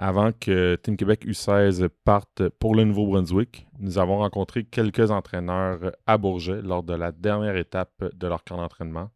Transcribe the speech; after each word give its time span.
Avant 0.00 0.30
que 0.30 0.76
Team 0.76 0.96
Québec 0.96 1.26
U16 1.26 1.88
parte 2.04 2.48
pour 2.60 2.76
le 2.76 2.84
Nouveau-Brunswick, 2.84 3.66
nous 3.80 3.98
avons 3.98 4.18
rencontré 4.18 4.62
quelques 4.62 5.10
entraîneurs 5.10 5.90
à 6.06 6.18
Bourget 6.18 6.62
lors 6.62 6.84
de 6.84 6.94
la 6.94 7.10
dernière 7.10 7.56
étape 7.56 8.04
de 8.14 8.26
leur 8.28 8.44
camp 8.44 8.58
d'entraînement. 8.58 9.10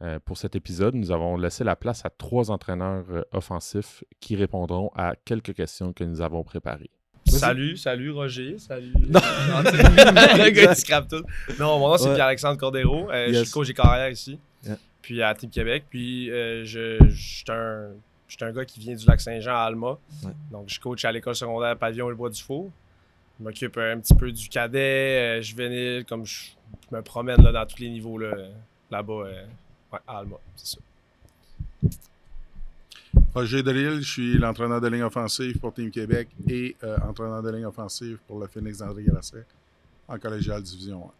Euh, 0.00 0.18
pour 0.24 0.38
cet 0.38 0.56
épisode, 0.56 0.94
nous 0.94 1.12
avons 1.12 1.36
laissé 1.36 1.62
la 1.62 1.76
place 1.76 2.06
à 2.06 2.10
trois 2.10 2.50
entraîneurs 2.50 3.04
euh, 3.10 3.22
offensifs 3.32 4.02
qui 4.18 4.34
répondront 4.34 4.90
à 4.96 5.14
quelques 5.26 5.52
questions 5.52 5.92
que 5.92 6.04
nous 6.04 6.22
avons 6.22 6.42
préparées. 6.42 6.90
Salut, 7.26 7.76
salut 7.76 8.10
Roger, 8.10 8.56
salut. 8.56 8.94
Non. 9.10 9.20
le 9.62 10.50
gars 10.50 10.74
qui 10.74 10.80
scrape 10.80 11.08
tout. 11.08 11.22
Non, 11.60 11.78
mon 11.78 11.88
nom 11.90 11.98
c'est 11.98 12.14
Pierre-Alexandre 12.14 12.56
Cordero. 12.56 13.10
Euh, 13.10 13.26
je 13.28 13.42
suis 13.42 13.50
coach 13.50 13.68
et 13.68 13.74
carrière 13.74 14.08
ici. 14.08 14.38
Puis 15.02 15.20
à 15.22 15.34
Team 15.34 15.50
Québec. 15.50 15.84
Puis 15.90 16.28
je, 16.28 16.96
suis 17.14 17.44
un, 17.48 17.90
un, 18.42 18.52
gars 18.52 18.64
qui 18.64 18.80
vient 18.80 18.94
du 18.94 19.06
lac 19.06 19.20
Saint-Jean 19.20 19.54
à 19.54 19.60
Alma. 19.60 19.98
Donc 20.50 20.68
je 20.68 20.80
coach 20.80 21.04
à 21.04 21.12
l'école 21.12 21.34
secondaire 21.34 21.76
Pavillon 21.76 22.06
et 22.06 22.10
le 22.10 22.16
Bois 22.16 22.30
du 22.30 22.42
Four. 22.42 22.70
Je 23.38 23.44
m'occupe 23.44 23.76
un 23.78 23.98
petit 24.00 24.14
peu 24.14 24.32
du 24.32 24.48
cadet, 24.48 25.42
juvénile, 25.42 26.04
comme 26.04 26.26
je, 26.26 26.50
me 26.90 27.00
promène 27.02 27.42
là, 27.42 27.52
dans 27.52 27.66
tous 27.66 27.80
les 27.80 27.90
niveaux 27.90 28.18
là-bas. 28.18 29.14
Ouais, 29.92 29.98
Alma, 30.06 30.36
c'est 30.56 30.76
ça. 30.76 30.78
Roger 33.34 33.62
Delille, 33.62 34.02
je 34.02 34.10
suis 34.10 34.38
l'entraîneur 34.38 34.80
de 34.80 34.88
ligne 34.88 35.02
offensive 35.02 35.58
pour 35.58 35.72
Team 35.72 35.90
Québec 35.90 36.28
et 36.48 36.76
euh, 36.82 36.96
entraîneur 37.08 37.42
de 37.42 37.50
ligne 37.50 37.66
offensive 37.66 38.18
pour 38.26 38.40
le 38.40 38.46
Phoenix 38.46 38.78
d'André 38.78 39.04
Grasset 39.04 39.44
en 40.08 40.18
collégial 40.18 40.62
division 40.62 41.04
1. 41.06 41.10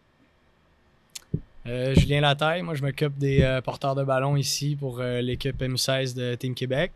Euh, 1.67 1.93
Julien 1.95 2.21
Lataille, 2.21 2.61
moi 2.61 2.73
je 2.73 2.81
m'occupe 2.81 3.17
des 3.17 3.41
euh, 3.41 3.61
porteurs 3.61 3.95
de 3.95 4.03
ballon 4.03 4.35
ici 4.35 4.77
pour 4.79 5.01
l'équipe 5.01 5.61
M16 5.61 6.15
de 6.15 6.35
Team 6.35 6.55
Québec. 6.55 6.91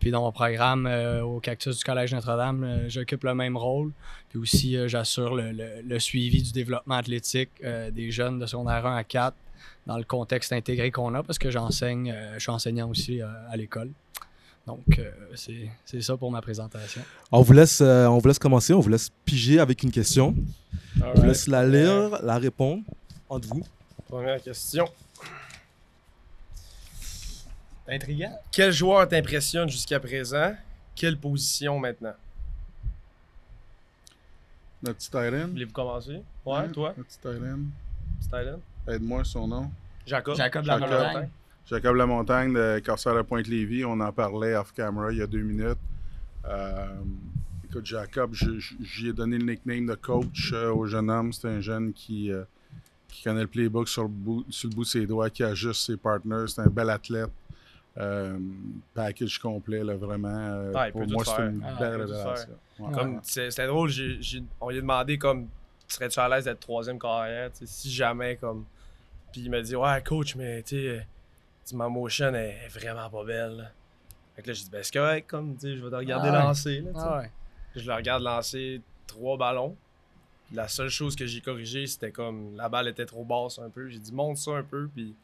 puis 0.00 0.10
dans 0.10 0.22
mon 0.22 0.32
programme 0.32 0.86
au 1.24 1.40
Cactus 1.40 1.78
du 1.78 1.84
Collège 1.84 2.14
Notre-Dame, 2.14 2.84
j'occupe 2.88 3.24
le 3.24 3.34
même 3.34 3.56
rôle. 3.56 3.92
Puis 4.28 4.38
aussi, 4.38 4.76
j'assure 4.88 5.34
le, 5.34 5.52
le, 5.84 5.98
suivi 5.98 6.42
du 6.42 6.52
développement 6.52 6.94
athlétique 6.94 7.50
des 7.92 8.10
jeunes 8.10 8.38
de 8.38 8.46
secondaire 8.46 8.86
1 8.86 8.96
à 8.96 9.04
4 9.04 9.36
dans 9.86 9.98
le 9.98 10.04
contexte 10.04 10.52
intégré 10.52 10.90
qu'on 10.90 11.14
a 11.14 11.22
parce 11.22 11.38
que 11.38 11.50
j'enseigne, 11.50 12.10
euh, 12.10 12.34
je 12.34 12.40
suis 12.40 12.50
enseignant 12.50 12.88
aussi 12.88 13.20
euh, 13.20 13.26
à 13.50 13.56
l'école. 13.56 13.90
Donc, 14.66 14.98
euh, 14.98 15.10
c'est 15.84 16.00
ça 16.02 16.16
pour 16.16 16.30
ma 16.30 16.40
présentation. 16.40 17.02
On 17.32 17.42
vous, 17.42 17.52
laisse, 17.52 17.80
on 17.80 18.18
vous 18.18 18.28
laisse 18.28 18.38
commencer, 18.38 18.72
on 18.72 18.78
vous 18.78 18.90
laisse 18.90 19.10
piger 19.24 19.58
avec 19.58 19.82
une 19.82 19.90
question. 19.90 20.36
on 21.02 21.20
vous 21.20 21.26
laisse 21.26 21.48
la 21.48 21.66
lire, 21.66 22.22
la 22.22 22.38
répondre 22.38 22.84
entre 23.32 23.48
vous. 23.48 23.62
Première 24.08 24.42
question. 24.42 24.88
Intriguant. 27.88 28.38
Quel 28.50 28.72
joueur 28.72 29.08
t'impressionne 29.08 29.68
jusqu'à 29.68 29.98
présent? 29.98 30.54
Quelle 30.94 31.16
position 31.16 31.78
maintenant? 31.78 32.14
Notre 34.82 34.98
petit 34.98 35.10
Tylen. 35.10 35.50
Voulez-vous 35.50 35.72
commencer? 35.72 36.22
Ouais, 36.44 36.68
toi? 36.68 36.92
Notre 36.96 37.08
petit 37.08 37.18
Tylen. 37.18 37.70
Tylen? 38.30 38.58
Aide-moi 38.88 39.24
son 39.24 39.48
nom. 39.48 39.70
Jacob. 40.06 40.36
Jacob 40.36 40.66
Lamontagne. 40.66 41.28
Jacob 41.66 41.96
Lamontagne 41.96 42.52
de 42.52 42.82
Corsair 42.84 43.14
de 43.14 43.22
Pointe-Lévis. 43.22 43.84
On 43.84 43.98
en 44.00 44.12
parlait 44.12 44.54
off-camera 44.56 45.12
il 45.12 45.18
y 45.18 45.22
a 45.22 45.26
deux 45.26 45.42
minutes. 45.42 45.78
Euh, 46.44 46.86
écoute, 47.64 47.86
Jacob, 47.86 48.34
j'y 48.34 49.08
ai 49.08 49.12
donné 49.12 49.38
le 49.38 49.44
nickname 49.44 49.86
de 49.86 49.94
coach 49.94 50.52
euh, 50.52 50.72
au 50.72 50.86
jeune 50.86 51.08
homme. 51.08 51.32
C'est 51.32 51.48
un 51.48 51.60
jeune 51.60 51.92
qui, 51.92 52.32
euh, 52.32 52.44
qui 53.12 53.22
connaît 53.22 53.42
le 53.42 53.46
playbook 53.46 53.88
sur 53.88 54.02
le, 54.02 54.08
bout, 54.08 54.44
sur 54.48 54.68
le 54.68 54.74
bout 54.74 54.84
de 54.84 54.88
ses 54.88 55.06
doigts, 55.06 55.30
qui 55.30 55.44
ajuste 55.44 55.86
ses 55.86 55.96
partners. 55.96 56.46
C'est 56.48 56.62
un 56.62 56.66
bel 56.66 56.90
athlète. 56.90 57.30
package 58.94 59.38
complet, 59.38 59.84
là, 59.84 59.94
vraiment. 59.94 60.72
pour 60.90 61.06
moi, 61.08 61.24
c'est 61.24 61.42
une 61.42 61.62
ah, 61.64 61.78
belle 61.78 62.00
révélation. 62.00 63.20
C'était 63.22 63.66
drôle, 63.66 63.90
on 64.60 64.70
lui 64.70 64.78
a 64.78 64.80
demandé 64.80 65.18
comme 65.18 65.48
serais-tu 65.92 66.18
à 66.18 66.28
l'aise 66.28 66.44
d'être 66.44 66.60
troisième 66.60 66.98
carrière, 66.98 67.50
si 67.52 67.90
jamais 67.90 68.36
comme. 68.36 68.64
Puis 69.30 69.42
il 69.42 69.50
m'a 69.50 69.60
dit 69.60 69.76
Ouais 69.76 70.02
coach, 70.02 70.34
mais 70.36 70.62
tu 70.62 70.76
sais, 70.76 71.06
ma 71.74 71.88
motion 71.88 72.34
est 72.34 72.68
vraiment 72.68 73.08
pas 73.08 73.24
belle. 73.24 73.72
Fait 74.34 74.42
que 74.42 74.48
là 74.48 74.54
j'ai 74.54 74.64
dit 74.64 74.70
ben 74.70 74.82
c'est 74.82 74.92
correct 74.92 75.28
comme 75.28 75.54
tu 75.54 75.60
sais, 75.60 75.76
je 75.76 75.84
vais 75.84 75.90
te 75.90 75.96
regarder 75.96 76.28
ah 76.30 76.44
lancer. 76.44 76.80
Là, 76.80 76.90
ah 76.96 77.22
Je 77.76 77.86
le 77.86 77.94
regarde 77.94 78.22
lancer 78.22 78.80
trois 79.06 79.36
ballons. 79.36 79.76
La 80.52 80.68
seule 80.68 80.88
chose 80.88 81.16
que 81.16 81.26
j'ai 81.26 81.40
corrigé, 81.40 81.86
c'était 81.86 82.10
comme 82.10 82.56
la 82.56 82.68
balle 82.68 82.88
était 82.88 83.06
trop 83.06 83.24
basse 83.24 83.58
un 83.58 83.70
peu. 83.70 83.88
J'ai 83.88 83.98
dit 83.98 84.12
monte 84.12 84.36
ça 84.36 84.52
un 84.52 84.62
peu, 84.62 84.88
puis 84.94 85.14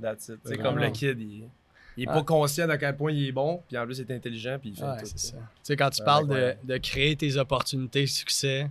that's 0.00 0.28
it. 0.28 0.38
C'est 0.44 0.58
comme 0.58 0.78
le 0.78 0.90
kid, 0.90 1.20
il, 1.20 1.48
il 1.96 2.04
est 2.04 2.06
pas 2.06 2.22
conscient 2.22 2.68
à 2.68 2.78
quel 2.78 2.96
point 2.96 3.12
il 3.12 3.28
est 3.28 3.32
bon, 3.32 3.62
puis 3.68 3.78
en 3.78 3.84
plus 3.84 3.98
il 3.98 4.10
est 4.10 4.14
intelligent, 4.14 4.58
puis 4.60 4.70
il 4.70 4.76
fait 4.76 5.02
tout. 5.02 5.12
Ça. 5.16 5.36
Tu 5.36 5.42
sais, 5.62 5.76
quand 5.76 5.90
tu 5.90 6.02
parles 6.02 6.28
de, 6.28 6.54
de, 6.64 6.76
créer 6.78 7.16
tes 7.16 7.36
opportunités 7.36 8.02
de 8.02 8.06
succès, 8.06 8.70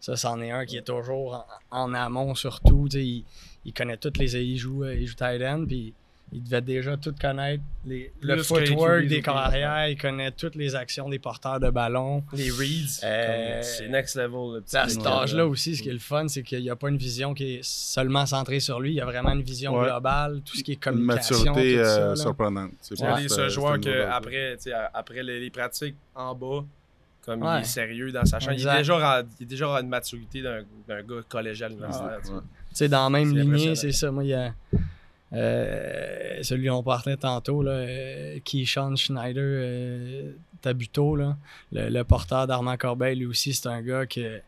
ça, 0.00 0.16
c'en 0.16 0.40
est 0.40 0.50
un 0.50 0.64
qui 0.66 0.76
est 0.76 0.82
toujours 0.82 1.46
en, 1.70 1.94
amont, 1.94 2.34
surtout. 2.34 2.88
Il, 2.92 3.24
il, 3.64 3.72
connaît 3.72 3.96
toutes 3.96 4.18
les. 4.18 4.36
Il 4.36 4.56
joue, 4.56 4.84
il 4.84 5.06
joue 5.06 5.14
tight 5.14 5.42
end, 5.42 5.64
puis 5.66 5.94
il 6.32 6.42
devait 6.42 6.62
déjà 6.62 6.96
tout 6.96 7.14
connaître. 7.20 7.62
Les, 7.84 8.12
le 8.20 8.42
footwork 8.42 9.06
des 9.06 9.22
carrières, 9.22 9.88
il 9.88 9.96
connaît 9.96 10.32
toutes 10.32 10.56
les 10.56 10.74
actions 10.74 11.08
des 11.08 11.18
porteurs 11.18 11.60
de 11.60 11.70
ballon. 11.70 12.24
Les 12.32 12.50
reads. 12.50 13.00
Euh, 13.04 13.62
c'est 13.62 13.88
next 13.88 14.16
level. 14.16 14.62
à 14.72 14.88
cet 14.88 15.06
âge-là 15.06 15.46
aussi, 15.46 15.76
ce 15.76 15.82
qui 15.82 15.90
est 15.90 15.92
le 15.92 15.98
fun, 15.98 16.26
c'est 16.28 16.42
qu'il 16.42 16.60
n'y 16.60 16.70
a 16.70 16.76
pas 16.76 16.88
une 16.88 16.96
vision 16.96 17.34
qui 17.34 17.54
est 17.54 17.60
seulement 17.64 18.26
centrée 18.26 18.60
sur 18.60 18.80
lui. 18.80 18.92
Il 18.92 18.96
y 18.96 19.00
a 19.00 19.04
vraiment 19.04 19.32
une 19.32 19.42
vision 19.42 19.80
globale, 19.80 20.40
tout 20.44 20.56
ce 20.56 20.64
qui 20.64 20.72
est 20.72 20.76
communication. 20.76 21.36
Une 21.36 21.44
maturité 21.50 21.78
euh, 21.78 22.16
surprenante. 22.16 22.72
C'est 22.80 22.96
ce 22.96 23.48
joueur 23.48 23.80
que 23.80 24.04
après, 24.06 24.56
après 24.92 25.22
les 25.22 25.50
pratiques 25.50 25.96
en 26.14 26.34
bas, 26.34 26.64
comme 27.24 27.44
il 27.44 27.60
est 27.60 27.64
sérieux 27.64 28.12
dans 28.12 28.24
sa 28.24 28.38
chambre. 28.40 28.56
Il 28.58 28.66
est, 28.66 28.78
déjà 28.78 29.24
il 29.38 29.44
est 29.44 29.46
déjà 29.46 29.66
une 29.80 29.88
maturité 29.88 30.42
d'un 30.42 31.02
gars 31.02 31.22
collégial 31.28 31.72
universitaire. 31.72 32.20
tu 32.22 32.30
sais, 32.72 32.88
dans 32.88 33.04
la 33.04 33.10
même 33.10 33.34
lignée, 33.36 33.74
c'est 33.74 33.92
ça. 33.92 34.10
Moi, 34.10 34.24
il 34.24 34.30
y 34.30 34.34
a 34.34 34.52
euh, 35.34 36.42
celui 36.42 36.68
qu'on 36.68 36.82
parlait 36.82 37.16
tantôt, 37.16 37.62
là, 37.62 37.72
euh, 37.72 38.38
Keyshawn 38.44 38.96
Schneider 38.96 39.42
euh, 39.42 40.32
Tabuto, 40.60 41.16
là, 41.16 41.36
le, 41.72 42.02
porteur 42.02 42.46
d'Armand 42.46 42.76
Corbeil, 42.76 43.18
lui 43.18 43.26
aussi, 43.26 43.54
c'est 43.54 43.68
un 43.68 43.82
gars 43.82 44.06
que. 44.06 44.38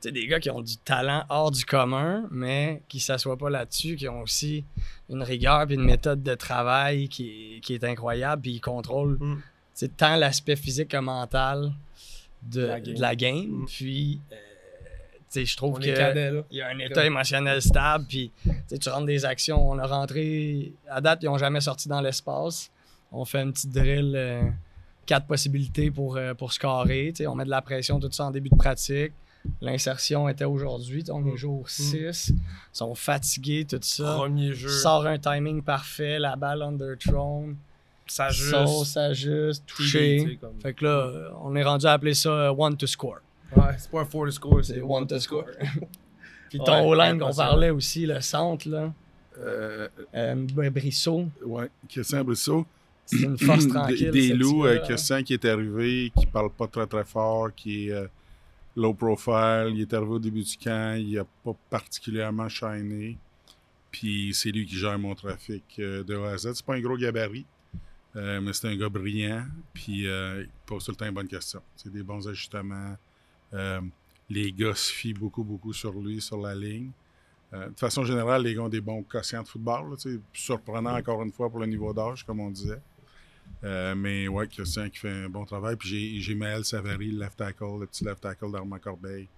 Tu 0.00 0.08
sais, 0.08 0.12
des 0.12 0.26
gars 0.26 0.38
qui 0.38 0.50
ont 0.50 0.60
du 0.60 0.76
talent 0.76 1.24
hors 1.30 1.50
du 1.50 1.64
commun, 1.64 2.24
mais 2.30 2.82
qui 2.88 2.98
ne 2.98 3.02
s'assoient 3.02 3.38
pas 3.38 3.48
là-dessus, 3.48 3.96
qui 3.96 4.06
ont 4.08 4.20
aussi 4.20 4.64
une 5.08 5.22
rigueur 5.22 5.70
et 5.70 5.74
une 5.74 5.84
méthode 5.84 6.22
de 6.22 6.34
travail 6.34 7.08
qui, 7.08 7.60
qui 7.62 7.74
est 7.74 7.84
incroyable, 7.84 8.42
puis 8.42 8.52
ils 8.52 8.60
contrôlent 8.60 9.18
mm. 9.18 9.88
tant 9.96 10.16
l'aspect 10.16 10.56
physique 10.56 10.88
que 10.88 10.98
mental 10.98 11.72
de 12.42 12.70
la 12.98 13.16
game. 13.16 13.46
Mm. 13.46 13.66
Puis, 13.66 14.20
je 15.34 15.56
trouve 15.56 15.78
qu'il 15.78 15.94
y 16.50 16.60
a 16.60 16.68
un 16.68 16.78
état 16.78 17.04
émotionnel 17.04 17.60
stable. 17.62 18.04
Puis, 18.08 18.30
tu 18.80 18.88
rentres 18.88 19.06
des 19.06 19.24
actions. 19.24 19.68
On 19.68 19.78
a 19.78 19.86
rentré, 19.86 20.72
à 20.88 21.00
date, 21.00 21.20
ils 21.22 21.26
n'ont 21.26 21.38
jamais 21.38 21.60
sorti 21.60 21.88
dans 21.88 22.00
l'espace. 22.00 22.70
On 23.12 23.24
fait 23.24 23.42
une 23.42 23.52
petite 23.52 23.70
drill, 23.70 24.14
euh, 24.16 24.42
quatre 25.06 25.26
possibilités 25.26 25.90
pour, 25.90 26.16
euh, 26.16 26.34
pour 26.34 26.52
scorer. 26.52 27.12
On 27.26 27.34
met 27.34 27.44
de 27.44 27.50
la 27.50 27.62
pression, 27.62 28.00
tout 28.00 28.10
ça 28.10 28.26
en 28.26 28.30
début 28.30 28.48
de 28.48 28.56
pratique. 28.56 29.12
L'insertion 29.60 30.28
était 30.28 30.46
aujourd'hui, 30.46 31.04
on 31.10 31.24
est 31.26 31.32
mm. 31.32 31.36
jour 31.36 31.68
6. 31.68 32.30
Mm. 32.30 32.36
Ils 32.36 32.40
sont 32.72 32.94
fatigués, 32.94 33.64
tout 33.64 33.78
ça. 33.82 34.14
Premier 34.16 34.52
jeu. 34.54 34.68
Sort 34.68 35.06
un 35.06 35.18
timing 35.18 35.62
parfait, 35.62 36.18
la 36.18 36.34
balle 36.34 36.62
under 36.62 36.96
throne 36.98 37.56
ça 38.06 38.30
juste. 38.30 38.84
ça 38.84 39.12
juste, 39.12 39.64
touché. 39.66 40.38
Fait 40.62 40.74
que 40.74 40.84
là, 40.84 41.30
on 41.42 41.54
est 41.56 41.62
rendu 41.62 41.86
à 41.86 41.92
appeler 41.92 42.14
ça 42.14 42.30
euh, 42.30 42.54
one 42.56 42.76
to 42.76 42.86
score. 42.86 43.18
Ouais, 43.56 43.74
c'est 43.78 43.90
pas 43.90 44.00
un 44.00 44.04
four 44.04 44.26
to 44.26 44.30
score, 44.30 44.64
c'est 44.64 44.80
one 44.80 45.06
to 45.06 45.18
score. 45.18 45.46
Puis 46.50 46.58
ton 46.58 46.88
O-line 46.88 47.18
qu'on 47.18 47.34
parlait 47.34 47.70
aussi, 47.70 48.06
le 48.06 48.20
centre, 48.20 48.68
là. 48.68 48.92
Euh, 49.38 49.88
euh, 50.14 50.70
Brissot. 50.70 51.26
Ouais, 51.44 51.68
Christian 51.88 52.22
Brissot. 52.24 52.66
C'est 53.06 53.20
une 53.20 53.36
force 53.36 53.68
tranquille. 53.68 54.10
Des, 54.10 54.28
des 54.28 54.34
loups, 54.34 54.64
euh, 54.64 54.78
Christian 54.78 55.22
qui 55.22 55.34
est 55.34 55.44
arrivé, 55.44 56.10
qui 56.16 56.24
parle 56.24 56.48
pas 56.48 56.66
très 56.66 56.86
très 56.86 57.04
fort, 57.04 57.54
qui 57.54 57.90
est 57.90 58.08
low 58.76 58.94
profile. 58.94 59.72
Il 59.74 59.82
est 59.82 59.92
arrivé 59.92 60.12
au 60.12 60.18
début 60.18 60.42
du 60.42 60.56
camp, 60.56 60.96
il 60.98 61.18
a 61.18 61.24
pas 61.44 61.54
particulièrement 61.68 62.48
shiné. 62.48 63.18
Puis 63.90 64.30
c'est 64.32 64.50
lui 64.50 64.64
qui 64.64 64.76
gère 64.76 64.98
mon 64.98 65.14
trafic 65.14 65.64
de 65.76 66.16
A 66.16 66.30
à 66.30 66.38
Z. 66.38 66.54
C'est 66.54 66.64
pas 66.64 66.76
un 66.76 66.80
gros 66.80 66.96
gabarit. 66.96 67.44
Euh, 68.16 68.40
mais 68.40 68.52
c'est 68.52 68.68
un 68.68 68.76
gars 68.76 68.88
brillant, 68.88 69.44
puis 69.72 70.06
euh, 70.06 70.42
il 70.42 70.48
pose 70.66 70.84
tout 70.84 70.92
le 70.92 70.96
temps 70.96 71.06
une 71.06 71.14
bonne 71.14 71.28
question. 71.28 71.60
C'est 71.74 71.92
des 71.92 72.02
bons 72.02 72.26
ajustements. 72.28 72.96
Euh, 73.54 73.80
les 74.28 74.52
gars 74.52 74.74
se 74.74 74.92
fient 74.92 75.14
beaucoup, 75.14 75.44
beaucoup 75.44 75.72
sur 75.72 75.92
lui, 75.92 76.20
sur 76.20 76.40
la 76.40 76.54
ligne. 76.54 76.90
de 77.52 77.72
façon 77.78 78.04
générale, 78.04 78.42
les 78.42 78.54
gars 78.54 78.62
ont 78.62 78.68
des 78.68 78.80
bons 78.80 79.02
quotients 79.04 79.42
de 79.42 79.48
football. 79.48 79.96
surprenant 80.32 80.96
encore 80.96 81.22
une 81.22 81.30
fois 81.30 81.48
pour 81.48 81.60
le 81.60 81.66
niveau 81.66 81.92
d'âge, 81.94 82.24
comme 82.24 82.40
on 82.40 82.50
disait. 82.50 82.80
mais 83.62 84.26
ouais, 84.28 84.48
Christian 84.48 84.88
qui 84.90 84.98
fait 84.98 85.24
un 85.24 85.28
bon 85.28 85.44
travail. 85.44 85.76
Puis 85.76 86.20
j'ai 86.20 86.34
Maël 86.34 86.64
Savary, 86.64 87.10
le 87.12 87.20
left 87.20 87.36
tackle, 87.36 87.78
le 87.80 87.86
petit 87.86 88.04
left 88.04 88.20
tackle 88.22 88.50
d'Armand 88.50 88.78
Corbeil, 88.80 89.28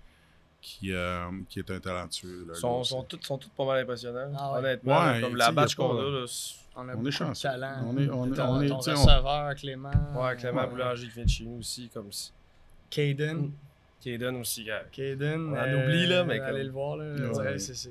qui, 0.62 0.92
euh, 0.92 1.30
qui 1.48 1.58
est 1.58 1.70
un 1.70 1.78
talentueux. 1.78 2.46
Ils 2.48 2.54
sont, 2.56 3.02
tous, 3.08 3.20
sont 3.22 3.38
pas 3.56 3.66
mal 3.66 3.82
impressionnants. 3.82 4.32
Ah 4.38 4.52
ouais. 4.52 4.58
Honnêtement, 4.60 4.98
Ouais, 5.04 5.20
comme 5.20 5.36
la 5.36 5.52
batch 5.52 5.74
qu'on 5.74 5.98
a, 5.98 6.02
là, 6.02 6.24
On, 6.78 6.80
a 6.80 6.84
On 6.84 6.88
est 6.88 6.92
beaucoup 6.92 7.04
de 7.04 7.10
chanceux. 7.10 7.48
talent. 7.48 7.84
On 7.86 7.96
est- 7.98 8.08
on 8.10 8.32
est- 8.32 8.36
Ton- 8.36 8.48
on 8.48 8.60
est- 8.62 8.68
ton 8.68 8.76
receveur, 8.78 9.54
Clément. 9.54 9.90
ouais, 10.14 10.36
Clément 10.36 10.60
Ouais. 10.62 10.66
Boulanger 10.68 11.06
qui 11.06 11.12
vient 11.14 11.24
de 11.24 11.28
chez 11.28 11.44
nous 11.44 11.58
aussi, 11.58 11.88
comme 11.92 12.10
si. 12.12 12.32
Caden. 12.90 13.50
Kaden 14.11 14.37
aussi. 14.37 14.69
Caden. 14.93 15.49
On 15.49 15.53
en 15.53 15.56
euh, 15.56 15.85
oublie, 15.85 16.06
là, 16.06 16.25
mais 16.25 16.38
Allez 16.41 16.53
comme- 16.58 16.67
le 16.67 16.73
voir, 16.73 16.97
là. 16.97 17.05
Ouais. 17.14 17.29
On 17.29 17.32
dirait, 17.32 17.58
c'est- 17.58 17.75
c'est. 17.75 17.91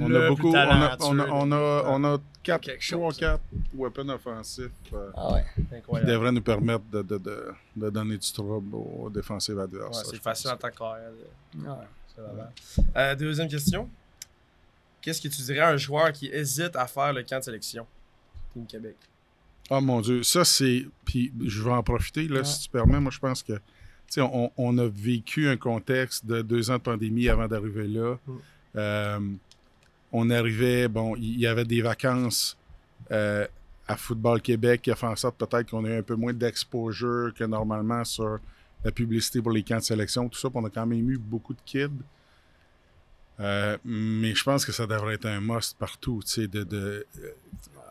On 0.00 0.08
le 0.08 0.24
a 0.24 0.28
beaucoup, 0.28 0.48
on 0.48 0.54
a, 0.56 0.96
on 1.00 1.18
a, 1.20 1.26
on 1.30 1.52
a, 1.52 1.84
on 1.86 2.04
a 2.04 2.18
quatre, 2.42 2.62
Quelque 2.62 2.90
trois, 2.90 3.10
chose. 3.10 3.18
quatre 3.18 3.42
weapons 3.72 4.08
offensifs 4.08 4.68
euh, 4.92 5.10
Ah 5.16 5.34
ouais. 5.34 5.44
qui 6.00 6.06
devraient 6.06 6.32
nous 6.32 6.42
permettre 6.42 6.82
de, 6.90 7.02
de, 7.02 7.18
de, 7.18 7.52
de 7.76 7.90
donner 7.90 8.18
du 8.18 8.32
trouble 8.32 8.74
aux 8.74 9.08
défensifs 9.10 9.54
Ouais, 9.54 9.62
adverses. 9.62 10.08
c'est 10.10 10.20
facile 10.20 10.50
en 10.50 10.56
tant 10.56 10.70
que 10.70 10.76
carrière. 10.76 11.10
Euh, 12.96 13.14
deuxième 13.14 13.48
question. 13.48 13.88
Qu'est-ce 15.00 15.20
que 15.20 15.28
tu 15.28 15.40
dirais 15.42 15.60
à 15.60 15.68
un 15.68 15.76
joueur 15.76 16.12
qui 16.12 16.26
hésite 16.32 16.74
à 16.74 16.86
faire 16.88 17.12
le 17.12 17.22
camp 17.22 17.38
de 17.38 17.44
sélection? 17.44 17.86
Team 18.54 18.66
Québec. 18.66 18.96
Ah 19.70 19.80
mon 19.80 20.00
Dieu, 20.00 20.22
ça 20.24 20.44
c'est. 20.44 20.84
Puis 21.04 21.32
je 21.44 21.62
vais 21.62 21.70
en 21.70 21.82
profiter, 21.82 22.26
là, 22.28 22.38
Ouais. 22.38 22.44
si 22.44 22.62
tu 22.64 22.68
permets. 22.70 22.98
Moi, 23.00 23.10
je 23.12 23.18
pense 23.20 23.42
que. 23.42 23.52
On 24.18 24.78
a 24.78 24.86
vécu 24.86 25.48
un 25.48 25.56
contexte 25.56 26.26
de 26.26 26.42
deux 26.42 26.70
ans 26.70 26.76
de 26.76 26.82
pandémie 26.82 27.28
avant 27.28 27.48
d'arriver 27.48 27.86
là. 27.86 28.16
Mm. 28.26 28.32
Euh, 28.76 29.20
on 30.12 30.30
arrivait, 30.30 30.88
bon, 30.88 31.16
il 31.16 31.38
y 31.38 31.46
avait 31.46 31.64
des 31.64 31.82
vacances 31.82 32.56
euh, 33.10 33.46
à 33.88 33.96
Football 33.96 34.40
Québec 34.40 34.82
qui 34.82 34.90
a 34.90 34.96
fait 34.96 35.06
en 35.06 35.16
sorte 35.16 35.36
peut-être 35.36 35.70
qu'on 35.70 35.84
a 35.84 35.88
eu 35.88 35.98
un 35.98 36.02
peu 36.02 36.14
moins 36.14 36.32
d'exposure 36.32 37.32
que 37.34 37.44
normalement 37.44 38.04
sur 38.04 38.38
la 38.84 38.92
publicité 38.92 39.42
pour 39.42 39.52
les 39.52 39.62
camps 39.62 39.78
de 39.78 39.82
sélection, 39.82 40.28
tout 40.28 40.38
ça. 40.38 40.48
Puis 40.48 40.58
on 40.62 40.64
a 40.64 40.70
quand 40.70 40.86
même 40.86 41.10
eu 41.10 41.18
beaucoup 41.18 41.54
de 41.54 41.60
kids. 41.64 41.88
Euh, 43.38 43.76
mais 43.84 44.34
je 44.34 44.42
pense 44.42 44.64
que 44.64 44.72
ça 44.72 44.86
devrait 44.86 45.14
être 45.14 45.26
un 45.26 45.40
must 45.40 45.76
partout. 45.78 46.20
de, 46.36 46.46
de, 46.64 47.06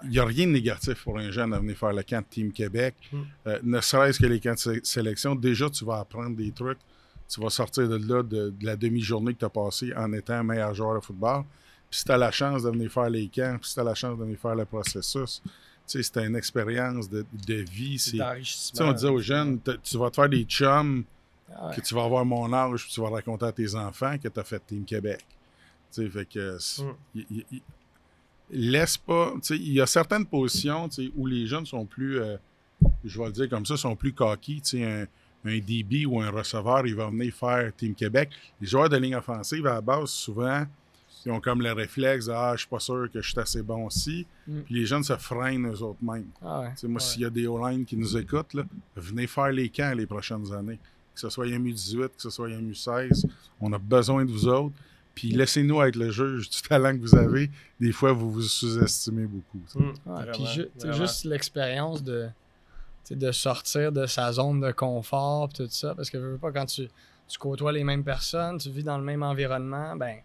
il 0.04 0.10
n'y 0.10 0.20
a 0.20 0.26
rien 0.26 0.48
de 0.48 0.52
négatif 0.52 1.04
pour 1.04 1.18
un 1.20 1.32
jeune 1.32 1.54
à 1.54 1.60
venir 1.60 1.78
faire 1.78 1.94
le 1.94 2.04
camp 2.04 2.22
de 2.22 2.26
Team 2.30 2.52
Québec. 2.52 2.96
Mm. 3.12 3.18
Euh, 3.48 3.60
ne 3.64 3.82
serait-ce 3.82 4.20
que 4.20 4.26
les 4.26 4.40
camps 4.40 4.54
de 4.54 4.60
sé- 4.60 4.82
sélection, 4.84 5.36
déjà, 5.36 5.70
tu 5.70 5.86
vas 5.86 6.00
apprendre 6.00 6.36
des 6.36 6.52
trucs. 6.52 6.80
Tu 7.28 7.42
vas 7.42 7.50
sortir 7.50 7.88
de 7.88 7.96
là 7.98 8.22
de, 8.22 8.50
de 8.52 8.66
la 8.66 8.76
demi-journée 8.76 9.34
que 9.34 9.40
tu 9.40 9.46
as 9.46 9.50
passée 9.50 9.92
en 9.96 10.14
étant 10.14 10.44
meilleur 10.44 10.74
joueur 10.74 11.00
de 11.00 11.04
football. 11.04 11.44
Puis 11.90 12.00
si 12.00 12.06
tu 12.06 12.12
as 12.12 12.18
la 12.18 12.32
chance 12.32 12.64
de 12.64 12.70
venir 12.70 12.92
faire 12.92 13.10
les 13.10 13.28
camps, 13.28 13.58
puis 13.60 13.70
si 13.70 13.76
tu 13.76 13.80
as 13.80 13.84
la 13.84 13.96
chance 13.96 14.18
de 14.18 14.24
venir 14.24 14.38
faire 14.40 14.56
le 14.56 14.66
processus, 14.66 15.42
c'est 15.88 16.18
une 16.18 16.36
expérience 16.36 17.10
de, 17.10 17.26
de 17.48 17.56
vie. 17.56 17.98
C'est 18.00 18.18
on 18.80 18.92
disait 18.94 19.10
aux 19.10 19.20
jeunes, 19.22 19.60
tu 19.84 19.98
vas 19.98 20.10
te 20.10 20.16
faire 20.16 20.30
des 20.30 20.44
chums 20.44 21.04
ouais. 21.50 21.76
que 21.76 21.82
tu 21.82 21.94
vas 21.96 22.04
avoir 22.04 22.26
mon 22.26 22.52
âge, 22.54 22.84
puis 22.86 22.92
tu 22.94 23.02
vas 23.02 23.10
raconter 23.10 23.46
à 23.46 23.52
tes 23.52 23.76
enfants 23.76 24.18
que 24.18 24.28
tu 24.28 24.40
as 24.40 24.44
fait 24.44 24.62
Team 24.66 24.84
Québec. 24.86 25.26
Tu 25.92 26.04
sais, 26.04 26.10
fait 26.10 26.26
que. 26.26 26.58
Mm. 26.82 27.24
laisse 28.52 28.98
pas. 28.98 29.34
Tu 29.36 29.40
sais, 29.44 29.56
il 29.58 29.74
y 29.74 29.82
a 29.82 29.86
certaines 29.86 30.26
positions 30.26 30.88
tu 30.90 31.06
sais, 31.08 31.12
où 31.16 31.26
les 31.28 31.48
jeunes 31.48 31.66
sont 31.66 31.86
plus. 31.86 32.20
euh, 32.20 32.38
je 33.04 33.20
vais 33.20 33.28
le 33.28 33.32
dire 33.32 33.50
comme 33.50 33.66
ça, 33.66 33.78
sont 33.78 33.96
plus 33.96 34.14
coquilles. 34.14 34.62
Tu 34.62 34.78
sais, 34.80 34.84
un, 34.84 35.06
un 35.50 35.58
DB 35.60 36.06
ou 36.06 36.22
un 36.22 36.30
receveur, 36.30 36.86
il 36.86 36.96
va 36.96 37.10
venir 37.10 37.34
faire 37.34 37.72
Team 37.76 37.96
Québec. 37.96 38.30
Les 38.62 38.68
joueurs 38.68 38.90
de 38.90 38.98
ligne 38.98 39.16
offensive, 39.16 39.66
à 39.68 39.76
la 39.76 39.82
base, 39.82 40.10
souvent, 40.10 40.66
ils 41.26 41.32
ont 41.32 41.40
comme 41.40 41.62
le 41.64 41.72
réflexe 41.72 42.26
de, 42.28 42.32
Ah, 42.34 42.52
je 42.54 42.60
suis 42.62 42.68
pas 42.70 42.80
sûr 42.80 43.08
que 43.12 43.22
je 43.22 43.30
suis 43.32 43.40
assez 43.40 43.64
bon 43.64 43.86
aussi. 43.88 44.28
Mm. 44.48 44.60
Puis 44.62 44.76
les 44.76 44.86
jeunes 44.86 45.04
se 45.04 45.16
freinent 45.18 45.66
eux 45.68 45.82
autres 45.82 46.04
mêmes. 46.04 46.28
Ah 46.44 46.62
ouais. 46.62 46.72
Tu 46.72 46.78
sais, 46.82 46.88
moi, 46.88 47.02
Ouais. 47.02 47.08
s'il 47.08 47.22
y 47.24 47.26
a 47.26 47.30
des 47.32 47.48
O-line 47.48 47.86
qui 47.86 47.98
nous 47.98 48.16
écoutent, 48.18 48.54
là, 48.54 48.64
venez 48.96 49.26
faire 49.26 49.52
les 49.52 49.70
camps 49.70 49.94
les 49.96 50.06
prochaines 50.06 50.52
années. 50.54 50.80
Que 51.16 51.22
ce 51.22 51.30
soit 51.30 51.46
MU18, 51.48 52.10
que 52.10 52.22
ce 52.22 52.30
soit 52.30 52.50
MU16, 52.50 53.26
on 53.62 53.72
a 53.74 53.78
besoin 53.80 54.24
de 54.26 54.32
vous 54.32 54.48
autres. 54.48 54.76
Puis 55.16 55.32
laissez-nous 55.32 55.82
être 55.82 55.96
le 55.96 56.12
juge 56.12 56.50
du 56.50 56.62
talent 56.62 56.92
que 56.94 57.02
vous 57.02 57.16
avez. 57.16 57.50
Des 57.80 57.94
fois, 57.94 58.12
vous 58.12 58.30
vous 58.30 58.42
sous-estimez 58.42 59.26
beaucoup. 59.26 59.62
vraiment, 59.74 60.32
puis 60.34 60.46
ju- 60.48 60.70
juste 60.92 61.24
l'expérience 61.24 62.04
de, 62.04 62.28
de 63.10 63.32
sortir 63.32 63.94
de 63.94 64.06
sa 64.08 64.34
zone 64.34 64.60
de 64.60 64.72
confort 64.74 65.48
tout 65.54 65.68
ça. 65.70 65.96
Parce 65.96 66.10
que 66.10 66.18
veux 66.18 66.32
veux 66.34 66.38
pas, 66.38 66.52
quand 66.52 66.66
tu, 66.66 66.90
tu 67.30 67.38
côtoies 67.40 67.72
les 67.72 67.86
mêmes 67.86 68.04
personnes, 68.04 68.58
tu 68.58 68.70
vis 68.70 68.84
dans 68.84 68.98
le 68.98 69.06
même 69.06 69.24
environnement, 69.24 69.96
ben, 69.96 70.18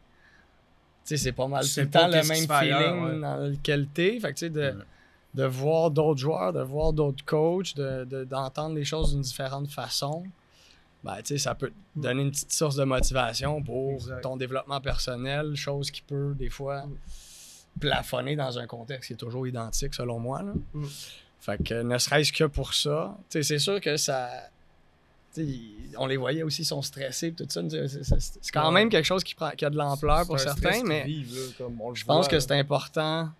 c'est 1.05 1.33
pas 1.33 1.47
mal 1.49 1.63
tout 1.63 1.69
sais 1.69 1.85
le 1.85 1.91
temps 1.91 2.07
le 2.09 2.23
même 2.29 2.51
ailleurs, 2.51 2.81
feeling 2.81 3.05
ouais. 3.15 3.21
dans 3.21 3.37
lequel 3.49 3.87
t'es. 3.95 4.19
Fait 4.21 4.33
que 4.33 4.39
tu 4.39 4.47
sais, 4.47 4.51
de, 4.51 4.61
Ouais. 4.61 4.85
de 5.35 5.45
voir 5.45 5.91
d'autres 5.91 6.19
joueurs, 6.21 6.53
de 6.53 6.63
voir 6.63 6.93
d'autres 6.93 7.25
coachs, 7.25 7.75
de, 7.77 8.05
de- 8.05 8.25
d'entendre 8.25 8.75
les 8.75 8.85
choses 8.85 9.13
d'une 9.13 9.23
différente 9.23 9.69
façon, 9.71 10.25
ben, 11.03 11.17
ça 11.25 11.55
peut 11.55 11.71
te 11.71 12.01
donner 12.01 12.23
une 12.23 12.31
petite 12.31 12.53
source 12.53 12.77
de 12.77 12.85
motivation 12.85 13.63
pour 13.63 13.93
Exact. 13.95 14.21
ton 14.21 14.37
développement 14.37 14.81
personnel, 14.81 15.55
chose 15.57 15.91
qui 15.91 16.03
peut 16.03 16.35
des 16.39 16.51
fois 16.51 16.85
plafonner 17.79 18.37
dans 18.37 18.59
un 18.59 18.67
contexte 18.67 19.07
qui 19.09 19.13
est 19.15 19.17
toujours 19.17 19.47
identique 19.47 19.95
selon 19.95 20.19
moi. 20.19 20.43
là. 20.43 20.53
Mm. 20.75 20.87
Fait 21.41 21.63
que 21.63 21.83
ne 21.83 21.97
serait-ce 21.97 22.33
que 22.33 22.45
pour 22.45 22.75
ça, 22.75 23.17
c'est 23.31 23.59
sûr 23.59 23.81
que 23.81 23.97
ça. 23.97 24.29
on 25.97 26.07
les 26.07 26.19
voyait 26.19 26.43
aussi, 26.43 26.63
ils 26.63 26.67
sont 26.67 26.83
stressés 26.83 27.29
et 27.29 27.33
tout 27.33 27.47
ça. 27.49 27.63
C'est, 27.71 28.51
quand 28.53 28.71
même 28.71 28.91
quelque 28.91 29.07
chose 29.07 29.25
qui, 29.25 29.35
prend, 29.35 29.51
qui 29.53 29.65
a 29.65 29.71
de 29.71 29.77
l'ampleur 29.77 30.27
pour 30.27 30.39
certains, 30.39 30.83
mais 30.85 31.07
je 31.09 32.05
pense 32.05 32.29
que 32.29 32.39
c'est 32.39 32.53
important 32.59 33.31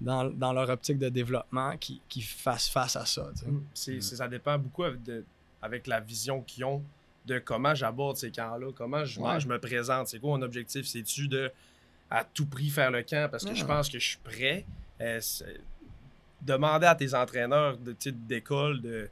dans, 0.00 0.24
dans 0.30 0.52
leur 0.54 0.70
optique 0.70 0.98
de 0.98 1.08
développement 1.08 1.76
qu'ils, 1.76 2.22
fassent 2.22 2.68
face 2.70 2.96
à 2.96 3.04
ça. 3.04 3.30
Mm. 3.46 3.58
C'est, 3.74 4.00
c'est- 4.00 4.16
ça 4.16 4.28
dépend 4.28 4.56
beaucoup 4.58 4.84
avec, 4.84 5.02
de- 5.02 5.24
avec 5.62 5.86
la 5.86 6.00
vision 6.00 6.42
qu'ils 6.42 6.64
ont 6.64 6.82
de 7.26 7.38
comment 7.38 7.74
j'aborde 7.74 8.16
ces 8.16 8.30
camps-là, 8.30 8.68
comment 8.74 9.04
je, 9.04 9.20
Ouais. 9.20 9.38
je 9.40 9.48
me 9.48 9.58
présente. 9.58 10.08
C'est 10.08 10.18
quoi 10.18 10.30
mon 10.38 10.42
objectif? 10.42 10.86
C'est-tu 10.86 11.28
de 11.28 11.50
à 12.10 12.24
tout 12.24 12.46
prix 12.46 12.70
faire 12.70 12.90
le 12.90 13.02
camp? 13.02 13.28
Parce 13.30 13.44
que 13.44 13.54
je 13.54 13.62
Ouais. 13.62 13.68
pense 13.68 13.88
que 13.88 13.98
je 13.98 14.08
suis 14.08 14.18
prêt? 14.24 14.64
Euh, 15.00 15.20
demander 16.40 16.86
à 16.86 16.94
tes 16.94 17.14
entraîneurs 17.14 17.76
de, 17.76 17.94
d'école 18.10 18.80
de 18.80 19.08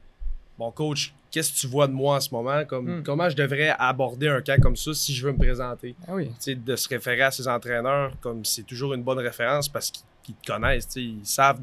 bon 0.57 0.71
coach, 0.71 1.13
qu'est-ce 1.29 1.51
que 1.53 1.57
tu 1.57 1.67
vois 1.67 1.87
de 1.87 1.93
moi 1.93 2.15
en 2.15 2.19
ce 2.19 2.33
moment? 2.33 2.65
Comme, 2.65 2.99
Mm. 2.99 3.03
Comment 3.03 3.29
je 3.29 3.35
devrais 3.35 3.75
aborder 3.77 4.29
un 4.29 4.41
camp 4.41 4.59
comme 4.61 4.75
ça 4.75 4.93
si 4.93 5.13
je 5.13 5.25
veux 5.27 5.33
me 5.33 5.37
présenter? 5.37 5.95
Ah 6.07 6.13
oui. 6.15 6.31
De 6.55 6.75
se 6.75 6.87
référer 6.89 7.21
à 7.23 7.31
ses 7.31 7.47
entraîneurs 7.47 8.13
comme 8.21 8.43
c'est 8.45 8.63
toujours 8.63 8.93
une 8.93 9.03
bonne 9.03 9.19
référence 9.19 9.67
parce 9.69 9.91
qu'ils 9.91 10.35
te 10.35 10.47
connaissent, 10.47 10.87
ils 10.95 11.25
savent 11.25 11.59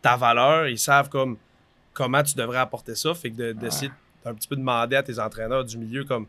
ta 0.00 0.16
valeur, 0.16 0.66
ils 0.66 0.78
savent 0.78 1.08
comme 1.08 1.36
comment 1.92 2.22
tu 2.22 2.34
devrais 2.34 2.58
apporter 2.58 2.94
ça, 2.96 3.14
fait 3.14 3.30
que 3.30 3.36
de- 3.52 3.52
d'essayer 4.24 4.30
un 4.30 4.34
petit 4.34 4.48
peu 4.48 4.56
demander 4.56 4.96
à 4.96 5.02
tes 5.02 5.18
entraîneurs 5.18 5.64
du 5.64 5.78
milieu 5.78 6.04
comme 6.04 6.26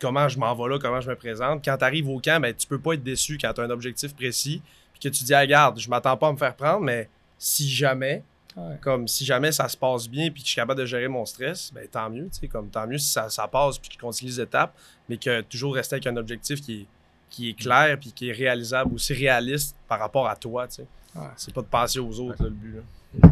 comment 0.00 0.28
je 0.28 0.38
m'en 0.38 0.54
vais 0.54 0.68
là, 0.68 0.78
comment 0.78 1.00
je 1.00 1.08
me 1.08 1.16
présente. 1.16 1.64
Quand 1.64 1.76
tu 1.78 1.84
arrives 1.84 2.08
au 2.08 2.20
camp, 2.20 2.40
ben, 2.40 2.54
tu 2.54 2.66
peux 2.66 2.78
pas 2.78 2.94
être 2.94 3.02
déçu 3.02 3.38
quand 3.40 3.52
tu 3.52 3.60
as 3.60 3.64
un 3.64 3.70
objectif 3.70 4.14
précis, 4.14 4.60
puis 4.92 5.00
que 5.10 5.16
tu 5.16 5.24
dis 5.24 5.34
ah, 5.34 5.40
regarde, 5.40 5.78
je 5.78 5.88
m'attends 5.88 6.16
pas 6.16 6.28
à 6.28 6.32
me 6.32 6.36
faire 6.36 6.54
prendre, 6.54 6.80
mais 6.80 7.08
si 7.38 7.68
jamais 7.68 8.22
Ouais. 8.56 8.78
comme 8.80 9.06
si 9.06 9.26
jamais 9.26 9.52
ça 9.52 9.68
se 9.68 9.76
passe 9.76 10.08
bien 10.08 10.30
puis 10.30 10.40
que 10.40 10.46
je 10.46 10.52
suis 10.52 10.56
capable 10.56 10.80
de 10.80 10.86
gérer 10.86 11.08
mon 11.08 11.26
stress, 11.26 11.70
ben 11.74 11.86
tant 11.86 12.08
mieux, 12.08 12.24
tu 12.32 12.40
sais, 12.40 12.48
comme 12.48 12.70
tant 12.70 12.86
mieux 12.86 12.96
si 12.96 13.12
ça, 13.12 13.28
ça 13.28 13.46
passe 13.46 13.76
puis 13.76 13.90
que 13.90 13.94
je 13.96 13.98
continue 13.98 14.30
les 14.30 14.40
étapes, 14.40 14.72
mais 15.10 15.18
que 15.18 15.42
toujours 15.42 15.74
rester 15.74 15.96
avec 15.96 16.06
un 16.06 16.16
objectif 16.16 16.62
qui 16.62 16.80
est, 16.80 16.86
qui 17.28 17.50
est 17.50 17.52
clair 17.52 17.98
puis 18.00 18.12
qui 18.12 18.30
est 18.30 18.32
réalisable, 18.32 18.94
aussi 18.94 19.12
réaliste 19.12 19.76
par 19.86 19.98
rapport 19.98 20.26
à 20.26 20.36
toi, 20.36 20.66
tu 20.68 20.76
sais. 20.76 20.86
Ouais. 21.14 21.26
C'est 21.36 21.52
pas 21.52 21.60
de 21.60 21.66
penser 21.66 21.98
aux 21.98 22.18
autres, 22.18 22.42
là, 22.44 22.48
le 22.48 22.54
but. 22.54 22.76
là. 22.76 23.28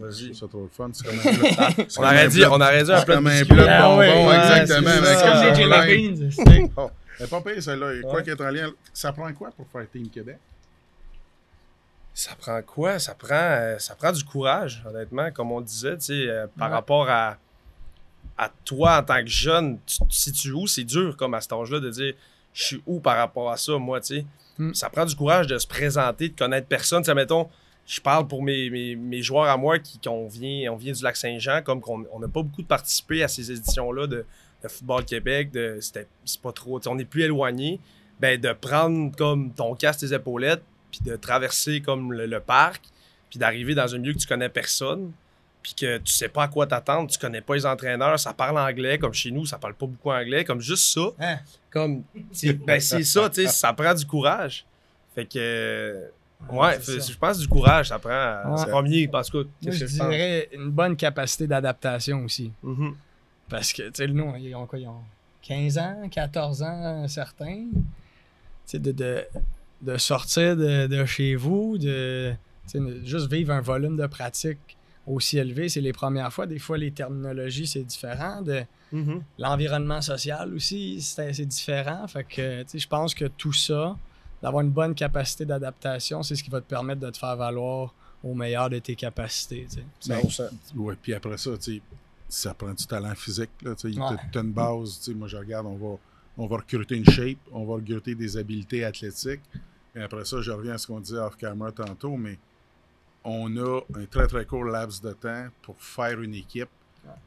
Vas-y. 0.00 0.34
C'est 0.34 0.48
trop 0.48 0.62
le 0.62 0.68
fun. 0.68 0.90
C'est 0.92 1.06
comme 1.06 1.18
un 1.18 1.22
plat- 1.54 1.84
c'est 1.88 1.98
On 2.00 2.02
aurait 2.04 2.28
dit, 2.28 2.44
on 2.46 2.52
aurait 2.54 2.82
dit 2.84 2.92
un 2.92 3.02
plat 3.02 3.14
comme 3.16 3.26
un 3.26 3.44
plat 3.44 3.56
de 3.92 3.96
ouais, 3.98 4.12
bonbons, 4.14 4.32
exactement. 4.32 4.90
c'est 5.04 5.22
Comme 5.22 5.54
des 5.54 6.08
beans, 6.08 6.30
c'est- 6.30 6.70
elle 7.18 7.26
est 7.26 7.28
pas 7.28 7.40
pire 7.42 7.62
celle-là. 7.62 8.00
Quoi 8.08 8.22
qu'être 8.22 8.40
en 8.44 8.50
lien, 8.50 8.70
ça 8.94 9.12
prend 9.12 9.30
quoi 9.34 9.50
pour 9.50 9.66
faire 9.68 9.84
Team 9.92 10.08
Québec? 10.08 10.38
Ça 12.14 12.32
prend 12.38 12.60
quoi? 12.62 12.98
Ça 12.98 13.14
prend, 13.14 13.28
euh, 13.34 13.78
ça 13.78 13.94
prend 13.94 14.12
du 14.12 14.24
courage, 14.24 14.82
honnêtement, 14.86 15.30
comme 15.30 15.52
on 15.52 15.60
disait, 15.60 15.96
tu 15.96 16.04
sais, 16.06 16.28
euh, 16.28 16.46
par 16.58 16.68
Ouais. 16.68 16.74
rapport 16.74 17.08
à, 17.08 17.36
à 18.36 18.50
toi 18.64 18.98
en 18.98 19.02
tant 19.02 19.20
que 19.22 19.28
jeune. 19.28 19.78
Tu, 19.86 19.96
si 20.10 20.32
tu 20.32 20.50
où, 20.52 20.66
c'est 20.66 20.84
dur, 20.84 21.16
comme 21.16 21.34
à 21.34 21.40
cet 21.40 21.52
âge-là, 21.52 21.78
de 21.80 21.90
dire 21.90 22.14
je 22.52 22.62
suis 22.64 22.82
où 22.86 23.00
par 23.00 23.16
rapport 23.16 23.50
à 23.50 23.56
ça, 23.56 23.76
moi, 23.78 24.00
tu 24.00 24.16
sais. 24.16 24.26
Mm. 24.58 24.74
Ça 24.74 24.90
prend 24.90 25.04
du 25.04 25.14
courage 25.14 25.46
de 25.46 25.56
se 25.58 25.66
présenter, 25.66 26.30
de 26.30 26.36
connaître 26.36 26.66
personne. 26.66 27.02
Tu 27.02 27.06
sais, 27.06 27.14
mettons, 27.14 27.48
je 27.92 28.00
parle 28.00 28.28
pour 28.28 28.42
mes, 28.42 28.70
mes, 28.70 28.94
mes 28.94 29.20
joueurs 29.20 29.48
à 29.48 29.56
moi 29.56 29.80
qui, 29.80 29.98
qu'on 29.98 30.28
vient, 30.28 30.72
on 30.72 30.76
vient 30.76 30.92
du 30.92 31.02
Lac-Saint-Jean, 31.02 31.60
comme 31.64 31.80
qu'on 31.80 32.06
on 32.12 32.20
n'a 32.20 32.28
pas 32.28 32.42
beaucoup 32.42 32.62
de 32.62 32.66
participé 32.68 33.24
à 33.24 33.28
ces 33.28 33.50
éditions-là 33.50 34.06
de, 34.06 34.24
de 34.62 34.68
Football 34.68 35.04
Québec, 35.04 35.50
de, 35.50 35.78
c'est 35.80 36.06
pas 36.40 36.52
trop, 36.52 36.80
on 36.86 36.98
est 37.00 37.04
plus 37.04 37.22
éloigné. 37.22 37.80
Ben, 38.20 38.38
de 38.40 38.52
prendre 38.52 39.16
comme 39.16 39.52
ton 39.52 39.74
casque, 39.74 40.00
tes 40.00 40.14
épaulettes, 40.14 40.62
puis 40.92 41.00
de 41.04 41.16
traverser 41.16 41.80
comme 41.80 42.12
le, 42.12 42.26
le 42.26 42.38
parc, 42.40 42.82
puis 43.28 43.38
d'arriver 43.38 43.74
dans 43.74 43.92
un 43.94 43.98
milieu 43.98 44.12
que 44.12 44.18
tu 44.18 44.26
connais 44.26 44.48
personne, 44.50 45.10
puis 45.62 45.74
que 45.74 45.98
tu 45.98 46.12
sais 46.12 46.28
pas 46.28 46.44
à 46.44 46.48
quoi 46.48 46.66
t'attendre, 46.66 47.10
tu 47.10 47.18
connais 47.18 47.40
pas 47.40 47.54
les 47.54 47.66
entraîneurs, 47.66 48.20
ça 48.20 48.32
parle 48.34 48.58
anglais, 48.58 48.98
comme 48.98 49.14
chez 49.14 49.30
nous, 49.30 49.46
ça 49.46 49.58
parle 49.58 49.74
pas 49.74 49.86
beaucoup 49.86 50.10
anglais, 50.12 50.44
comme 50.44 50.60
juste 50.60 50.92
ça, 50.94 51.10
Hein? 51.18 51.38
comme, 51.70 52.02
c'est- 52.30 52.52
ben 52.52 52.78
c'est 52.80 53.02
ça, 53.04 53.28
tu 53.30 53.42
sais, 53.42 53.48
ça 53.48 53.72
prend 53.72 53.94
du 53.94 54.06
courage. 54.06 54.64
Fait 55.14 55.24
que, 55.26 56.10
ouais, 56.50 56.78
je 56.80 57.16
pense 57.16 57.36
que 57.36 57.42
du 57.42 57.48
courage, 57.48 57.88
ça 57.88 57.98
prend, 57.98 58.10
Ouais. 58.52 58.56
c'est 58.58 58.70
premier, 58.70 59.08
parce 59.08 59.30
que, 59.30 59.38
Moi, 59.38 59.72
je 59.72 59.84
pense? 59.84 59.92
dirais 59.92 60.48
une 60.52 60.70
bonne 60.70 60.96
capacité 60.96 61.46
d'adaptation 61.46 62.24
aussi. 62.24 62.50
Mhm. 62.62 62.94
Parce 63.48 63.72
que, 63.72 63.82
tu 63.82 63.90
sais, 63.94 64.06
nous, 64.06 64.34
ils 64.36 64.54
ont 64.54 64.66
quoi? 64.66 64.78
Ils 64.78 64.86
ont 64.88 65.02
15 65.42 65.78
ans, 65.78 66.08
14 66.10 66.62
ans, 66.62 67.06
certains. 67.08 67.66
De, 68.72 68.92
de, 68.92 69.24
de, 69.82 69.96
sortir 69.96 70.56
de, 70.56 70.86
de, 70.86 71.04
chez 71.04 71.34
vous, 71.34 71.76
de 71.76 72.32
juste 73.04 73.28
vivre 73.32 73.52
un 73.52 73.60
volume 73.60 73.96
de 73.96 74.06
pratique 74.06 74.76
aussi 75.06 75.38
élevé, 75.38 75.68
c'est 75.68 75.80
les 75.80 75.92
premières 75.92 76.32
fois. 76.32 76.46
Des 76.46 76.60
fois, 76.60 76.78
les 76.78 76.92
terminologies, 76.92 77.66
c'est 77.66 77.82
différent. 77.84 78.42
De, 78.42 78.62
Mm-hmm. 78.92 79.20
L'environnement 79.38 80.02
social 80.02 80.52
aussi, 80.52 81.00
c'est 81.00 81.46
différent. 81.46 82.08
Fait 82.08 82.24
que, 82.24 82.64
je 82.76 82.86
pense 82.88 83.14
que 83.14 83.26
tout 83.26 83.52
ça, 83.52 83.96
d'avoir 84.42 84.62
une 84.62 84.70
bonne 84.70 84.94
capacité 84.94 85.44
d'adaptation, 85.44 86.22
c'est 86.22 86.34
ce 86.34 86.42
qui 86.42 86.50
va 86.50 86.60
te 86.60 86.66
permettre 86.66 87.00
de 87.00 87.10
te 87.10 87.18
faire 87.18 87.36
valoir 87.36 87.94
au 88.22 88.34
meilleur 88.34 88.68
de 88.70 88.78
tes 88.78 88.94
capacités. 88.94 89.66
Ben, 90.06 90.20
ouais, 90.76 90.96
puis 91.00 91.14
après 91.14 91.38
ça, 91.38 91.50
ça 92.28 92.54
prend 92.54 92.72
du 92.72 92.86
talent 92.86 93.14
physique. 93.14 93.50
Tu 93.60 93.68
as 93.68 94.40
une 94.40 94.52
base. 94.52 95.10
Moi, 95.14 95.28
je 95.28 95.36
regarde, 95.36 95.66
on 95.66 95.76
va, 95.76 95.96
on 96.36 96.46
va 96.46 96.56
recruter 96.56 96.96
une 96.96 97.08
shape, 97.08 97.38
on 97.52 97.64
va 97.64 97.74
recruter 97.74 98.14
des 98.14 98.36
habiletés 98.36 98.84
athlétiques. 98.84 99.42
Et 99.94 100.02
après 100.02 100.24
ça, 100.24 100.40
je 100.40 100.50
reviens 100.50 100.74
à 100.74 100.78
ce 100.78 100.86
qu'on 100.86 101.00
disait 101.00 101.18
off-camera 101.18 101.72
tantôt, 101.72 102.16
mais 102.16 102.38
on 103.24 103.56
a 103.56 103.80
un 103.94 104.04
très, 104.06 104.26
très 104.26 104.44
court 104.44 104.64
laps 104.64 105.02
de 105.02 105.12
temps 105.12 105.46
pour 105.62 105.76
faire 105.80 106.20
une 106.20 106.34
équipe 106.34 106.70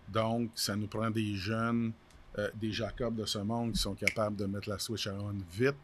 donc, 0.09 0.51
ça 0.55 0.75
nous 0.75 0.87
prend 0.87 1.09
des 1.09 1.35
jeunes, 1.35 1.91
euh, 2.37 2.49
des 2.55 2.71
Jacob 2.71 3.15
de 3.15 3.25
ce 3.25 3.39
monde 3.39 3.73
qui 3.73 3.79
sont 3.79 3.95
capables 3.95 4.35
de 4.35 4.45
mettre 4.45 4.69
la 4.69 4.79
switch 4.79 5.07
à 5.07 5.13
on 5.13 5.33
vite, 5.51 5.75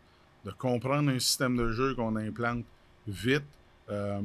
de 0.45 0.51
comprendre 0.51 1.09
un 1.11 1.19
système 1.19 1.55
de 1.57 1.71
jeu 1.71 1.95
qu'on 1.95 2.15
implante 2.15 2.63
vite. 3.07 3.43
Euh, 3.89 4.21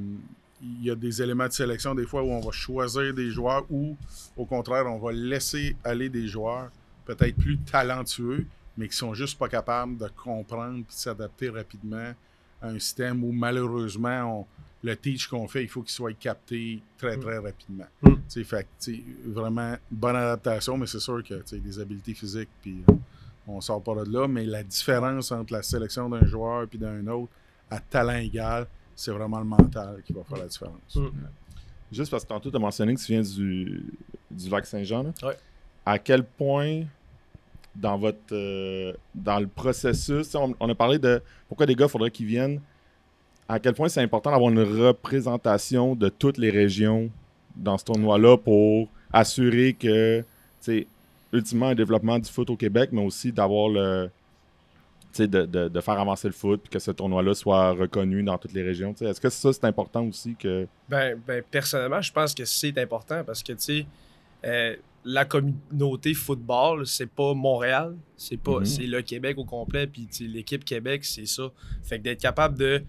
il 0.62 0.84
y 0.84 0.90
a 0.90 0.94
des 0.94 1.20
éléments 1.20 1.48
de 1.48 1.52
sélection 1.52 1.94
des 1.94 2.06
fois 2.06 2.22
où 2.22 2.30
on 2.30 2.40
va 2.40 2.52
choisir 2.52 3.12
des 3.12 3.30
joueurs 3.30 3.64
ou 3.70 3.96
au 4.36 4.46
contraire 4.46 4.86
on 4.86 4.98
va 4.98 5.12
laisser 5.12 5.76
aller 5.82 6.08
des 6.08 6.28
joueurs 6.28 6.70
peut-être 7.04 7.36
plus 7.36 7.58
talentueux 7.58 8.46
mais 8.76 8.88
qui 8.88 8.96
sont 8.96 9.12
juste 9.14 9.38
pas 9.38 9.48
capables 9.48 9.98
de 9.98 10.08
comprendre 10.08 10.78
et 10.78 10.82
de 10.82 10.86
s'adapter 10.88 11.50
rapidement 11.50 12.14
à 12.62 12.68
un 12.68 12.78
système 12.78 13.24
où 13.24 13.32
malheureusement 13.32 14.40
on, 14.40 14.46
le 14.84 14.94
teach 14.96 15.28
qu'on 15.28 15.48
fait, 15.48 15.62
il 15.62 15.68
faut 15.68 15.80
qu'il 15.80 15.92
soit 15.92 16.12
capté 16.12 16.82
très, 16.98 17.16
très 17.16 17.38
rapidement. 17.38 17.86
Mm. 18.02 18.44
Fait 18.44 18.66
vraiment, 19.24 19.76
bonne 19.90 20.16
adaptation, 20.16 20.76
mais 20.76 20.86
c'est 20.86 21.00
sûr 21.00 21.24
que 21.24 21.42
des 21.56 21.80
habiletés 21.80 22.12
physiques, 22.12 22.50
puis 22.60 22.82
euh, 22.90 22.92
on 23.46 23.60
sort 23.60 23.82
pas 23.82 23.94
de 24.04 24.12
là. 24.12 24.28
Mais 24.28 24.44
la 24.44 24.62
différence 24.62 25.32
entre 25.32 25.52
la 25.52 25.62
sélection 25.62 26.08
d'un 26.08 26.24
joueur 26.24 26.66
et 26.72 26.78
d'un 26.78 27.06
autre 27.06 27.32
à 27.70 27.80
talent 27.80 28.16
égal, 28.16 28.66
c'est 28.94 29.10
vraiment 29.10 29.38
le 29.38 29.44
mental 29.44 30.02
qui 30.04 30.12
va 30.12 30.22
faire 30.24 30.38
la 30.38 30.46
différence. 30.46 30.96
Mm. 30.96 31.08
Juste 31.92 32.10
parce 32.10 32.24
que 32.24 32.28
tantôt, 32.28 32.50
tu 32.50 32.56
as 32.56 32.60
mentionné 32.60 32.94
que 32.94 33.00
tu 33.00 33.12
viens 33.12 33.22
du, 33.22 33.84
du 34.30 34.50
lac 34.50 34.66
Saint-Jean. 34.66 35.12
Ouais. 35.22 35.36
À 35.86 35.98
quel 35.98 36.24
point 36.24 36.82
dans 37.74 37.98
votre 37.98 38.18
euh, 38.32 38.92
dans 39.14 39.40
le 39.40 39.48
processus, 39.48 40.34
on, 40.34 40.54
on, 40.60 40.68
a 40.68 40.74
parlé 40.74 40.98
de 40.98 41.20
pourquoi 41.48 41.66
des 41.66 41.74
gars 41.74 41.88
faudrait 41.88 42.10
qu'ils 42.10 42.26
viennent 42.26 42.60
à 43.48 43.58
quel 43.58 43.74
point 43.74 43.88
c'est 43.88 44.00
important 44.00 44.30
d'avoir 44.30 44.50
une 44.50 44.62
représentation 44.62 45.94
de 45.94 46.08
toutes 46.08 46.38
les 46.38 46.50
régions 46.50 47.10
dans 47.56 47.78
ce 47.78 47.84
tournoi-là 47.84 48.38
pour 48.38 48.88
assurer 49.12 49.74
que, 49.74 50.24
c'est 50.60 50.86
ultimement 51.34 51.68
un 51.68 51.74
développement 51.74 52.18
du 52.18 52.30
foot 52.30 52.48
au 52.50 52.56
Québec, 52.56 52.90
mais 52.92 53.02
aussi 53.02 53.32
d'avoir 53.32 53.68
le. 53.68 54.10
De, 55.16 55.26
de, 55.26 55.68
de, 55.68 55.80
faire 55.80 56.00
avancer 56.00 56.26
le 56.26 56.32
foot, 56.34 56.60
puis 56.62 56.70
que 56.70 56.80
ce 56.80 56.90
tournoi-là 56.90 57.34
soit 57.34 57.70
reconnu 57.70 58.24
dans 58.24 58.36
toutes 58.36 58.52
les 58.52 58.64
régions. 58.64 58.92
Est-ce 59.00 59.20
que 59.20 59.28
ça, 59.30 59.52
c'est 59.52 59.64
important 59.64 60.04
aussi 60.06 60.34
que. 60.34 60.66
Ben, 60.88 61.16
ben, 61.24 61.40
personnellement, 61.48 62.02
je 62.02 62.10
pense 62.10 62.34
que 62.34 62.44
c'est 62.44 62.76
important 62.78 63.22
parce 63.22 63.40
que, 63.44 63.52
tu 63.52 63.60
sais, 63.60 63.86
euh, 64.44 64.74
la 65.04 65.24
communauté 65.24 66.14
football, 66.14 66.84
c'est 66.86 67.08
pas 67.08 67.32
Montréal, 67.32 67.94
c'est 68.16 68.40
pas 68.40 68.58
Mhm. 68.58 68.64
c'est 68.64 68.86
le 68.86 69.02
Québec 69.02 69.38
au 69.38 69.44
complet, 69.44 69.86
puis 69.86 70.08
l'équipe 70.22 70.64
Québec, 70.64 71.04
c'est 71.04 71.26
ça. 71.26 71.44
Fait 71.84 71.98
que 71.98 72.02
d'être 72.02 72.20
capable 72.20 72.58
de, 72.58 72.82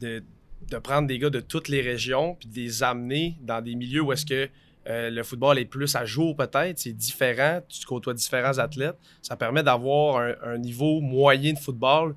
de, 0.00 0.24
de 0.68 0.78
prendre 0.78 1.06
des 1.06 1.20
gars 1.20 1.30
de 1.30 1.40
toutes 1.40 1.68
les 1.68 1.80
régions, 1.80 2.36
puis 2.40 2.48
de 2.48 2.56
les 2.56 2.82
amener 2.82 3.36
dans 3.42 3.60
des 3.62 3.76
milieux 3.76 4.00
où 4.02 4.12
est-ce 4.12 4.26
que 4.26 4.48
euh, 4.88 5.10
le 5.10 5.22
football 5.22 5.58
est 5.58 5.66
plus 5.66 5.94
à 5.96 6.04
jour 6.04 6.34
peut-être, 6.34 6.78
c'est 6.78 6.92
différent, 6.92 7.60
tu 7.68 7.84
côtoies 7.84 8.14
différents 8.14 8.58
athlètes, 8.58 8.96
ça 9.20 9.36
permet 9.36 9.62
d'avoir 9.62 10.34
un, 10.42 10.58
niveau 10.58 11.00
moyen 11.00 11.52
de 11.52 11.58
football 11.58 12.14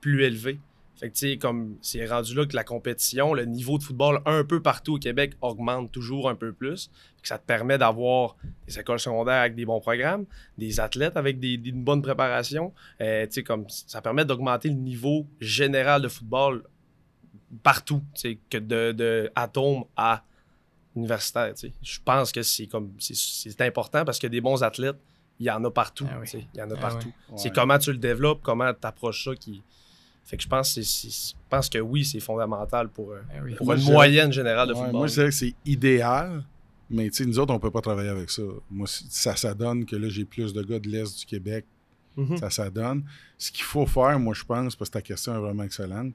plus 0.00 0.24
élevé. 0.24 0.58
Fait 0.96 1.10
que, 1.10 1.34
comme 1.36 1.78
c'est 1.80 2.04
rendu 2.04 2.34
là 2.34 2.44
que 2.44 2.54
la 2.54 2.62
compétition, 2.62 3.32
le 3.32 3.46
niveau 3.46 3.78
de 3.78 3.82
football 3.82 4.20
un 4.26 4.44
peu 4.44 4.60
partout 4.60 4.96
au 4.96 4.98
Québec 4.98 5.32
augmente 5.40 5.90
toujours 5.90 6.28
un 6.28 6.34
peu 6.34 6.52
plus. 6.52 6.90
Que 7.22 7.28
ça 7.28 7.38
te 7.38 7.46
permet 7.46 7.78
d'avoir 7.78 8.36
des 8.66 8.78
écoles 8.78 9.00
secondaires 9.00 9.40
avec 9.40 9.54
des 9.54 9.64
bons 9.64 9.80
programmes, 9.80 10.26
des 10.58 10.78
athlètes 10.78 11.16
avec 11.16 11.40
des, 11.40 11.54
une 11.54 11.84
bonne 11.84 12.02
préparation. 12.02 12.74
Euh, 13.00 13.24
tu 13.24 13.32
sais, 13.32 13.42
comme 13.42 13.64
ça 13.68 14.02
permet 14.02 14.26
d'augmenter 14.26 14.68
le 14.68 14.74
niveau 14.74 15.26
général 15.40 16.02
de 16.02 16.08
football 16.08 16.64
partout, 17.62 18.02
que 18.50 18.58
de, 18.58 18.92
de 18.92 19.32
atome 19.34 19.84
à 19.96 20.22
universitaire. 20.96 21.54
tu 21.54 21.68
sais. 21.68 21.72
Je 21.82 21.98
pense 22.04 22.32
que 22.32 22.42
c'est 22.42 22.66
comme 22.66 22.92
c'est- 22.98 23.14
c'est 23.16 23.60
important 23.62 24.04
parce 24.04 24.18
que 24.18 24.26
des 24.26 24.40
bons 24.40 24.62
athlètes, 24.62 24.96
il 25.38 25.46
y 25.46 25.50
en 25.50 25.64
a 25.64 25.70
partout. 25.70 26.06
Ah 26.10 26.16
oui. 26.20 26.26
tu 26.26 26.38
sais, 26.40 26.46
Il 26.54 26.58
y 26.60 26.62
en 26.62 26.70
a 26.70 26.74
Ah 26.76 26.80
partout. 26.80 27.06
oui. 27.30 27.34
C'est 27.36 27.48
Ouais. 27.48 27.54
comment 27.54 27.78
tu 27.78 27.92
le 27.92 27.98
développes, 27.98 28.40
comment 28.42 28.72
tu 28.72 28.86
approches 28.86 29.24
ça 29.24 29.34
qui. 29.34 29.62
Fait 30.24 30.36
que 30.36 30.42
je 30.42 30.48
pense, 30.48 30.74
que 30.74 30.82
c'est- 30.82 31.08
c'est- 31.08 31.30
je 31.30 31.34
pense 31.48 31.68
que 31.68 31.78
oui, 31.78 32.04
c'est 32.04 32.20
fondamental 32.20 32.88
pour, 32.88 33.12
euh, 33.12 33.20
oui. 33.42 33.54
pour 33.54 33.66
Moi, 33.66 33.76
une 33.76 33.84
moyenne 33.84 34.32
générale 34.32 34.68
de 34.68 34.74
Ouais, 34.74 34.80
football. 34.80 34.96
moi, 34.98 35.06
je 35.06 35.14
dirais 35.14 35.26
que 35.26 35.34
c'est 35.34 35.54
idéal, 35.64 36.44
mais 36.90 37.08
tu 37.10 37.16
sais, 37.16 37.26
nous 37.26 37.38
autres, 37.38 37.52
on 37.54 37.58
peut 37.58 37.70
pas 37.70 37.80
travailler 37.80 38.10
avec 38.10 38.30
ça. 38.30 38.42
Moi, 38.70 38.86
ça, 38.86 39.34
ça 39.34 39.54
donne 39.54 39.86
que 39.86 39.96
là, 39.96 40.08
j'ai 40.08 40.24
plus 40.24 40.52
de 40.52 40.62
gars 40.62 40.78
de 40.78 40.88
l'Est 40.88 41.18
du 41.20 41.24
Québec. 41.26 41.64
Mhm. 42.16 42.36
Ça, 42.36 42.50
ça 42.50 42.68
donne. 42.70 43.04
Ce 43.38 43.50
qu'il 43.50 43.64
faut 43.64 43.86
faire, 43.86 44.18
moi, 44.20 44.34
je 44.34 44.44
pense, 44.44 44.76
parce 44.76 44.90
que 44.90 44.94
ta 44.94 45.02
question 45.02 45.34
est 45.34 45.38
vraiment 45.40 45.62
excellente, 45.62 46.12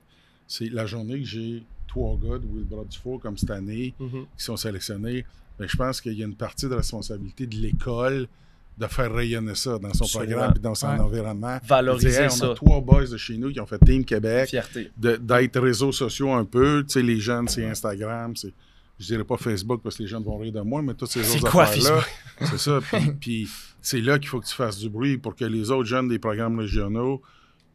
c'est 0.47 0.69
la 0.69 0.85
journée 0.85 1.19
que 1.19 1.25
j'ai 1.25 1.63
trois 1.87 2.17
gars 2.17 2.37
de 2.37 2.45
Wilbrod 2.47 2.87
Dufour, 2.89 3.19
comme 3.21 3.37
cette 3.37 3.51
année, 3.51 3.93
Mhm. 3.99 4.25
qui 4.37 4.43
sont 4.43 4.57
sélectionnés, 4.57 5.25
ben, 5.57 5.67
je 5.67 5.77
pense 5.77 6.01
qu'il 6.01 6.13
y 6.13 6.21
a 6.23 6.25
une 6.25 6.35
partie 6.35 6.67
de 6.67 6.73
responsabilité 6.75 7.47
de 7.47 7.55
l'école 7.55 8.27
de 8.77 8.87
faire 8.87 9.13
rayonner 9.13 9.55
ça 9.55 9.79
dans 9.79 9.93
son 9.93 10.03
Absolument. 10.03 10.33
programme 10.33 10.53
et 10.57 10.59
dans 10.59 10.75
son 10.75 10.87
Ouais. 10.87 10.99
environnement. 10.99 11.57
Valoriser 11.65 12.09
dire, 12.09 12.21
Hey, 12.23 12.29
ça. 12.31 12.49
On 12.49 12.51
a 12.51 12.55
trois 12.55 12.81
boys 12.81 13.05
de 13.07 13.15
chez 13.15 13.37
nous 13.37 13.51
qui 13.53 13.59
ont 13.61 13.65
fait 13.65 13.79
Team 13.79 14.03
Québec 14.03 14.49
Fierté. 14.49 14.91
d'être 14.97 15.59
réseaux 15.61 15.93
sociaux 15.93 16.33
un 16.33 16.43
peu. 16.43 16.83
Tu 16.85 16.93
sais, 16.93 17.01
les 17.01 17.19
jeunes, 17.19 17.47
c'est 17.47 17.65
Instagram, 17.65 18.35
c'est. 18.35 18.51
Je 18.99 19.05
dirais 19.07 19.23
pas 19.25 19.35
Facebook 19.37 19.81
parce 19.83 19.97
que 19.97 20.03
les 20.03 20.09
jeunes 20.09 20.23
vont 20.23 20.37
rire 20.37 20.53
de 20.53 20.61
moi, 20.61 20.81
mais 20.81 20.93
toutes 20.93 21.09
ces 21.11 21.23
C'est 21.23 21.37
autres 21.39 21.51
quoi, 21.51 21.63
affaires-là. 21.63 22.01
C'est 22.41 22.57
ça. 22.57 22.79
Puis, 22.81 22.99
puis 23.19 23.49
c'est 23.81 23.99
là 24.01 24.19
qu'il 24.19 24.27
faut 24.29 24.39
que 24.41 24.45
tu 24.45 24.55
fasses 24.55 24.77
du 24.79 24.89
bruit 24.89 25.17
pour 25.17 25.35
que 25.35 25.43
les 25.45 25.69
autres 25.71 25.87
jeunes 25.87 26.07
des 26.09 26.19
programmes 26.19 26.59
régionaux 26.59 27.21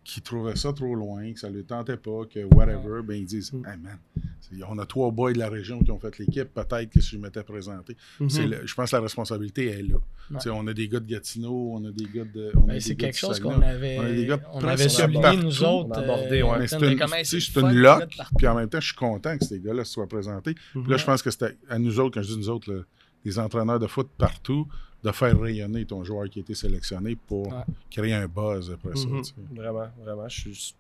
qui 0.02 0.20
trouvaient 0.22 0.56
ça 0.56 0.72
trop 0.72 0.94
loin, 0.94 1.32
que 1.32 1.38
ça 1.38 1.50
ne 1.50 1.56
les 1.56 1.62
tentait 1.64 1.96
pas, 1.96 2.24
que 2.32 2.40
whatever, 2.54 3.02
ben 3.04 3.14
ils 3.14 3.26
disent 3.26 3.52
Mm. 3.52 3.66
Hey 3.66 3.76
man, 3.78 3.98
on 4.68 4.78
a 4.78 4.86
trois 4.86 5.10
boys 5.10 5.32
de 5.32 5.38
la 5.38 5.48
région 5.48 5.80
qui 5.82 5.90
ont 5.90 5.98
fait 5.98 6.18
l'équipe, 6.18 6.52
peut-être 6.54 6.90
que 6.90 7.00
si 7.00 7.10
je 7.16 7.18
m'étais 7.18 7.42
présenté. 7.44 7.96
Mhm. 8.18 8.28
le- 8.50 8.66
je 8.66 8.74
pense 8.74 8.90
que 8.90 8.96
la 8.96 9.02
responsabilité 9.02 9.66
est 9.66 9.82
là. 9.82 9.96
Ouais. 10.30 10.50
On 10.52 10.66
a 10.66 10.72
des 10.72 10.88
gars 10.88 11.00
de 11.00 11.06
Gatineau, 11.06 11.72
on 11.74 11.84
a 11.84 11.90
des 11.92 12.04
gars 12.06 12.24
de. 12.24 12.50
Ben, 12.54 12.74
des 12.74 12.80
c'est 12.80 12.94
quelque 12.96 13.16
chose 13.18 13.38
qu'on 13.40 13.60
avait, 13.60 13.98
On 13.98 14.02
a 14.04 14.10
des 14.12 14.26
gars 14.26 14.40
on 14.52 14.58
presque 14.60 14.80
avait 14.80 14.88
souligné, 14.88 15.22
partout. 15.22 15.42
nous 15.42 15.64
autres. 15.64 15.88
On 15.90 15.92
a 15.92 15.98
abordé, 16.00 16.40
euh, 16.42 16.58
ouais. 16.58 16.66
c'est 16.66 16.76
une, 16.78 16.84
une 16.84 18.06
puis 18.38 18.46
en 18.46 18.54
même 18.54 18.68
temps, 18.68 18.80
je 18.80 18.86
suis 18.86 18.94
content 18.96 19.36
que 19.38 19.44
ces 19.44 19.60
gars-là 19.60 19.84
se 19.84 19.92
soient 19.92 20.08
présentés. 20.08 20.54
Puis 20.72 20.82
là, 20.88 20.96
je 20.96 21.04
pense 21.04 21.22
que 21.22 21.30
c'était 21.30 21.56
à 21.68 21.78
nous 21.78 22.00
autres, 22.00 22.14
quand 22.14 22.22
je 22.22 22.32
dis 22.32 22.38
nous 22.38 22.48
autres, 22.48 22.72
là, 22.72 22.80
les 23.24 23.38
entraîneurs 23.38 23.78
de 23.78 23.86
foot 23.86 24.08
partout, 24.16 24.66
de 25.02 25.12
faire 25.12 25.38
rayonner 25.40 25.84
ton 25.86 26.04
joueur 26.04 26.28
qui 26.28 26.40
a 26.40 26.42
été 26.42 26.54
sélectionné 26.54 27.16
pour 27.16 27.46
Ouais. 27.48 27.62
créer 27.90 28.12
un 28.12 28.26
buzz 28.28 28.70
après 28.70 28.96
ça. 28.96 29.06
Mhm. 29.06 29.22
tu 29.22 29.28
sais. 29.30 29.34
Vraiment, 29.54 29.88
vraiment. 30.02 30.28
Je 30.28 30.40
suis 30.40 30.74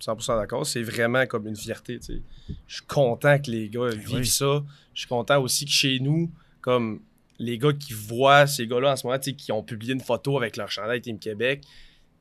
100% 0.00 0.36
d'accord. 0.38 0.66
C'est 0.66 0.82
vraiment 0.82 1.26
comme 1.26 1.46
une 1.46 1.56
fierté. 1.56 1.98
tu 1.98 2.06
sais. 2.16 2.22
Je 2.66 2.74
suis 2.76 2.86
content 2.86 3.38
que 3.38 3.50
les 3.50 3.68
gars 3.68 3.88
vivent 3.90 4.08
Ben 4.12 4.18
oui. 4.20 4.26
ça. 4.26 4.62
Je 4.94 5.00
suis 5.00 5.08
content 5.08 5.40
aussi 5.42 5.66
que 5.66 5.70
chez 5.70 5.98
nous, 6.00 6.30
comme 6.62 7.00
les 7.38 7.58
gars 7.58 7.72
qui 7.72 7.92
voient 7.92 8.46
ces 8.46 8.66
gars-là 8.66 8.92
en 8.92 8.96
ce 8.96 9.06
moment, 9.06 9.18
tu 9.18 9.30
sais, 9.30 9.36
qui 9.36 9.52
ont 9.52 9.62
publié 9.62 9.92
une 9.92 10.00
photo 10.00 10.36
avec 10.38 10.56
leur 10.56 10.70
chandail 10.70 11.00
Team 11.02 11.18
Québec, 11.18 11.62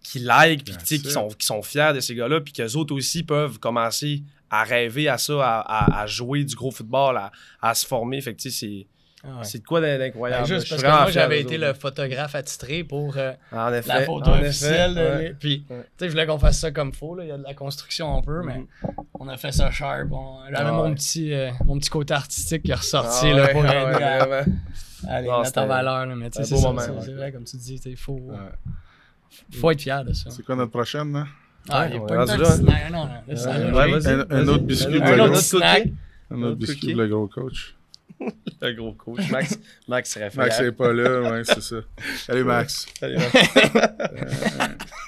qui 0.03 0.19
like, 0.19 0.63
puis 0.63 0.73
tu 0.77 0.85
sais, 0.85 0.95
That's 0.97 1.07
qui 1.07 1.11
sont, 1.11 1.27
qui 1.29 1.45
sont 1.45 1.61
fiers 1.61 1.91
de 1.93 1.99
ces 1.99 2.15
gars-là, 2.15 2.39
puis 2.41 2.53
qu'eux 2.53 2.73
autres 2.75 2.93
aussi 2.95 3.23
peuvent 3.23 3.59
commencer 3.59 4.23
à 4.49 4.63
rêver 4.63 5.07
à 5.09 5.17
ça, 5.17 5.33
à, 5.45 5.59
à- 5.59 6.01
à 6.01 6.07
jouer 6.07 6.43
du 6.43 6.55
gros 6.55 6.71
football, 6.71 7.17
à, 7.17 7.31
à 7.61 7.73
se 7.75 7.85
former. 7.85 8.19
Fait 8.21 8.33
que 8.33 8.49
c'est. 8.49 8.87
Ah 9.23 9.27
ouais. 9.39 9.43
C'est 9.43 9.59
de 9.59 9.65
quoi 9.65 9.81
d'in- 9.81 9.97
Ben, 9.97 9.99
d'incroyable. 9.99 10.47
juste 10.47 10.69
parce 10.69 10.81
que 10.81 10.87
moi, 10.87 11.11
j'avais 11.11 11.41
été 11.41 11.57
le 11.57 11.73
photographe 11.73 12.35
attitré 12.35 12.85
pour 12.85 13.17
euh, 13.17 13.33
En 13.51 13.73
effet. 13.73 13.87
la 13.89 14.01
photo 14.05 14.29
en 14.31 14.35
effet, 14.37 14.47
officielle. 14.47 14.95
de- 14.95 14.99
ouais. 14.99 15.35
Puis, 15.37 15.65
Ouais. 15.69 15.75
tu 15.77 15.83
sais, 15.97 16.05
je 16.05 16.11
voulais 16.11 16.25
qu'on 16.25 16.39
fasse 16.39 16.59
ça 16.59 16.71
comme 16.71 16.93
faux. 16.93 17.15
là. 17.15 17.25
Il 17.25 17.27
y 17.27 17.31
a 17.31 17.37
de 17.37 17.43
la 17.43 17.53
construction 17.53 18.17
un 18.17 18.21
peu, 18.21 18.41
mais 18.43 18.59
Mhm. 18.59 18.67
on 19.19 19.27
a 19.27 19.35
fait 19.35 19.51
ça 19.51 19.69
sharp. 19.71 20.07
On- 20.11 20.37
J'avais 20.49 20.69
Ah 20.69 20.71
mon, 20.71 20.93
petit, 20.93 21.33
euh, 21.33 21.51
mon 21.65 21.77
petit 21.79 21.89
côté 21.89 22.13
artistique 22.13 22.63
qui 22.63 22.71
est 22.71 22.75
ressorti 22.75 23.27
Ah 23.29 23.33
là, 23.33 23.47
pour 23.49 23.65
ah 23.65 23.67
aider 23.67 23.97
ouais, 23.97 24.03
à, 25.09 25.21
les 25.21 25.27
Non, 25.27 25.41
mettre 25.41 25.57
en 25.57 25.67
valeur. 25.67 26.05
là. 26.05 26.15
Mais 26.15 26.29
tu 26.29 26.35
sais, 26.37 26.41
un 26.41 26.45
c'est 26.45 26.55
beau 26.55 26.61
ça, 26.61 26.67
moment, 26.69 26.79
c'est- 26.81 26.89
ouais. 26.91 27.01
c'est 27.03 27.13
vrai, 27.13 27.31
comme 27.33 27.43
tu 27.43 27.57
dis, 27.57 27.81
il 27.85 27.97
faut, 27.97 28.13
Ouais. 28.13 28.37
faut 29.59 29.71
être 29.71 29.81
fier 29.81 30.05
de 30.05 30.13
ça. 30.13 30.29
C'est 30.29 30.43
quoi 30.45 30.55
notre 30.55 30.71
prochaine, 30.71 31.11
là? 31.11 31.25
Ah, 31.69 31.81
Ouais, 31.81 31.87
il 31.89 31.95
y 31.95 31.97
a 31.97 32.01
pas 32.01 32.23
vas-y, 32.25 32.31
Un- 32.31 32.35
autre 34.47 34.63
biscuit 34.63 35.01
Un 35.01 35.17
de. 35.17 35.21
Un 36.31 36.41
autre 36.43 36.55
biscuit 36.55 36.93
pour 36.93 37.01
le 37.01 37.07
gros 37.09 37.27
coach. 37.27 37.75
le 38.61 38.73
gros 38.73 38.93
coach. 38.93 39.29
Max, 39.31 39.59
Max 39.87 40.11
serait. 40.11 40.31
Max 40.35 40.59
n'est 40.59 40.71
pas 40.71 40.93
là, 40.93 41.21
ouais, 41.31 41.43
c'est 41.43 41.61
ça. 41.61 41.77
Salut 42.25 42.43
Max. 42.43 42.85
Salut 42.99 43.17
Max. 43.17 43.35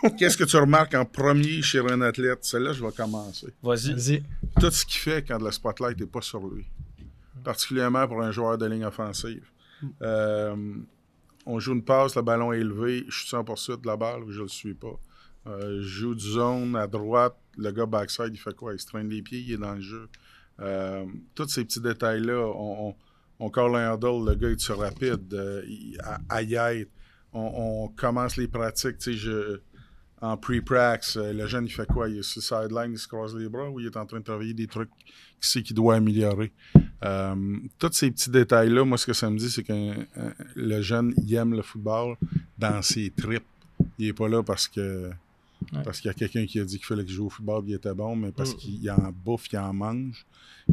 Euh, 0.04 0.10
qu'est-ce 0.18 0.38
que 0.38 0.44
tu 0.44 0.58
remarques 0.58 0.94
en 0.94 1.06
premier 1.06 1.62
chez 1.62 1.80
un 1.80 2.02
athlète? 2.02 2.40
Celle-là, 2.42 2.74
je 2.74 2.84
vais 2.84 2.92
commencer. 2.92 3.48
Vas-y. 3.62 3.94
Vas-y. 3.94 4.24
Tout 4.60 4.72
ce 4.72 4.86
qu'il 4.86 5.00
fait 5.00 5.26
quand 5.28 5.42
le 5.42 5.52
spotlight 5.52 6.00
n'est 6.00 6.06
pas 6.06 6.22
sur 6.22 6.46
lui. 6.48 6.66
Particulièrement 7.44 8.08
pour 8.08 8.22
un 8.22 8.32
joueur 8.32 8.58
de 8.58 8.66
ligne 8.66 8.86
offensive. 8.86 9.46
Euh, 10.02 10.56
on 11.46 11.60
joue 11.60 11.74
une 11.74 11.84
passe, 11.84 12.16
le 12.16 12.22
ballon 12.22 12.54
est 12.54 12.60
élevé, 12.60 13.04
je 13.08 13.20
suis 13.20 13.36
100% 13.36 13.82
de 13.82 13.88
la 13.88 13.98
balle, 13.98 14.22
je 14.30 14.38
ne 14.38 14.44
le 14.44 14.48
suis 14.48 14.74
pas. 14.76 15.00
Euh, 15.48 15.82
je 15.82 15.88
joue 15.88 16.16
du 16.16 16.30
zone 16.30 16.76
à 16.76 16.86
droite, 16.86 17.36
le 17.58 17.72
gars 17.72 17.88
backside, 17.88 18.30
il 18.32 18.38
fait 18.38 18.56
quoi? 18.56 18.74
Il 18.74 18.80
se 18.80 18.86
traîne 18.86 19.10
les 19.10 19.22
pieds, 19.22 19.40
il 19.40 19.54
est 19.54 19.58
dans 19.58 19.74
le 19.74 19.82
jeu. 19.82 20.08
Euh, 20.60 21.06
tous 21.34 21.48
ces 21.48 21.66
petits 21.66 21.82
détails-là, 21.82 22.52
on, 22.56 22.96
on, 23.40 23.50
call 23.50 23.76
un 23.76 23.94
handle, 23.94 24.30
le 24.30 24.36
gars 24.36 24.50
est 24.50 24.60
sur 24.60 24.80
rapide, 24.80 25.34
euh, 25.34 25.64
y 25.68 25.98
On, 27.34 27.88
commence 27.96 28.38
les 28.38 28.48
pratiques, 28.48 28.98
en 30.22 30.38
pre-prax, 30.38 31.18
le 31.18 31.48
jeune, 31.48 31.66
il 31.66 31.72
fait 31.72 31.88
quoi? 31.88 32.08
Il 32.08 32.20
est 32.20 32.24
sur 32.24 32.44
sideline, 32.44 32.92
il 32.92 33.00
se 33.00 33.08
croise 33.08 33.36
les 33.36 33.50
bras 33.50 33.70
ou 33.70 33.80
il 33.80 33.88
est 33.88 33.98
en 33.98 34.06
train 34.06 34.20
de 34.20 34.24
travailler 34.24 34.54
des 34.54 34.68
trucs 34.68 34.92
qu'il 35.00 35.10
sait 35.40 35.64
qu'il 35.64 35.76
doit 35.76 35.96
améliorer? 35.96 36.52
tous 37.80 37.94
ces 37.94 38.12
petits 38.12 38.30
détails-là, 38.30 38.86
moi, 38.86 39.00
ce 39.00 39.08
que 39.08 39.14
ça 39.14 39.28
me 39.32 39.38
dit, 39.38 39.50
c'est 39.50 39.64
que 39.64 39.94
le 40.56 40.82
jeune, 40.82 41.16
il 41.18 41.34
aime 41.34 41.56
le 41.56 41.64
football 41.64 42.16
dans 42.60 42.84
ses 42.84 43.10
tripes. 43.10 43.44
Il 43.98 44.06
n'est 44.06 44.14
pas 44.14 44.30
là 44.30 44.44
parce 44.44 44.68
que 44.68 45.10
parce 45.84 46.00
qu'il 46.00 46.08
y 46.08 46.12
a 46.12 46.14
quelqu'un 46.14 46.46
qui 46.46 46.60
a 46.60 46.66
dit 46.66 46.78
qu'il 46.78 46.86
fallait 46.86 47.06
qu'il 47.06 47.14
joue 47.14 47.28
au 47.28 47.30
football, 47.30 47.64
il 47.68 47.74
était 47.74 47.94
bon, 47.94 48.16
mais 48.16 48.32
parce 48.32 48.54
mm. 48.54 48.58
qu'il 48.58 48.92
en 48.92 49.12
bouffe, 49.12 49.48
il 49.52 49.60
en 49.60 49.74
mange. 49.74 50.26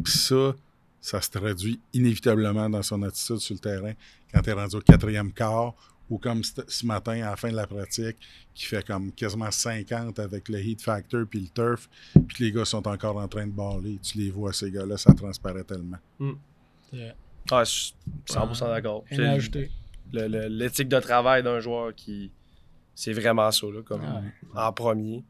Puis 0.03 0.13
ça, 0.13 0.55
ça 1.01 1.21
se 1.21 1.29
traduit 1.29 1.79
inévitablement 1.93 2.69
dans 2.69 2.83
son 2.83 3.01
attitude 3.03 3.37
sur 3.37 3.53
le 3.55 3.59
terrain 3.59 3.93
quand 4.33 4.41
tu 4.41 4.49
es 4.49 4.53
rendu 4.53 4.75
au 4.75 4.81
quatrième 4.81 5.31
quart 5.31 5.73
ou 6.09 6.17
comme 6.17 6.41
ce 6.43 6.85
matin 6.85 7.21
à 7.21 7.29
la 7.31 7.35
fin 7.35 7.51
de 7.51 7.55
la 7.55 7.67
pratique, 7.67 8.17
qui 8.55 8.65
fait 8.65 8.85
comme 8.85 9.11
quasiment 9.11 9.51
50 9.51 10.17
avec 10.17 10.49
le 10.49 10.59
heat 10.59 10.81
factor 10.81 11.25
puis 11.29 11.41
le 11.41 11.47
turf, 11.49 11.87
puis 12.27 12.45
les 12.45 12.51
gars 12.51 12.65
sont 12.65 12.87
encore 12.87 13.17
en 13.17 13.27
train 13.27 13.45
de 13.45 13.51
baller. 13.51 13.99
Tu 14.01 14.17
les 14.17 14.31
vois, 14.31 14.51
ces 14.51 14.71
gars-là, 14.71 14.97
ça 14.97 15.13
transparaît 15.13 15.63
tellement. 15.63 15.97
Mm. 16.17 16.31
Ah, 17.51 17.63
je 17.63 17.71
suis 17.71 17.93
100% 18.27 18.69
d'accord. 18.69 19.03
L'éthique 20.11 20.89
de 20.89 20.99
travail 20.99 21.43
d'un 21.43 21.59
joueur 21.59 21.93
qui, 21.93 22.31
c'est 22.99 23.13
vraiment 23.13 23.49
ça, 23.49 23.65
là, 23.67 23.81
comme 23.81 24.01
en 24.53 24.73
premier. 24.73 25.23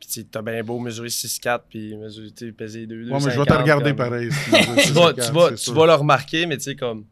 Puis 0.00 0.08
tu 0.08 0.24
t'as 0.24 0.42
bien 0.42 0.64
beau 0.64 0.80
mesurer 0.80 1.08
6-4 1.08 1.60
puis 1.68 1.96
mesurer, 1.96 2.52
peser 2.52 2.86
2 2.86 3.04
2 3.04 3.10
Ouais, 3.12 3.18
mais 3.24 3.30
je 3.30 3.38
vais 3.38 3.46
te 3.46 3.52
regarder 3.52 3.94
pareil. 3.94 4.30
tu, 4.84 4.92
vas, 4.92 5.12
tu, 5.12 5.30
vas, 5.32 5.52
tu 5.52 5.72
vas 5.72 5.86
le 5.86 5.94
remarquer, 5.94 6.46
mais 6.46 6.56
tu 6.56 6.64
sais, 6.64 6.74
comme, 6.74 7.04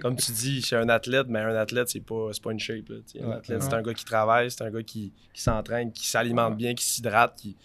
comme 0.00 0.14
tu 0.14 0.30
dis, 0.30 0.62
c'est 0.62 0.76
un 0.76 0.88
athlète, 0.88 1.26
mais 1.28 1.40
un 1.40 1.56
athlète, 1.56 1.88
c'est 1.88 2.04
pas, 2.04 2.30
pas 2.40 2.52
une 2.52 2.60
shape. 2.60 2.88
Là, 2.88 2.96
un 3.20 3.30
athlète, 3.32 3.62
c'est 3.64 3.74
un 3.74 3.82
gars 3.82 3.94
qui 3.94 4.04
travaille, 4.04 4.48
c'est 4.48 4.62
un 4.62 4.70
gars 4.70 4.82
qui, 4.84 5.12
qui 5.32 5.42
s'entraîne, 5.42 5.90
qui 5.90 6.06
s'alimente 6.06 6.56
bien, 6.56 6.74
qui 6.74 6.84
s'hydrate, 6.84 7.36
qui. 7.36 7.56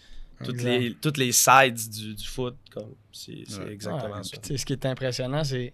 Toutes 0.44 0.62
les, 0.62 0.94
toutes 0.94 1.16
les 1.16 1.32
sides 1.32 1.90
du, 1.90 2.14
du 2.14 2.26
foot, 2.26 2.56
comme 2.72 2.94
c'est 3.12 3.44
exactement 3.70 4.22
ça. 4.22 4.36
ce 4.42 4.64
qui 4.64 4.72
est 4.72 4.86
impressionnant, 4.86 5.42
c'est 5.42 5.72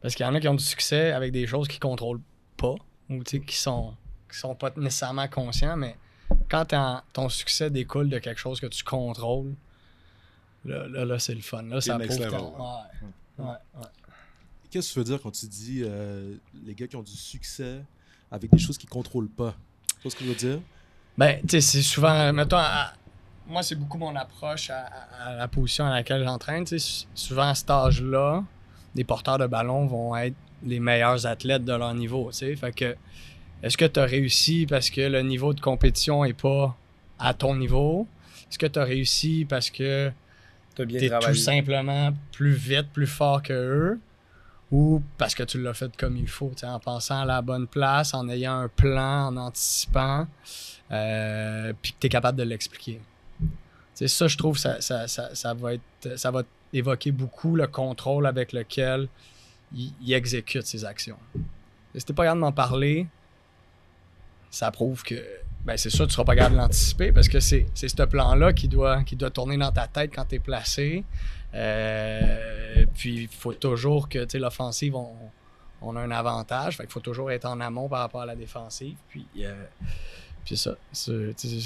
parce 0.00 0.14
qu'il 0.14 0.24
y 0.24 0.28
en 0.28 0.34
a 0.34 0.40
qui 0.40 0.46
ont 0.46 0.54
du 0.54 0.64
succès 0.64 1.12
avec 1.12 1.32
des 1.32 1.46
choses 1.46 1.66
qu'ils 1.66 1.80
contrôlent 1.80 2.20
pas 2.56 2.74
ou 3.10 3.20
qui 3.22 3.56
sont 3.56 3.96
qui 4.34 4.40
sont 4.40 4.54
pas 4.54 4.70
nécessairement 4.76 5.28
conscients, 5.28 5.76
mais 5.76 5.96
quand 6.48 6.66
ton 7.12 7.28
succès 7.28 7.70
découle 7.70 8.08
de 8.08 8.18
quelque 8.18 8.40
chose 8.40 8.60
que 8.60 8.66
tu 8.66 8.84
contrôles, 8.84 9.54
là, 10.64 10.86
là, 10.88 11.18
c'est 11.18 11.34
le 11.34 11.40
fun. 11.40 11.62
Là, 11.62 11.80
ça 11.80 11.98
prouve 11.98 12.18
ouais. 12.18 13.44
Ouais, 13.46 13.54
Qu'est-ce 14.70 14.88
que 14.88 14.92
tu 14.94 14.98
veux 14.98 15.04
dire 15.04 15.20
quand 15.22 15.30
tu 15.30 15.46
dis 15.46 15.82
euh, 15.84 16.34
les 16.64 16.74
gars 16.74 16.86
qui 16.86 16.96
ont 16.96 17.02
du 17.02 17.12
succès 17.12 17.82
avec 18.30 18.50
des 18.50 18.58
choses 18.58 18.76
qu'ils 18.76 18.88
ne 18.88 18.94
contrôlent 18.94 19.28
pas? 19.28 19.54
Tu 19.86 20.02
vois 20.02 20.10
ce 20.10 20.16
que 20.16 20.24
je 20.24 20.28
veux 20.28 20.34
dire? 20.34 20.60
Ben, 21.16 21.40
tu 21.42 21.48
sais, 21.48 21.60
c'est 21.60 21.82
souvent, 21.82 22.32
mettons, 22.32 22.58
moi, 23.46 23.62
c'est 23.62 23.76
beaucoup 23.76 23.98
mon 23.98 24.14
approche 24.16 24.70
à, 24.70 25.36
la 25.36 25.48
position 25.48 25.84
à 25.84 25.90
laquelle 25.90 26.24
j'entraîne. 26.24 26.64
Souvent, 27.14 27.48
à 27.48 27.54
cet 27.54 27.70
âge-là, 27.70 28.42
les 28.94 29.04
porteurs 29.04 29.38
de 29.38 29.46
ballon 29.46 29.86
vont 29.86 30.16
être 30.16 30.36
les 30.64 30.80
meilleurs 30.80 31.26
athlètes 31.26 31.64
de 31.64 31.72
leur 31.72 31.94
niveau. 31.94 32.30
Fait 32.32 32.72
que 32.74 32.96
est-ce 33.64 33.78
que 33.78 33.86
tu 33.86 33.98
as 33.98 34.04
réussi 34.04 34.66
parce 34.68 34.90
que 34.90 35.00
le 35.00 35.22
niveau 35.22 35.54
de 35.54 35.60
compétition 35.60 36.22
n'est 36.22 36.34
pas 36.34 36.76
à 37.18 37.32
ton 37.32 37.56
niveau? 37.56 38.06
Est-ce 38.50 38.58
que 38.58 38.66
tu 38.66 38.78
as 38.78 38.84
réussi 38.84 39.46
parce 39.48 39.70
que 39.70 40.12
tu 40.76 40.82
es 40.96 41.08
tout 41.08 41.34
simplement 41.34 42.10
plus 42.32 42.52
vite, 42.52 42.88
plus 42.92 43.06
fort 43.06 43.42
que 43.42 43.54
eux? 43.54 44.00
Ou 44.70 45.02
parce 45.16 45.34
que 45.34 45.44
tu 45.44 45.62
l'as 45.62 45.72
fait 45.72 45.96
comme 45.96 46.18
il 46.18 46.28
faut, 46.28 46.52
en 46.62 46.78
pensant 46.78 47.22
à 47.22 47.24
la 47.24 47.40
bonne 47.40 47.66
place, 47.66 48.12
en 48.12 48.28
ayant 48.28 48.58
un 48.58 48.68
plan, 48.68 49.28
en 49.28 49.36
anticipant, 49.38 50.26
euh, 50.90 51.72
puis 51.80 51.92
que 51.92 51.96
tu 52.00 52.06
es 52.06 52.10
capable 52.10 52.36
de 52.36 52.42
l'expliquer? 52.42 53.00
C'est 53.94 54.08
ça, 54.08 54.26
je 54.26 54.36
trouve, 54.36 54.58
ça, 54.58 54.82
ça, 54.82 55.06
ça, 55.06 55.54
va 55.54 55.74
être, 55.74 56.18
ça 56.18 56.30
va 56.30 56.42
évoquer 56.72 57.12
beaucoup 57.12 57.56
le 57.56 57.66
contrôle 57.66 58.26
avec 58.26 58.52
lequel 58.52 59.08
il, 59.74 60.12
exécute 60.12 60.66
ses 60.66 60.84
actions. 60.84 61.18
T'es 61.94 62.12
pas 62.12 62.24
capable 62.24 62.40
de 62.40 62.44
m'en 62.44 62.52
parler, 62.52 63.06
ça 64.54 64.70
prouve 64.70 65.02
que 65.02 65.16
ben 65.64 65.76
c'est 65.76 65.90
sûr 65.90 66.06
tu 66.06 66.12
seras 66.12 66.24
pas 66.24 66.36
capable 66.36 66.54
de 66.54 66.60
l'anticiper 66.60 67.10
parce 67.10 67.28
que 67.28 67.40
c'est 67.40 67.66
ce 67.74 68.02
plan-là 68.04 68.52
qui 68.52 68.68
doit, 68.68 69.02
qui 69.02 69.16
doit 69.16 69.30
tourner 69.30 69.56
dans 69.56 69.72
ta 69.72 69.88
tête 69.88 70.12
quand 70.14 70.26
tu 70.26 70.36
es 70.36 70.38
placé. 70.38 71.04
Euh, 71.54 72.84
puis 72.94 73.22
il 73.22 73.28
faut 73.28 73.54
toujours 73.54 74.08
que 74.08 74.26
l'offensive, 74.36 74.94
on, 74.94 75.96
a 75.96 76.00
un 76.00 76.10
avantage. 76.10 76.78
il 76.80 76.88
faut 76.88 77.00
toujours 77.00 77.30
être 77.30 77.46
en 77.46 77.60
amont 77.60 77.88
par 77.88 78.00
rapport 78.00 78.22
à 78.22 78.26
la 78.26 78.36
défensive. 78.36 78.96
Puis, 79.08 79.26
euh, 79.40 79.64
puis 80.44 80.56
ça, 80.56 80.76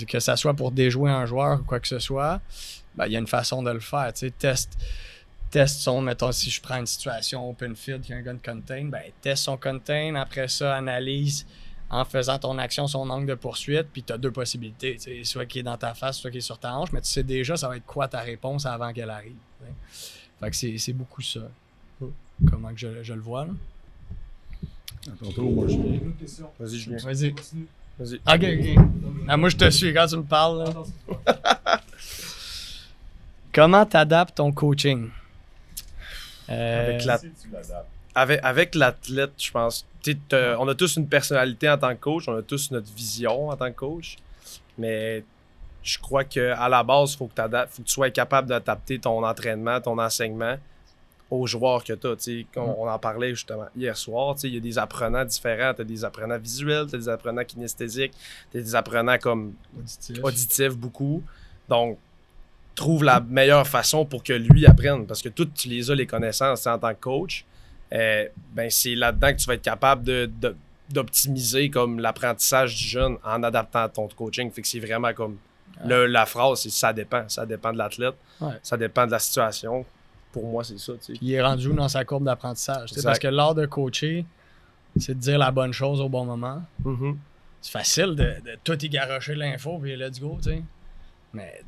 que 0.08 0.20
ça 0.20 0.36
soit 0.36 0.54
pour 0.54 0.70
déjouer 0.70 1.10
un 1.10 1.26
joueur 1.26 1.60
ou 1.60 1.64
quoi 1.64 1.80
que 1.80 1.88
ce 1.88 1.98
soit, 1.98 2.40
ben, 2.94 3.06
il 3.06 3.12
y 3.12 3.16
a 3.16 3.18
une 3.18 3.26
façon 3.26 3.62
de 3.62 3.70
le 3.70 3.80
faire. 3.80 4.12
Test, 4.38 4.78
test 5.50 5.80
son, 5.80 6.00
mettons, 6.02 6.32
si 6.32 6.50
je 6.50 6.60
prends 6.60 6.78
une 6.78 6.86
situation 6.86 7.50
open 7.50 7.74
field 7.74 8.02
qui 8.02 8.12
a 8.12 8.16
un 8.16 8.22
gun 8.22 8.38
contain, 8.44 8.84
ben, 8.84 9.02
teste 9.20 9.44
son 9.44 9.56
contain, 9.56 10.14
après 10.14 10.48
ça, 10.48 10.76
analyse 10.76 11.44
en 11.90 12.04
faisant 12.04 12.38
ton 12.38 12.58
action 12.58 12.86
son 12.86 13.08
angle 13.10 13.26
de 13.26 13.34
poursuite, 13.34 13.86
puis 13.92 14.02
tu 14.02 14.12
as 14.12 14.18
deux 14.18 14.30
possibilités, 14.30 14.98
soit 15.24 15.46
qui 15.46 15.60
est 15.60 15.62
dans 15.62 15.76
ta 15.76 15.94
face, 15.94 16.18
soit 16.18 16.30
qui 16.30 16.38
est 16.38 16.42
sur 16.42 16.58
ta 16.58 16.74
hanche, 16.74 16.92
mais 16.92 17.00
tu 17.00 17.08
sais 17.10 17.22
déjà 17.22 17.56
ça 17.56 17.68
va 17.68 17.76
être 17.76 17.86
quoi 17.86 18.08
ta 18.08 18.20
réponse 18.20 18.66
avant 18.66 18.92
qu'elle 18.92 19.10
arrive. 19.10 19.36
Fait 20.40 20.50
que 20.50 20.56
c'est 20.78 20.92
beaucoup 20.92 21.22
ça. 21.22 21.40
Comment 22.50 22.72
que 22.72 22.78
je, 22.78 23.02
je 23.02 23.14
le 23.14 23.20
vois 23.20 23.46
là. 23.46 23.52
Vas-y, 26.58 26.78
Julien. 26.78 26.98
Vas-y. 26.98 27.34
Vas-y. 27.98 28.14
Ok, 28.16 28.76
ok. 28.76 28.84
Ah, 29.26 29.36
moi, 29.36 29.48
je 29.48 29.56
te 29.56 29.68
suis 29.70 29.92
quand 29.92 30.06
tu 30.06 30.16
me 30.16 30.22
parles. 30.22 30.64
Là. 30.64 31.82
Comment 33.52 33.84
t'adaptes 33.86 34.36
ton 34.36 34.52
coaching? 34.52 35.10
Avec 36.46 37.04
la 37.04 37.18
avec, 38.18 38.74
l'athlète, 38.74 39.32
je 39.38 39.50
pense, 39.50 39.86
on 40.32 40.68
a 40.68 40.74
tous 40.74 40.96
une 40.96 41.08
personnalité 41.08 41.68
en 41.68 41.78
tant 41.78 41.94
que 41.94 42.00
coach, 42.00 42.28
on 42.28 42.36
a 42.36 42.42
tous 42.42 42.70
notre 42.70 42.92
vision 42.92 43.48
en 43.48 43.56
tant 43.56 43.70
que 43.70 43.76
coach, 43.76 44.16
mais 44.76 45.24
je 45.82 45.98
crois 45.98 46.24
qu'à 46.24 46.68
la 46.68 46.82
base, 46.82 47.12
il 47.12 47.16
faut, 47.18 47.26
que 47.26 47.42
faut 47.42 47.82
que 47.82 47.86
tu 47.86 47.92
sois 47.92 48.10
capable 48.10 48.48
d'adapter 48.48 48.98
ton 48.98 49.24
entraînement, 49.24 49.80
ton 49.80 49.98
enseignement 49.98 50.56
aux 51.30 51.46
joueurs 51.46 51.84
que 51.84 51.92
tu 51.92 52.06
as. 52.06 52.60
Mm. 52.60 52.60
On, 52.60 52.88
en 52.88 52.98
parlait 52.98 53.30
justement 53.30 53.66
hier 53.76 53.96
soir, 53.96 54.36
il 54.42 54.54
y 54.54 54.56
a 54.56 54.60
des 54.60 54.78
apprenants 54.78 55.24
différents. 55.24 55.74
Tu 55.74 55.82
as 55.82 55.84
des 55.84 56.04
apprenants 56.04 56.38
visuels, 56.38 56.86
tu 56.88 56.96
as 56.96 56.98
des 56.98 57.08
apprenants 57.08 57.44
kinesthésiques, 57.44 58.14
tu 58.50 58.58
as 58.58 58.60
des 58.60 58.74
apprenants 58.74 59.18
comme 59.18 59.54
auditifs 60.22 60.76
beaucoup. 60.76 61.22
Donc, 61.68 61.98
trouve 62.74 63.04
la 63.04 63.20
meilleure 63.20 63.66
façon 63.66 64.04
pour 64.04 64.22
que 64.22 64.32
lui 64.32 64.64
apprenne 64.64 65.06
parce 65.06 65.20
que 65.20 65.28
toutes 65.28 65.52
tu 65.54 65.68
les 65.68 65.90
as 65.90 65.94
les 65.94 66.06
connaissances 66.06 66.66
en 66.66 66.78
tant 66.78 66.94
que 66.94 67.00
coach. 67.00 67.44
Euh, 67.92 68.26
ben 68.52 68.70
c'est 68.70 68.94
là-dedans 68.94 69.32
que 69.32 69.38
tu 69.38 69.46
vas 69.46 69.54
être 69.54 69.62
capable 69.62 70.04
de, 70.04 70.30
d'optimiser 70.90 71.70
comme 71.70 72.00
l'apprentissage 72.00 72.76
du 72.76 72.84
jeune 72.84 73.16
en 73.24 73.42
adaptant 73.42 73.88
ton 73.88 74.08
coaching. 74.08 74.50
Fait 74.50 74.62
que 74.62 74.68
c'est 74.68 74.80
vraiment 74.80 75.12
comme 75.14 75.38
la 75.84 76.26
phrase, 76.26 76.60
c'est 76.60 76.70
ça 76.70 76.92
dépend. 76.92 77.28
Ça 77.28 77.46
dépend 77.46 77.72
de 77.72 77.78
l'athlète. 77.78 78.14
Ça 78.62 78.76
dépend 78.76 79.06
de 79.06 79.12
la 79.12 79.18
situation. 79.18 79.84
Pour 80.32 80.46
moi, 80.46 80.62
c'est 80.62 80.78
ça. 80.78 80.92
il 81.22 81.32
est 81.32 81.42
rendu 81.42 81.68
où 81.68 81.72
dans 81.72 81.88
sa 81.88 82.04
courbe 82.04 82.24
d'apprentissage? 82.24 82.90
Parce 83.02 83.18
que 83.18 83.28
l'art 83.28 83.54
de 83.54 83.64
coacher, 83.64 84.26
c'est 84.98 85.14
de 85.14 85.20
dire 85.20 85.38
la 85.38 85.50
bonne 85.50 85.72
chose 85.72 86.00
au 86.00 86.08
bon 86.08 86.26
moment. 86.26 86.62
Mm-hmm. 86.84 87.16
C'est 87.62 87.72
facile 87.72 88.14
de, 88.14 88.34
de 88.44 88.58
tout 88.62 88.84
égarocher 88.84 89.34
l'info 89.34 89.78
puis 89.78 89.96
let's 89.96 90.20
go, 90.20 90.38
tu 90.42 90.50
sais. 90.50 90.62
Mais 91.32 91.62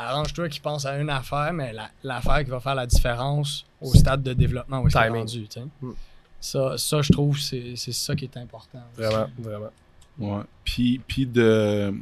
arrange-toi 0.00 0.48
qui 0.48 0.60
pense 0.60 0.86
à 0.86 0.98
une 0.98 1.10
affaire, 1.10 1.52
mais 1.52 1.74
l'affaire 2.02 2.44
qui 2.44 2.50
va 2.50 2.60
faire 2.60 2.74
la 2.74 2.86
différence 2.86 3.66
au 3.80 3.92
stade 3.94 4.22
de 4.22 4.32
développement 4.32 4.80
où 4.80 4.90
c'est 4.90 5.08
rendu. 5.08 5.46
Hmm. 5.80 5.92
Ça, 6.40 6.78
ça, 6.78 7.02
je 7.02 7.12
trouve, 7.12 7.38
c'est 7.38 7.76
ça 7.76 8.16
qui 8.16 8.24
est 8.24 8.36
important. 8.36 8.82
Vraiment, 8.96 9.26
vraiment. 9.38 9.70
Ouais. 10.18 10.42
Puis, 10.64 11.00
puis 11.06 11.26
de, 11.26 11.94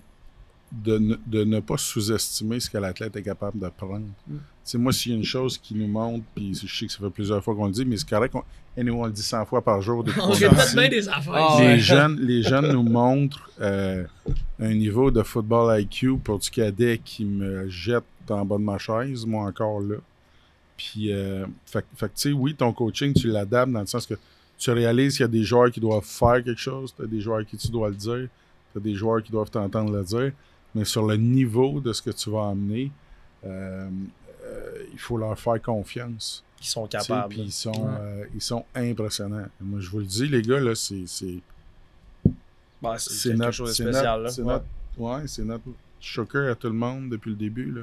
de, 0.72 0.98
ne, 0.98 1.16
de 1.26 1.44
ne 1.44 1.60
pas 1.60 1.76
sous-estimer 1.76 2.60
ce 2.60 2.70
que 2.70 2.78
l'athlète 2.78 3.16
est 3.16 3.22
capable 3.22 3.58
de 3.58 3.68
prendre. 3.68 4.06
Mm. 4.26 4.36
Moi, 4.74 4.92
s'il 4.92 5.12
y 5.12 5.14
a 5.14 5.18
une 5.18 5.24
chose 5.24 5.56
qui 5.58 5.74
nous 5.74 5.86
montre, 5.86 6.24
puis 6.34 6.54
je 6.54 6.74
sais 6.74 6.86
que 6.86 6.92
ça 6.92 6.98
fait 6.98 7.10
plusieurs 7.10 7.42
fois 7.42 7.54
qu'on 7.54 7.66
le 7.66 7.72
dit, 7.72 7.84
mais 7.84 7.96
c'est 7.96 8.08
correct, 8.08 8.34
et 8.76 8.82
nous 8.84 8.94
on 8.94 9.06
le 9.06 9.12
dit 9.12 9.22
100 9.22 9.46
fois 9.46 9.62
par 9.62 9.80
jour. 9.80 10.04
on 10.20 10.34
bien 10.34 10.88
des 10.88 11.08
affaires. 11.08 11.34
Ah, 11.34 11.56
les, 11.60 11.78
jeunes, 11.78 12.18
les 12.20 12.42
jeunes 12.42 12.72
nous 12.72 12.82
montrent 12.82 13.50
euh, 13.60 14.04
un 14.60 14.74
niveau 14.74 15.10
de 15.10 15.22
football 15.22 15.80
IQ 15.80 16.18
pour 16.18 16.38
du 16.38 16.50
cadet 16.50 17.00
qui 17.04 17.24
me 17.24 17.68
jette 17.68 18.04
en 18.28 18.44
bas 18.44 18.56
de 18.56 18.62
ma 18.62 18.78
chaise, 18.78 19.24
moi 19.24 19.44
encore 19.44 19.80
là. 19.80 19.96
Puis, 20.76 21.12
euh, 21.12 21.44
fait, 21.66 21.84
fait 21.96 22.06
tu 22.06 22.12
sais, 22.14 22.32
oui, 22.32 22.54
ton 22.54 22.72
coaching, 22.72 23.12
tu 23.12 23.28
l'adaptes 23.28 23.72
dans 23.72 23.80
le 23.80 23.86
sens 23.86 24.06
que 24.06 24.14
tu 24.58 24.70
réalises 24.70 25.14
qu'il 25.16 25.22
y 25.22 25.24
a 25.24 25.28
des 25.28 25.42
joueurs 25.42 25.70
qui 25.70 25.80
doivent 25.80 26.04
faire 26.04 26.42
quelque 26.44 26.60
chose, 26.60 26.94
tu 26.96 27.02
as 27.02 27.06
des 27.06 27.20
joueurs 27.20 27.44
qui 27.44 27.56
tu 27.56 27.68
dois 27.68 27.88
le 27.88 27.96
dire, 27.96 28.28
tu 28.72 28.78
as 28.78 28.80
des 28.80 28.94
joueurs 28.94 29.22
qui 29.22 29.32
doivent 29.32 29.50
t'entendre 29.50 29.92
le 29.92 30.04
dire, 30.04 30.32
mais 30.74 30.84
sur 30.84 31.06
le 31.06 31.16
niveau 31.16 31.80
de 31.80 31.92
ce 31.92 32.00
que 32.00 32.10
tu 32.10 32.30
vas 32.30 32.48
amener, 32.48 32.92
euh, 33.44 33.88
il 34.92 34.98
faut 34.98 35.16
leur 35.16 35.38
faire 35.38 35.60
confiance. 35.60 36.44
Ils 36.60 36.66
sont 36.66 36.86
capables. 36.86 37.28
Puis 37.34 37.42
ils 37.42 37.52
sont, 37.52 37.88
euh, 37.88 38.24
ils 38.34 38.42
sont 38.42 38.64
impressionnants. 38.74 39.46
Moi, 39.60 39.80
je 39.80 39.90
vous 39.90 40.00
le 40.00 40.06
dis, 40.06 40.26
les 40.26 40.42
gars, 40.42 40.60
là, 40.60 40.74
c'est. 40.74 41.04
C'est 41.06 41.40
bah, 42.82 42.96
quelque 42.96 43.50
chose 43.50 43.76
de 43.76 43.84
spécial. 43.84 44.30
C'est 44.30 44.42
notre, 44.42 44.64
ouais, 44.96 45.24
notre 45.38 46.50
à 46.50 46.54
tout 46.54 46.68
le 46.68 46.74
monde 46.74 47.10
depuis 47.10 47.30
le 47.30 47.36
début. 47.36 47.70
Là, 47.70 47.82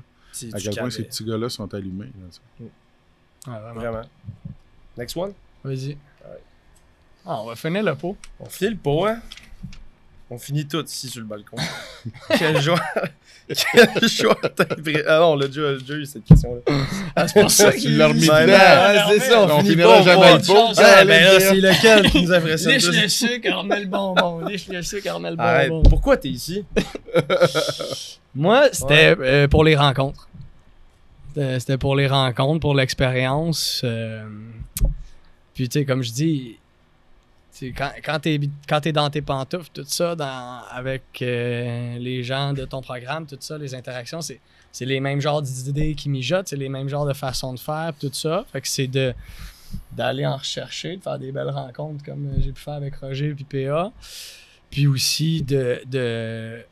à 0.53 0.59
quel 0.59 0.75
point 0.75 0.89
ces 0.89 1.03
petits 1.03 1.25
gars-là 1.25 1.49
sont 1.49 1.73
allumés. 1.73 2.11
vraiment. 3.45 3.73
vraiment. 3.73 4.01
Next 4.97 5.17
one? 5.17 5.33
Vas-y. 5.63 5.97
Ah, 7.25 7.41
on 7.41 7.45
va 7.47 7.55
finir 7.55 7.83
le 7.83 7.95
pot. 7.95 8.15
On 8.39 8.45
finit 8.45 8.71
le 8.71 8.77
pot, 8.77 9.05
hein? 9.05 9.19
On 10.31 10.39
finit 10.39 10.65
tout 10.67 10.83
ici 10.83 11.07
sur 11.07 11.21
le 11.21 11.27
balcon. 11.27 11.55
Quel 12.37 12.59
joueur. 12.59 12.81
Quel 13.47 14.09
joueur 14.09 14.39
Ah 15.07 15.19
non, 15.19 15.33
on 15.33 15.35
l'a 15.35 15.47
déjà, 15.47 15.73
déjà, 15.73 15.93
eu 15.93 16.05
cette 16.05 16.25
question-là. 16.25 16.61
Ah, 17.15 17.27
c'est 17.27 17.41
pour 17.41 17.51
ça 17.51 17.71
qu'il 17.71 17.95
l'a 17.95 18.07
remis 18.07 18.21
dedans. 18.21 18.33
Ouais, 18.33 19.19
c'est 19.19 19.19
ça, 19.19 19.43
on, 19.43 19.59
on 19.59 19.63
finira 19.63 20.01
jamais 20.01 20.33
le 20.33 20.45
pot. 20.45 20.73
Ah, 20.77 21.05
ben 21.05 21.23
là, 21.23 21.39
c'est 21.39 21.55
lequel 21.55 22.09
qui 22.09 22.23
nous 22.23 22.31
impressionne 22.31 22.73
Liche 22.73 22.87
le 22.87 23.07
sucre, 23.07 23.55
remets 23.55 23.81
le 23.81 23.85
bonbon. 23.85 24.39
Liche 24.47 24.67
le 24.67 24.81
sucre, 24.81 25.13
remets 25.13 25.29
le 25.29 25.35
bonbon. 25.35 25.47
Arrête. 25.47 25.71
Pourquoi 25.89 26.17
t'es 26.17 26.29
ici? 26.29 26.65
Moi, 28.35 28.69
c'était 28.71 29.15
euh, 29.19 29.47
pour 29.47 29.63
les 29.63 29.75
rencontres. 29.75 30.27
C'était 31.35 31.77
pour 31.77 31.95
les 31.95 32.07
rencontres, 32.07 32.61
pour 32.61 32.73
l'expérience. 32.73 33.81
Euh... 33.83 34.23
Puis, 35.53 35.69
tu 35.69 35.79
sais, 35.79 35.85
comme 35.85 36.01
je 36.01 36.11
dis, 36.11 36.57
quand, 37.61 37.91
quand 38.03 38.19
tu 38.19 38.29
es, 38.89 38.91
dans 38.91 39.09
tes 39.09 39.21
pantoufles, 39.21 39.69
tout 39.73 39.85
ça, 39.87 40.15
dans, 40.15 40.61
avec 40.69 41.03
euh, 41.21 41.97
les 41.97 42.23
gens 42.23 42.53
de 42.53 42.65
ton 42.65 42.81
programme, 42.81 43.25
tout 43.25 43.37
ça, 43.39 43.57
les 43.57 43.73
interactions, 43.75 44.21
c'est, 44.21 44.39
les 44.81 44.99
mêmes 44.99 45.21
genres 45.21 45.41
d'idées 45.41 45.95
qui 45.95 46.09
mijotent, 46.09 46.47
c'est 46.47 46.57
les 46.57 46.69
mêmes 46.69 46.89
genres 46.89 47.05
de 47.05 47.13
façons 47.13 47.53
de 47.53 47.59
faire, 47.59 47.93
tout 47.99 48.11
ça. 48.11 48.45
Fait 48.51 48.61
que 48.61 48.67
c'est 48.67 48.87
de, 48.87 49.13
d'aller 49.93 50.25
en 50.25 50.37
rechercher, 50.37 50.97
de 50.97 51.01
faire 51.01 51.17
des 51.17 51.31
belles 51.31 51.49
rencontres 51.49 52.03
comme 52.03 52.29
j'ai 52.39 52.51
pu 52.51 52.61
faire 52.61 52.75
avec 52.75 52.95
Roger 52.95 53.35
et 53.37 53.65
PA. 53.65 53.91
Puis 54.69 54.87
aussi 54.87 55.41
de. 55.43 55.81
de 55.89 56.65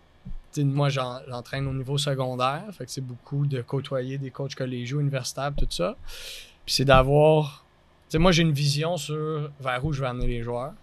moi, 0.58 0.89
j'entraîne 0.89 1.65
au 1.65 1.74
niveau 1.74 1.98
secondaire, 1.98 2.65
fait 2.74 2.86
que 2.86 2.91
c'est 2.91 3.02
beaucoup 3.02 3.48
de 3.48 3.62
côtoyer 3.62 4.19
des 4.19 4.30
coachs 4.30 4.54
collégiaux, 4.54 5.00
universitaires, 5.00 5.52
tout 5.58 5.67
ça. 5.69 5.96
Puis 6.65 6.76
c'est 6.76 6.86
d'avoir 6.86 7.62
moi, 8.19 8.32
j'ai 8.32 8.43
une 8.43 8.54
vision 8.54 8.97
sur 8.97 9.49
vers 9.60 9.84
où 9.84 9.93
je 9.93 10.02
vais 10.02 10.08
amener 10.08 10.28
les 10.28 10.43
joueurs. 10.43 10.73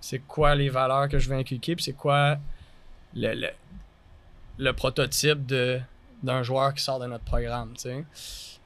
C'est 0.00 0.20
quoi 0.20 0.54
les 0.54 0.68
valeurs 0.68 1.08
que 1.08 1.18
je 1.18 1.28
vais 1.28 1.36
inculquer, 1.36 1.76
puis 1.76 1.84
c'est 1.84 1.92
quoi 1.92 2.38
le, 3.14 3.50
le, 4.58 4.72
prototype 4.72 5.46
de, 5.46 5.80
d'un 6.22 6.42
joueur 6.42 6.74
qui 6.74 6.82
sort 6.82 6.98
de 6.98 7.06
notre 7.06 7.24
programme. 7.24 7.74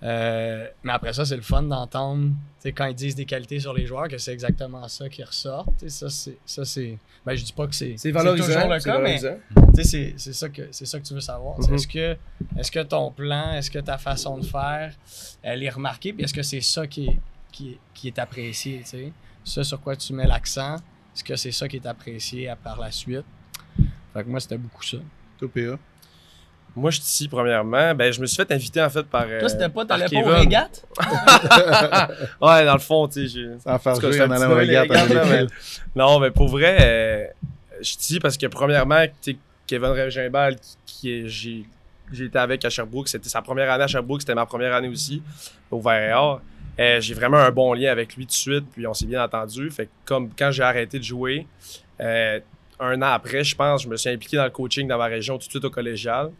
Euh, 0.02 0.66
mais 0.82 0.92
après 0.92 1.12
ça, 1.12 1.24
c'est 1.24 1.36
le 1.36 1.42
fun 1.42 1.62
d'entendre 1.62 2.30
quand 2.64 2.86
ils 2.86 2.94
disent 2.94 3.14
des 3.14 3.26
qualités 3.26 3.60
sur 3.60 3.74
les 3.74 3.86
joueurs 3.86 4.08
que 4.08 4.16
c'est 4.18 4.32
exactement 4.32 4.86
ça 4.88 5.08
qui 5.08 5.22
ressort. 5.22 5.66
Ça, 5.86 6.08
c'est, 6.08 6.38
ça, 6.46 6.64
c'est. 6.64 6.98
Ben, 7.24 7.34
je 7.34 7.44
dis 7.44 7.52
pas 7.52 7.66
que 7.66 7.74
c'est, 7.74 7.94
c'est, 7.98 8.12
toujours 8.12 8.68
le 8.68 8.82
cas, 8.82 8.98
mais 8.98 9.18
c'est, 9.18 10.14
c'est, 10.16 10.32
ça 10.32 10.48
que, 10.48 10.68
c'est 10.70 10.86
ça 10.86 10.98
que 10.98 11.04
tu 11.04 11.12
veux 11.12 11.20
savoir. 11.20 11.58
Mm-hmm. 11.60 11.74
Est-ce, 11.74 11.88
que, 11.88 12.16
est-ce 12.58 12.70
que 12.70 12.80
ton 12.80 13.10
plan, 13.10 13.52
est-ce 13.52 13.70
que 13.70 13.78
ta 13.78 13.98
façon 13.98 14.38
de 14.38 14.44
faire, 14.44 14.94
elle 15.42 15.62
est 15.62 15.70
remarquée, 15.70 16.14
puis 16.14 16.24
est-ce 16.24 16.34
que 16.34 16.42
c'est 16.42 16.62
ça 16.62 16.86
qui 16.86 17.08
est, 17.08 17.18
qui, 17.50 17.78
est 18.04 18.18
apprécié, 18.18 18.80
tu 18.80 18.86
sais. 18.86 19.12
Ça 19.44 19.64
sur 19.64 19.80
quoi 19.80 19.96
tu 19.96 20.12
mets 20.12 20.26
l'accent, 20.26 20.76
est-ce 21.14 21.24
que 21.24 21.36
c'est 21.36 21.52
ça 21.52 21.68
qui 21.68 21.76
est 21.76 21.86
apprécié 21.86 22.52
par 22.62 22.78
la 22.78 22.90
suite? 22.90 23.24
Fait 24.12 24.24
que 24.24 24.28
moi, 24.28 24.40
c'était 24.40 24.58
beaucoup 24.58 24.82
ça. 24.82 24.98
Toi, 25.38 25.48
PA? 25.52 25.78
Moi, 26.76 26.90
je 26.90 26.96
suis 26.96 27.04
ici, 27.04 27.28
premièrement. 27.28 27.94
Ben, 27.94 28.12
je 28.12 28.20
me 28.20 28.26
suis 28.26 28.36
fait 28.36 28.50
inviter, 28.52 28.82
en 28.82 28.90
fait, 28.90 29.02
par. 29.04 29.26
Toi, 29.26 29.48
c'était 29.48 29.68
pas, 29.68 29.84
t'allais 29.84 30.08
pas 30.08 30.28
au 30.28 30.34
régate? 30.34 30.84
ouais, 32.40 32.64
dans 32.64 32.74
le 32.74 32.80
fond, 32.80 33.08
tu 33.08 33.28
sais. 33.28 33.28
j'ai... 33.28 33.58
Sans 33.58 33.78
faire 33.78 33.94
jouer 33.96 34.22
en 34.22 34.30
allant 34.30 34.52
au 34.52 34.54
régate. 34.54 34.88
Non, 35.96 36.20
mais 36.20 36.30
pour 36.30 36.48
vrai, 36.48 36.76
euh, 36.80 37.26
je 37.80 37.86
suis 37.86 37.98
ici 37.98 38.20
parce 38.20 38.36
que, 38.36 38.46
premièrement, 38.46 39.04
tu 39.20 39.36
Kevin 39.66 39.90
Regimbal, 39.90 40.56
qui, 40.84 41.12
est, 41.12 41.28
j'ai, 41.28 41.64
j'ai 42.12 42.24
été 42.24 42.38
avec 42.38 42.64
à 42.64 42.70
Sherbrooke, 42.70 43.08
c'était 43.08 43.28
sa 43.28 43.40
première 43.40 43.70
année 43.70 43.84
à 43.84 43.86
Sherbrooke, 43.86 44.22
c'était 44.22 44.34
ma 44.34 44.46
première 44.46 44.74
année 44.74 44.88
aussi, 44.88 45.22
au 45.70 45.80
Vert 45.80 46.40
euh, 46.80 47.00
j'ai 47.00 47.12
vraiment 47.12 47.36
un 47.36 47.50
bon 47.50 47.74
lien 47.74 47.92
avec 47.92 48.16
lui 48.16 48.24
tout 48.24 48.30
de 48.30 48.34
suite, 48.34 48.64
puis 48.72 48.86
on 48.86 48.94
s'est 48.94 49.06
bien 49.06 49.22
entendu. 49.22 49.70
Fait 49.70 49.86
que 49.86 49.90
comme 50.06 50.30
quand 50.36 50.50
j'ai 50.50 50.62
arrêté 50.62 50.98
de 50.98 51.04
jouer, 51.04 51.46
euh, 52.00 52.40
un 52.78 53.02
an 53.02 53.12
après, 53.12 53.44
je 53.44 53.54
pense, 53.54 53.82
je 53.82 53.88
me 53.88 53.96
suis 53.96 54.08
impliqué 54.08 54.38
dans 54.38 54.44
le 54.44 54.50
coaching 54.50 54.88
dans 54.88 54.96
ma 54.96 55.04
région 55.04 55.36
tout 55.36 55.46
de 55.46 55.50
suite 55.50 55.64
au 55.64 55.70
collégial. 55.70 56.30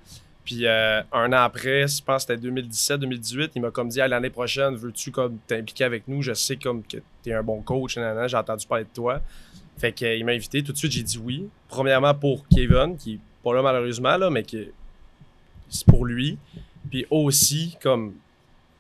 Puis 0.45 0.67
euh, 0.67 1.03
un 1.13 1.31
an 1.35 1.43
après, 1.43 1.87
je 1.87 2.03
pense 2.03 2.25
que 2.25 2.35
c'était 2.35 2.49
2017-2018, 2.49 3.51
il 3.57 3.63
m'a 3.63 3.71
comme 3.71 3.91
dit 3.91 3.99
l'année 3.99 4.31
prochaine, 4.31 4.75
veux-tu 4.77 5.11
comme 5.11 5.37
t'impliquer 5.47 5.85
avec 5.85 6.09
nous? 6.09 6.23
Je 6.23 6.33
sais 6.33 6.57
comme 6.57 6.83
que 6.83 6.97
t'es 7.23 7.35
un 7.35 7.43
bon 7.43 7.61
coach, 7.61 7.97
j'ai 7.97 8.37
entendu 8.37 8.67
parler 8.67 8.85
de 8.85 8.95
toi. 8.95 9.21
Fait 9.77 9.93
qu'il 9.93 10.25
m'a 10.25 10.33
invité, 10.33 10.63
tout 10.63 10.73
de 10.73 10.79
suite 10.79 10.93
j'ai 10.93 11.03
dit 11.03 11.19
oui. 11.19 11.49
Premièrement 11.69 12.15
pour 12.15 12.49
Kevin, 12.49 12.97
qui 12.97 13.15
est 13.15 13.19
pas 13.45 13.55
là 13.55 13.61
malheureusement, 13.61 14.17
là, 14.17 14.31
mais 14.31 14.43
qui 14.43 14.71
c'est 15.69 15.87
pour 15.87 16.07
lui. 16.07 16.39
Puis 16.91 17.07
aussi, 17.11 17.77
comme 17.83 18.15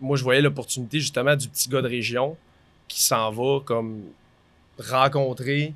moi, 0.01 0.17
je 0.17 0.23
voyais 0.23 0.41
l'opportunité 0.41 1.01
justement 1.01 1.37
du 1.37 1.49
petit 1.49 1.69
gars 1.69 1.83
de 1.83 1.89
région 1.89 2.37
qui 2.89 3.03
s'en 3.03 3.31
va 3.31 3.61
comme 3.65 4.03
rencontrer 4.79 5.75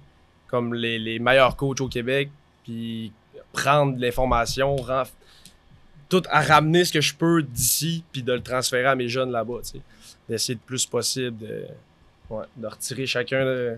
comme 0.49 0.73
les, 0.75 1.19
meilleurs 1.19 1.57
coachs 1.57 1.81
au 1.81 1.89
Québec, 1.89 2.31
puis 2.63 3.13
prendre 3.53 3.99
l'information, 3.99 4.77
tout 6.09 6.23
à 6.31 6.43
ramener 6.43 6.85
ce 6.85 6.93
que 6.93 7.01
je 7.01 7.13
peux 7.13 7.43
d'ici, 7.43 8.05
puis 8.13 8.23
de 8.23 8.33
le 8.33 8.41
transférer 8.41 8.87
à 8.87 8.95
mes 8.95 9.09
jeunes 9.09 9.33
là-bas, 9.33 9.61
d'essayer 10.29 10.55
le 10.55 10.61
plus 10.65 10.87
possible 10.87 11.39
de, 11.39 11.67
de 12.57 12.67
retirer 12.67 13.07
chacun 13.07 13.77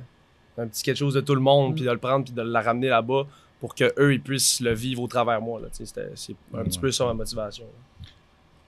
un 0.58 0.66
petit 0.66 0.82
quelque 0.82 0.98
chose 0.98 1.14
de 1.14 1.20
tout 1.20 1.34
le 1.34 1.40
monde, 1.40 1.74
puis 1.74 1.84
de 1.84 1.90
le 1.90 1.98
prendre, 1.98 2.24
puis 2.26 2.34
de 2.34 2.42
le 2.42 2.58
ramener 2.58 2.88
là-bas 2.88 3.26
pour 3.60 3.74
qu'eux, 3.74 4.12
ils 4.12 4.20
puissent 4.20 4.60
le 4.60 4.74
vivre 4.74 5.02
au 5.02 5.08
travers 5.08 5.40
moi. 5.40 5.60
C'est 5.72 5.98
un 5.98 6.64
petit 6.64 6.78
peu 6.78 6.90
ça 6.90 7.06
ma 7.06 7.14
motivation. 7.14 7.64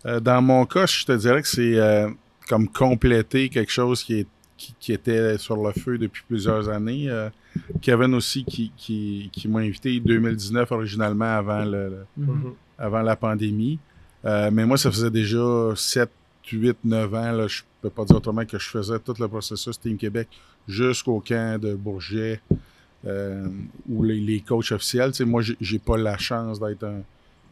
Euh, 0.06 0.20
dans 0.20 0.42
mon 0.42 0.64
cas, 0.66 0.86
je 0.86 1.04
te 1.04 1.12
dirais 1.12 1.42
que 1.42 1.48
c'est 1.48 1.78
euh, 1.78 2.08
comme 2.48 2.68
compléter 2.68 3.48
quelque 3.48 3.72
chose 3.72 4.04
qui, 4.04 4.20
est, 4.20 4.26
qui, 4.56 4.92
était 4.92 5.38
sur 5.38 5.56
le 5.56 5.72
feu 5.72 5.98
depuis 5.98 6.22
plusieurs 6.26 6.68
années. 6.68 7.10
Euh, 7.10 7.28
Kevin 7.80 8.14
aussi 8.14 8.44
qui, 8.44 8.72
qui, 8.76 9.30
qui 9.32 9.48
m'a 9.48 9.60
invité 9.60 9.98
2019 9.98 10.70
originalement 10.70 11.36
avant, 11.36 11.64
le, 11.64 12.04
mm-hmm. 12.18 12.52
avant 12.78 13.02
la 13.02 13.16
pandémie. 13.16 13.78
mais 14.24 14.64
moi, 14.64 14.76
ça 14.76 14.90
faisait 14.90 15.10
déjà 15.10 15.72
7, 15.74 16.10
8, 16.50 16.78
9 16.84 17.14
ans, 17.14 17.32
là, 17.32 17.46
je 17.46 17.62
peux 17.82 17.90
pas 17.90 18.04
dire 18.04 18.16
autrement 18.16 18.44
que 18.44 18.58
je 18.58 18.68
faisais 18.68 18.98
tout 19.00 19.14
le 19.18 19.28
processus 19.28 19.78
Team 19.78 19.96
Québec 19.96 20.28
jusqu'au 20.66 21.20
camp 21.20 21.60
de 21.60 21.74
Bourget 21.74 22.40
ou 23.04 24.02
les, 24.04 24.20
les 24.20 24.40
coachs 24.40 24.72
officiels. 24.72 25.10
Tu 25.10 25.18
sais, 25.18 25.24
moi, 25.24 25.42
j'ai 25.42 25.78
pas 25.78 25.96
la 25.96 26.16
chance 26.16 26.60
d'être 26.60 26.84
un 26.84 27.02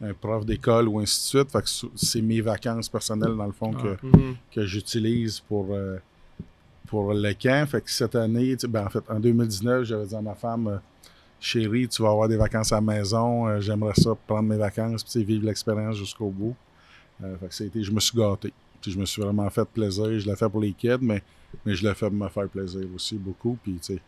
un 0.01 0.13
prof 0.13 0.45
d'école 0.45 0.87
ou 0.87 0.99
ainsi 0.99 1.19
de 1.19 1.39
suite. 1.39 1.51
Fait 1.51 1.61
que 1.61 1.89
c'est 1.95 2.21
mes 2.21 2.41
vacances 2.41 2.89
personnelles, 2.89 3.35
dans 3.35 3.45
le 3.45 3.51
fond, 3.51 3.73
que, 3.73 3.95
ah. 4.01 4.05
mhm. 4.05 4.35
que 4.51 4.65
j'utilise 4.65 5.39
pour, 5.39 5.67
euh, 5.71 5.97
pour 6.87 7.13
le 7.13 7.33
camp. 7.33 7.67
Fait 7.67 7.81
que 7.81 7.91
cette 7.91 8.15
année, 8.15 8.55
ben, 8.67 8.85
en 8.85 8.89
fait, 8.89 9.03
en 9.09 9.19
2019, 9.19 9.83
j'avais 9.83 10.05
dit 10.05 10.15
à 10.15 10.21
ma 10.21 10.35
femme, 10.35 10.67
euh, 10.67 10.77
chérie, 11.39 11.87
tu 11.87 12.01
vas 12.01 12.09
avoir 12.09 12.27
des 12.27 12.37
vacances 12.37 12.71
à 12.71 12.75
la 12.75 12.81
maison, 12.81 13.47
euh, 13.47 13.59
j'aimerais 13.59 13.93
ça 13.95 14.15
prendre 14.27 14.49
mes 14.49 14.57
vacances, 14.57 15.03
puis 15.03 15.23
vivre 15.23 15.45
l'expérience 15.45 15.95
jusqu'au 15.97 16.29
bout. 16.29 16.55
fait 17.19 17.47
que 17.47 17.53
ça 17.53 17.63
a 17.63 17.67
été, 17.67 17.83
je 17.83 17.91
me 17.91 17.99
suis 17.99 18.17
gâté. 18.17 18.53
Puis 18.81 18.91
je 18.91 18.99
me 18.99 19.05
suis 19.05 19.21
vraiment 19.21 19.49
fait 19.49 19.67
plaisir. 19.67 20.19
Je 20.19 20.29
l'ai 20.29 20.35
fait 20.35 20.49
pour 20.49 20.61
les 20.61 20.73
kids, 20.73 20.99
mais, 21.01 21.23
mais 21.65 21.75
je 21.75 21.87
l'ai 21.87 21.95
fait 21.95 22.07
pour 22.09 22.17
me 22.17 22.29
faire 22.29 22.47
plaisir 22.47 22.87
aussi 22.93 23.15
beaucoup. 23.15 23.57
Puis, 23.63 23.73
tu 23.81 23.95
sais, 23.95 24.01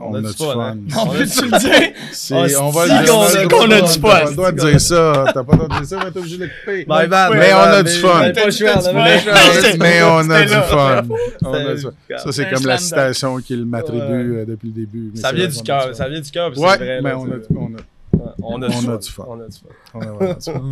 on, 0.00 0.14
a, 0.14 0.20
du 0.20 0.32
fun. 0.32 0.76
On 0.98 1.06
peut-tu 1.06 1.42
le 1.42 1.58
dire? 1.58 1.92
Oh, 2.32 2.62
on 2.62 2.70
va 2.70 2.86
le 2.86 3.04
dire. 3.04 3.48
qu'on 3.48 3.70
a 3.70 3.80
du 3.80 4.00
fun. 4.00 4.00
T'as 4.00 4.24
pas 4.24 4.30
le 4.30 4.34
droit 4.34 4.52
de 4.52 4.60
dire 4.70 4.80
ça. 4.80 5.24
T'as 5.34 5.44
pas 5.44 5.52
le 5.52 5.58
droit 5.58 5.68
de 5.68 5.84
dire 5.84 5.86
ça, 5.86 6.04
mais 6.04 6.10
t'es 6.10 6.18
obligé 6.18 6.36
de 6.38 6.44
le 6.44 6.50
couper. 6.50 6.86
Mais 6.88 7.52
on 7.52 7.58
a 7.58 7.82
du 7.82 7.90
fun. 7.90 8.20
Mais 9.78 10.02
on 10.02 10.30
a 10.30 10.42
du 10.44 10.54
fun. 10.54 11.02
Ça, 12.18 12.32
c'est 12.32 12.50
comme 12.50 12.66
la 12.66 12.78
citation 12.78 13.36
qu'il 13.38 13.64
m'attribue 13.66 14.38
euh, 14.38 14.44
depuis 14.46 14.68
le 14.68 14.74
début. 14.74 15.12
Ça 15.14 15.32
vient 15.32 15.48
du 15.48 15.62
cœur. 15.62 15.94
Ça 15.94 16.08
vient 16.08 16.20
du 16.20 16.30
cœur. 16.30 16.56
Ouais, 16.58 17.00
mais 17.02 17.12
on 17.12 17.24
a 17.24 17.36
On 18.42 18.62
a, 18.62 18.66
On 18.68 18.88
a 18.92 18.98
du 18.98 19.10
fun. 19.10 19.24
On 19.28 19.40
a 19.40 19.48
du 19.48 19.58
fun. 19.58 19.68
On 19.94 20.00
a 20.00 20.34
du 20.34 20.40
fun. 20.40 20.62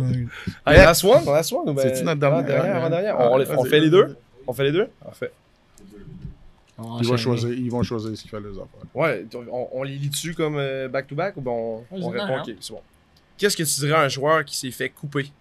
Last 0.71 1.03
one, 1.03 1.25
last 1.25 1.53
one 1.53 1.69
ou 1.69 1.73
ben, 1.73 1.83
C'est-tu 1.83 2.03
notre 2.03 2.19
dernière? 2.19 2.75
avant-dernière, 2.75 3.15
On, 3.19 3.39
on 3.57 3.65
fait 3.65 3.79
les 3.79 3.89
deux? 3.89 4.15
On 4.47 4.53
fait 4.53 4.63
les 4.63 4.71
deux? 4.71 4.87
Parfait. 5.03 5.31
Ils 6.99 7.07
vont 7.07 7.17
choisir, 7.17 7.49
ils 7.49 7.69
vont 7.69 7.83
choisir 7.83 8.15
ce 8.15 8.21
qu'il 8.21 8.29
fait 8.31 8.39
les 8.39 8.51
affaires. 8.51 8.65
Ouais, 8.93 9.25
on, 9.51 9.67
on 9.73 9.83
les 9.83 9.97
lit 9.97 10.09
dessus 10.09 10.33
comme 10.33 10.55
euh, 10.57 10.87
back-to-back 10.87 11.35
ou 11.37 11.41
ben 11.41 11.51
on, 11.51 12.09
répond? 12.09 12.39
Ok, 12.41 12.55
c'est 12.59 12.73
bon. 12.73 12.81
Qu'est-ce 13.37 13.57
que 13.57 13.63
tu 13.63 13.79
dirais 13.81 13.99
à 13.99 14.01
un 14.01 14.07
joueur 14.09 14.43
qui 14.45 14.55
s'est 14.55 14.71
fait 14.71 14.89
couper? 14.89 15.31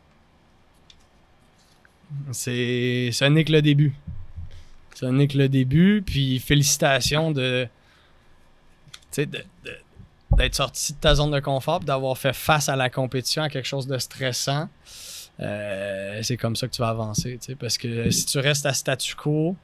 C'est, 2.33 3.11
ça 3.13 3.29
n'est 3.29 3.45
que 3.45 3.53
le 3.53 3.63
début. 3.63 3.93
Ça 4.95 5.11
n'est 5.13 5.29
que 5.29 5.37
le 5.39 5.49
début. 5.49 6.03
Puis 6.05 6.39
félicitations 6.39 7.31
de, 7.33 7.67
tu 7.67 8.99
sais, 9.11 9.27
de- 9.27 9.45
de- 9.65 9.77
d'être 10.37 10.55
sorti 10.55 10.93
de 10.93 10.99
ta 10.99 11.15
zone 11.15 11.31
de 11.31 11.41
confort, 11.41 11.81
d'avoir 11.81 12.17
fait 12.17 12.33
face 12.35 12.69
à 12.69 12.77
la 12.77 12.91
compétition, 12.91 13.43
à 13.43 13.49
quelque 13.49 13.67
chose 13.67 13.87
de 13.87 13.99
stressant. 13.99 14.69
Euh, 15.41 16.21
c'est 16.23 16.37
comme 16.37 16.57
ça 16.57 16.67
que 16.67 16.73
tu 16.73 16.83
vas 16.83 16.89
avancer, 16.89 17.39
tu 17.41 17.47
sais, 17.53 17.55
parce 17.55 17.79
que 17.79 18.11
si 18.11 18.27
tu 18.27 18.39
restes 18.39 18.67
à 18.67 18.73
statu 18.75 19.15
quo, 19.15 19.55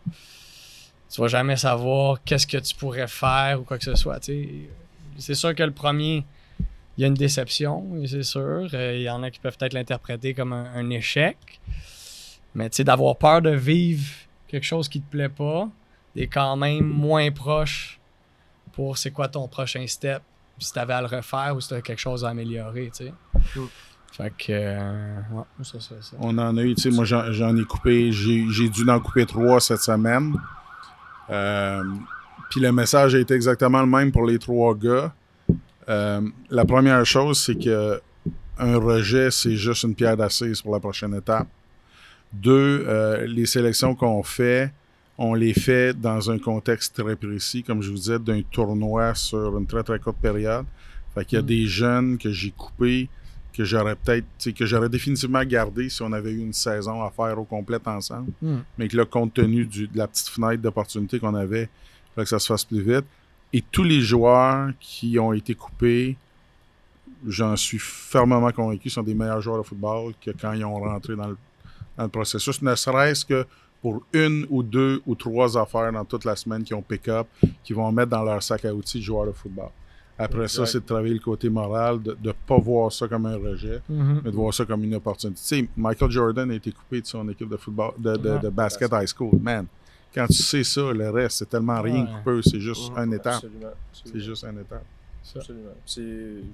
tu 1.14 1.20
vas 1.20 1.29
jamais 1.29 1.57
savoir 1.57 2.18
qu'est-ce 2.24 2.44
que 2.44 2.57
tu 2.57 2.74
pourrais 2.74 3.07
faire 3.07 3.61
ou 3.61 3.62
quoi 3.62 3.79
que 3.79 3.85
ce 3.85 3.94
soit. 3.94 4.18
tu. 4.18 4.68
C'est 5.16 5.37
sûr 5.37 5.55
que 5.55 5.62
le 5.62 5.70
premier, 5.70 6.24
il 6.98 7.03
y 7.03 7.05
a 7.05 7.07
une 7.07 7.14
déception, 7.14 7.87
c'est 8.05 8.24
sûr. 8.24 8.66
Euh, 8.74 8.96
Il 8.96 9.03
y 9.03 9.09
en 9.09 9.22
a 9.22 9.31
qui 9.31 9.38
peuvent 9.38 9.57
peut-être 9.57 9.74
l'interpréter 9.74 10.35
comme 10.35 10.53
un, 10.53 10.66
un 10.74 10.90
échec. 10.90 11.37
Mais 12.57 12.68
tu 12.68 12.79
sais, 12.79 12.85
d'avoir 12.85 13.14
peur 13.16 13.42
de 13.42 13.50
vivre 13.50 14.09
quelque 14.48 14.64
chose 14.64 14.88
qui 14.88 15.00
te 15.00 15.09
plaît 15.09 15.29
pas, 15.29 15.68
t'es 16.16 16.27
quand 16.27 16.57
même 16.57 16.85
moins 16.85 17.31
proche 17.31 18.00
pour 18.72 18.98
c'est 18.98 19.12
quoi 19.12 19.29
ton 19.29 19.46
prochain 19.46 19.87
step, 19.87 20.20
si 20.59 20.72
t'avais 20.72 20.94
à 20.94 21.00
le 21.00 21.07
refaire 21.07 21.55
ou 21.55 21.61
si 21.61 21.68
t'as 21.68 21.81
quelque 21.81 22.00
chose 22.00 22.24
à 22.24 22.31
améliorer, 22.31 22.90
tu 22.92 23.05
sais. 23.05 23.12
Fait 24.11 24.33
que, 24.37 24.46
euh, 24.50 25.20
ouais, 25.33 25.44
ça 25.62 25.79
ça. 25.79 25.94
On 26.18 26.37
en 26.38 26.57
a 26.57 26.62
eu, 26.62 26.74
tu 26.74 26.83
sais, 26.83 26.90
moi 26.90 27.05
j'en 27.05 27.57
ai 27.57 27.64
coupé, 27.64 28.11
j'ai 28.11 28.46
j'ai 28.50 28.68
dû 28.68 28.88
en 28.90 28.98
couper 28.98 29.27
trois 29.27 29.61
cette 29.61 29.81
semaine. 29.81 30.35
Euh, 31.31 31.83
Puis 32.51 32.61
le 32.61 32.71
message 32.73 33.15
a 33.15 33.19
été 33.19 33.35
exactement 33.35 33.81
le 33.81 33.87
même 33.87 34.13
pour 34.13 34.27
les 34.27 34.39
trois 34.39 34.75
gars. 34.75 35.13
Euh, 35.89 36.21
la 36.51 36.65
première 36.65 37.05
chose, 37.05 37.39
c'est 37.41 37.57
que 37.57 38.01
un 38.59 38.77
rejet, 38.79 39.31
c'est 39.31 39.57
juste 39.57 39.83
une 39.83 39.95
pierre 39.95 40.17
d'assise 40.17 40.63
pour 40.63 40.73
la 40.73 40.81
prochaine 40.81 41.15
étape. 41.15 41.49
Deux, 42.33 42.85
euh, 42.87 43.27
les 43.27 43.47
sélections 43.47 43.95
qu'on 43.95 44.23
fait, 44.23 44.73
on 45.19 45.35
les 45.35 45.55
fait 45.55 45.93
dans 45.99 46.31
un 46.31 46.39
contexte 46.39 47.01
très 47.03 47.17
précis, 47.17 47.63
comme 47.63 47.83
je 47.83 47.91
vous 47.91 47.97
disais, 47.97 48.19
d'un 48.19 48.43
tournoi 48.43 49.15
sur 49.15 49.57
une 49.59 49.67
très 49.67 49.83
très 49.83 49.99
courte 49.99 50.19
période. 50.19 50.67
Fait 51.15 51.25
qu'il 51.25 51.37
y 51.37 51.39
a 51.39 51.43
Mm. 51.43 51.47
des 51.47 51.67
jeunes 51.67 52.19
que 52.19 52.31
j'ai 52.31 52.51
coupés 52.51 53.09
que 53.57 53.64
j'aurais 53.64 53.95
peut-être, 53.95 54.27
que 54.53 54.67
j'aurais 54.67 54.88
définitivement 54.88 55.45
gardé 55.45 55.88
si 55.88 56.03
on 56.03 56.12
avait 56.12 56.33
eu 56.33 56.40
une 56.40 56.53
saison 56.53 57.03
à 57.03 57.11
faire 57.11 57.38
au 57.38 57.45
complet 57.45 57.79
ensemble. 57.87 58.33
Mm. 58.43 58.57
Mais 58.79 58.88
que 58.88 58.97
là, 58.97 59.05
compte 59.05 59.35
tenu 59.35 59.64
du- 59.64 59.87
de 59.87 59.97
la 59.97 60.09
petite 60.09 60.29
fenêtre 60.29 60.61
d'opportunité 60.62 61.19
qu'on 61.21 61.35
avait, 61.35 61.62
il 61.62 62.14
fallait 62.14 62.25
que 62.25 62.29
ça 62.31 62.38
se 62.38 62.47
fasse 62.49 62.64
plus 62.64 62.81
vite. 62.83 63.05
Et 63.53 63.62
tous 63.62 63.85
les 63.85 64.01
joueurs 64.01 64.71
qui 64.81 65.19
ont 65.19 65.33
été 65.33 65.55
coupés, 65.55 66.17
j'en 67.27 67.57
suis 67.57 67.79
fermement 67.79 68.51
convaincu, 68.51 68.90
sont 68.90 69.03
des 69.03 69.14
meilleurs 69.14 69.40
joueurs 69.40 69.59
de 69.62 69.67
football 69.67 70.12
que 70.21 70.33
quand 70.33 70.53
ils 70.53 70.64
ont 70.64 70.75
rentré 70.81 71.14
dans 71.14 71.29
le, 71.29 71.37
dans 71.97 72.03
le 72.05 72.09
processus, 72.11 72.61
ne 72.61 72.75
serait-ce 72.75 73.25
que 73.25 73.47
pour 73.81 74.03
une 74.12 74.47
ou 74.51 74.62
deux 74.62 75.01
ou 75.07 75.14
trois 75.14 75.57
affaires 75.57 75.93
dans 75.93 76.05
toute 76.05 76.25
la 76.25 76.35
semaine 76.35 76.64
qui 76.64 76.75
ont 76.75 76.83
pick-up, 76.83 77.27
qui 77.62 77.73
vont 77.73 77.90
mettre 77.93 78.11
dans 78.11 78.23
leur 78.25 78.43
sac 78.43 78.64
à 78.64 78.75
outils 78.75 78.99
de 78.99 79.05
joueurs 79.05 79.27
de 79.27 79.33
football. 79.33 79.69
Après 80.18 80.46
ça, 80.48 80.64
c'est 80.64 80.79
de 80.81 80.85
travailler 80.85 81.14
le 81.14 81.20
côté 81.20 81.48
moral, 81.48 82.00
de 82.03 82.16
ne 82.22 82.33
pas 82.33 82.57
voir 82.59 82.92
ça 82.92 83.09
comme 83.09 83.27
un 83.27 83.37
rejet, 83.37 83.81
Mhm. 83.88 84.20
mais 84.24 84.31
de 84.31 84.37
voir 84.37 84.55
ça 84.55 84.64
comme 84.64 84.85
une 84.85 84.94
opportunité. 84.94 85.40
Tu 85.40 85.46
sais, 85.62 85.68
Michael 85.77 86.11
Jordan 86.11 86.50
a 86.50 86.55
été 86.55 86.70
coupé 86.70 87.00
de 87.00 87.07
son 87.07 87.29
équipe 87.29 87.48
de 87.48 87.57
football, 87.57 87.92
de, 87.98 88.16
de, 88.16 88.31
Ouais. 88.31 88.38
de 88.38 88.48
basket 88.48 88.90
high 88.92 89.09
school. 89.09 89.37
Man, 89.40 89.66
quand 90.14 90.27
tu 90.29 90.35
sais 90.35 90.62
ça, 90.62 90.92
le 90.92 91.11
reste, 91.11 91.38
c'est 91.38 91.48
tellement 91.50 91.83
rien 91.83 92.03
Ouais. 92.05 92.09
coupé, 92.24 92.48
c'est 92.48 92.61
juste 92.61 92.92
Mhm, 92.92 92.98
un 92.98 93.11
étape. 93.12 93.35
Absolument. 93.35 93.66
C'est 93.92 94.20
juste 94.20 94.44
un 94.44 94.53
étape. 94.53 94.85
Absolument. 95.37 95.70
C'est- 95.87 96.00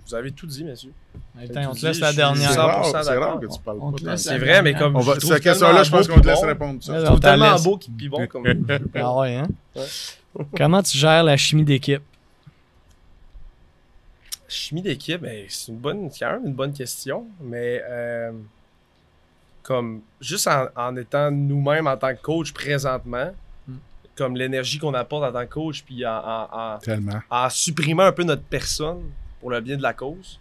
Vous 0.07 0.15
avez 0.15 0.31
tout 0.31 0.47
dit, 0.47 0.65
messieurs. 0.65 0.93
Attends, 1.37 1.73
on 1.73 1.75
te 1.75 1.85
laisse 1.85 2.01
la 2.01 2.11
C'est 2.13 2.17
dernière. 2.17 2.51
100% 2.53 2.93
rare, 2.93 3.05
c'est 3.05 3.19
rare 3.19 3.41
que 3.41 3.47
tu 3.47 3.59
parles 3.63 3.79
On 3.83 3.93
pas. 3.93 4.17
C'est 4.17 4.39
vrai, 4.39 4.63
mais 4.63 4.73
comme. 4.75 4.97
On 4.97 5.01
va, 5.01 5.19
cette 5.21 5.43
question-là, 5.43 5.83
je 5.83 5.91
pense 5.91 6.07
qu'on 6.09 6.21
te 6.21 6.27
laisse 6.27 6.43
répondre 6.43 6.81
t'a 6.81 7.19
tellement 7.19 7.57
beau 7.61 7.77
puis 7.79 8.09
bon 8.09 8.27
comme. 8.27 8.45
Ah 8.95 9.17
ouais, 9.19 9.35
hein? 9.37 9.49
Comment 10.57 10.83
tu 10.83 10.97
gères 10.97 11.25
la 11.25 11.37
chimie 11.37 11.65
d'équipe? 11.65 12.01
Chimie 14.51 14.83
d'équipe, 14.83 15.21
ben, 15.21 15.47
c'est 15.49 15.71
une 15.73 15.79
bonne, 15.79 16.11
c'est 16.11 16.25
quand 16.25 16.33
même 16.33 16.47
une 16.47 16.55
bonne 16.55 16.73
question, 16.73 17.27
mais 17.41 17.83
euh, 17.89 18.33
comme 19.63 20.01
juste 20.21 20.49
en, 20.49 20.67
en 20.77 20.97
étant 20.97 21.31
nous-mêmes 21.31 21.87
en 21.87 21.97
tant 21.97 22.15
que 22.15 22.21
coach 22.21 22.53
présentement, 22.53 23.31
Mm. 23.69 23.75
comme 24.17 24.37
l'énergie 24.37 24.79
qu'on 24.79 24.95
apporte 24.95 25.23
en 25.23 25.33
tant 25.33 25.47
que 25.47 25.53
coach, 25.53 25.83
puis 25.85 26.05
en, 26.07 26.11
en- 26.17 26.49
en- 26.53 26.79
Tellement. 26.79 27.21
en 27.31 27.49
supprimant 27.51 28.05
un 28.05 28.13
peu 28.13 28.23
notre 28.25 28.43
personne 28.43 29.03
pour 29.39 29.51
le 29.51 29.61
bien 29.61 29.77
de 29.77 29.83
la 29.83 29.93
cause, 29.93 30.41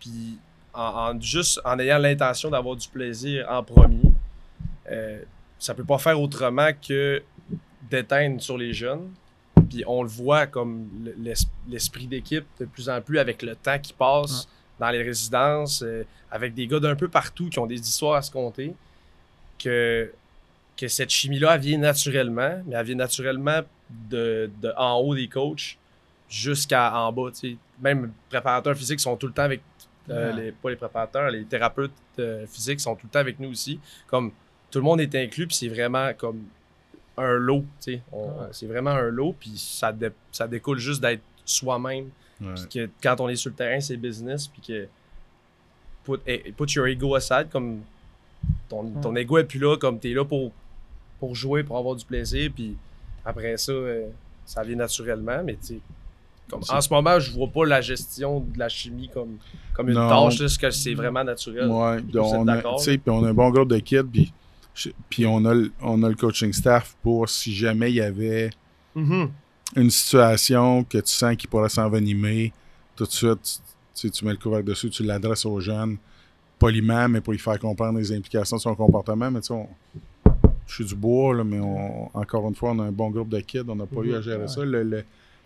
puis 0.00 0.38
en, 0.74 0.80
en 1.14 1.20
juste 1.20 1.60
en 1.64 1.78
ayant 1.78 1.98
l'intention 1.98 2.50
d'avoir 2.50 2.74
du 2.76 2.88
plaisir 2.88 3.46
en 3.50 3.62
premier, 3.62 4.00
euh, 4.90 5.20
ça 5.58 5.74
peut 5.74 5.84
pas 5.84 5.98
faire 5.98 6.20
autrement 6.20 6.70
que 6.86 7.22
d'éteindre 7.90 8.40
sur 8.42 8.56
les 8.58 8.72
jeunes. 8.72 9.08
Puis 9.68 9.84
on 9.86 10.02
le 10.02 10.08
voit 10.08 10.46
comme 10.46 10.88
le- 11.04 11.14
l'es- 11.18 11.46
l'esprit 11.68 12.06
d'équipe 12.06 12.44
de 12.60 12.64
plus 12.66 12.88
en 12.88 13.00
plus 13.00 13.18
avec 13.18 13.42
le 13.42 13.54
temps 13.56 13.78
qui 13.78 13.92
passe 13.92 14.48
dans 14.78 14.90
les 14.90 15.02
résidences, 15.02 15.82
euh, 15.82 16.04
avec 16.30 16.54
des 16.54 16.66
gars 16.66 16.80
d'un 16.80 16.96
peu 16.96 17.08
partout 17.08 17.48
qui 17.48 17.58
ont 17.58 17.66
des 17.66 17.80
histoires 17.80 18.14
à 18.16 18.22
se 18.22 18.30
compter, 18.30 18.74
que, 19.58 20.12
que 20.76 20.88
cette 20.88 21.10
chimie-là, 21.10 21.54
elle 21.54 21.60
vient 21.60 21.78
naturellement, 21.78 22.60
mais 22.66 22.74
elle 22.76 22.86
vient 22.86 22.94
naturellement 22.96 23.60
de, 24.10 24.50
de 24.60 24.72
en 24.76 24.96
haut 24.98 25.14
des 25.14 25.28
coachs 25.28 25.78
jusqu'à 26.28 26.94
en 26.98 27.12
bas. 27.12 27.30
tu 27.32 27.52
sais. 27.52 27.56
Même 27.80 28.04
les 28.06 28.10
préparateurs 28.30 28.76
physiques 28.76 29.00
sont 29.00 29.16
tout 29.16 29.26
le 29.28 29.32
temps 29.32 29.42
avec. 29.44 29.60
euh, 30.10 30.32
Ouais. 30.34 30.42
les, 30.42 30.52
pas 30.52 30.70
les 30.70 30.76
préparateurs, 30.76 31.30
les 31.30 31.44
thérapeutes 31.44 31.90
euh, 32.18 32.46
physiques 32.46 32.80
sont 32.80 32.94
tout 32.94 33.06
le 33.06 33.10
temps 33.10 33.18
avec 33.20 33.40
nous 33.40 33.50
aussi. 33.50 33.80
Comme 34.06 34.30
tout 34.70 34.78
le 34.78 34.84
monde 34.84 35.00
est 35.00 35.14
inclus, 35.14 35.46
puis 35.46 35.56
c'est 35.56 35.68
vraiment 35.68 36.12
comme 36.14 36.42
un 37.18 37.32
lot. 37.34 37.64
tu 37.80 37.92
Ouais. 37.92 38.00
C'est 38.52 38.66
vraiment 38.66 38.90
un 38.90 39.08
lot, 39.10 39.34
puis 39.38 39.52
ça, 39.56 39.92
dé- 39.92 40.10
ça 40.32 40.46
découle 40.46 40.78
juste 40.78 41.00
d'être 41.00 41.22
soi-même. 41.44 42.10
Ouais. 42.40 42.48
Puis 42.54 42.64
que 42.68 42.90
quand 43.02 43.20
on 43.20 43.28
est 43.28 43.36
sur 43.36 43.50
le 43.50 43.56
terrain, 43.56 43.80
c'est 43.80 43.96
business, 43.96 44.46
puis 44.48 44.60
que 44.62 44.86
put, 46.04 46.20
eh, 46.26 46.52
put 46.56 46.70
your 46.74 46.86
ego 46.86 47.14
aside, 47.14 47.48
comme 47.50 47.80
ton, 48.68 48.90
ton 49.02 49.16
ego 49.16 49.38
est 49.38 49.44
plus 49.44 49.58
là, 49.58 49.76
comme 49.76 49.98
t'es 49.98 50.12
là 50.12 50.24
pour, 50.24 50.52
pour 51.18 51.34
jouer, 51.34 51.62
pour 51.62 51.78
avoir 51.78 51.96
du 51.96 52.04
plaisir, 52.04 52.50
puis 52.54 52.76
après 53.24 53.56
ça, 53.56 53.72
euh, 53.72 54.06
ça 54.44 54.62
vient 54.62 54.76
naturellement, 54.76 55.42
mais 55.44 55.54
tu 55.54 55.66
sais, 55.66 55.78
comme, 56.48 56.60
en 56.68 56.80
ce 56.80 56.92
moment, 56.92 57.18
je 57.18 57.32
vois 57.32 57.48
pas 57.48 57.64
la 57.66 57.80
gestion 57.80 58.38
de 58.40 58.56
la 58.58 58.68
chimie 58.68 59.08
comme, 59.08 59.38
comme 59.74 59.88
une 59.88 59.94
Non. 59.96 60.08
tâche, 60.08 60.38
parce 60.38 60.58
que 60.58 60.70
c'est 60.70 60.94
vraiment 60.94 61.24
naturel. 61.24 61.66
Ouais, 61.68 61.98
on 62.14 62.42
a, 62.46 62.54
d'accord, 62.56 62.76
tu 62.78 62.84
sais, 62.84 62.98
puis 62.98 63.10
on 63.10 63.24
a 63.24 63.30
un 63.30 63.34
bon 63.34 63.50
groupe 63.50 63.68
de 63.70 63.78
kids, 63.78 64.04
puis, 64.12 64.32
je- 64.76 64.90
puis 65.10 65.26
on, 65.26 65.44
a, 65.44 65.54
le- 65.54 65.72
on 65.82 66.02
a 66.04 66.08
le 66.08 66.14
coaching 66.14 66.52
staff 66.52 66.96
pour 67.02 67.28
si 67.28 67.52
jamais 67.54 67.90
il 67.90 67.96
y 67.96 68.00
avait 68.00 68.50
Mhm. 68.94 69.30
une 69.76 69.90
situation 69.90 70.84
que 70.84 70.98
tu 70.98 71.12
sens 71.12 71.34
qu'il 71.36 71.50
pourrait 71.50 71.68
s'envenimer, 71.68 72.52
tout 72.94 73.04
de 73.06 73.10
suite, 73.10 73.60
tu, 73.94 74.10
tu 74.10 74.24
mets 74.24 74.30
le 74.32 74.36
couvercle 74.38 74.66
dessus, 74.66 74.90
tu 74.90 75.02
l'adresses 75.02 75.44
aux 75.46 75.58
jeunes, 75.60 75.96
poliment, 76.58 77.08
mais 77.08 77.20
pour 77.20 77.32
lui 77.32 77.38
faire 77.40 77.58
comprendre 77.58 77.98
les 77.98 78.12
implications 78.12 78.56
de 78.56 78.62
son 78.62 78.74
comportement. 78.74 79.30
Mais 79.30 79.40
tu 79.40 79.48
sais, 79.48 79.66
je 80.66 80.74
suis 80.74 80.84
du 80.84 80.94
bois, 80.94 81.34
là, 81.34 81.44
mais 81.44 81.58
on- 81.60 82.10
encore 82.16 82.48
une 82.48 82.54
fois, 82.54 82.70
on 82.70 82.78
a 82.78 82.84
un 82.84 82.92
bon 82.92 83.10
groupe 83.10 83.28
de 83.28 83.40
kids, 83.40 83.64
on 83.68 83.76
n'a 83.76 83.86
pas 83.86 84.00
eu 84.02 84.14
à 84.14 84.20
gérer 84.22 84.48
ça. 84.48 84.64
Le, 84.64 84.82
le- 84.82 85.04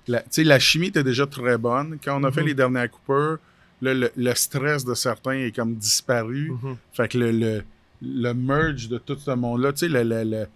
la, 0.09 0.21
tu 0.21 0.27
sais, 0.31 0.45
la 0.45 0.59
chimie 0.59 0.89
était 0.89 1.05
déjà 1.05 1.27
très 1.27 1.57
bonne. 1.59 1.99
Quand 2.03 2.21
on 2.21 2.25
a 2.25 2.33
fait 2.33 2.41
Mhm. 2.43 2.47
les 2.49 2.55
dernières 2.55 2.91
coupeurs, 2.91 3.39
là, 3.83 3.95
le, 3.95 4.11
le 4.17 4.35
stress 4.35 4.85
de 4.85 4.95
certains 4.95 5.33
est 5.47 5.55
comme 5.55 5.75
disparu. 5.75 6.53
Fait 6.93 7.09
que 7.09 7.19
le, 7.19 7.63
le, 8.03 8.33
merge 8.33 8.89
de 8.89 8.99
tout 8.99 9.17
ce 9.19 9.31
monde-là, 9.33 9.73
tu 9.73 9.81
sais, 9.81 9.89
le, 9.89 10.03
le- 10.03 10.25
le- 10.25 10.47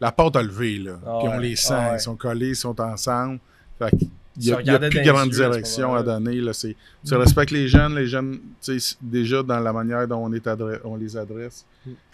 la 0.00 0.10
porte 0.12 0.36
a 0.36 0.42
levé, 0.42 0.78
là. 0.78 0.98
Ah 1.06 1.18
Puis 1.20 1.28
on 1.28 1.36
ouais, 1.36 1.40
les 1.40 1.56
sent, 1.56 1.74
ah 1.74 1.94
ils 1.96 2.00
sont 2.00 2.16
collés, 2.16 2.48
ils 2.50 2.56
sont 2.56 2.78
ensemble. 2.80 3.38
Fait 3.78 3.84
a, 3.86 3.90
il 4.36 4.44
y 4.46 4.52
a 4.52 4.56
regardaient 4.56 4.88
plus 4.88 5.02
grande 5.02 5.32
yeux 5.32 5.44
à 5.44 5.50
direction 5.50 5.94
à 5.94 6.02
donner. 6.02 6.36
Là, 6.40 6.52
c'est, 6.52 6.74
tu 7.06 7.14
respectes 7.14 7.50
les 7.52 7.68
jeunes, 7.68 7.94
les 7.96 8.06
jeunes, 8.06 8.40
tu 8.62 8.80
sais, 8.80 8.96
déjà 9.00 9.42
dans 9.42 9.60
la 9.60 9.72
manière 9.72 10.08
dont 10.08 10.24
on, 10.24 10.32
est 10.32 10.46
adre- 10.46 10.80
on 10.84 10.96
les 10.96 11.16
adresse. 11.16 11.64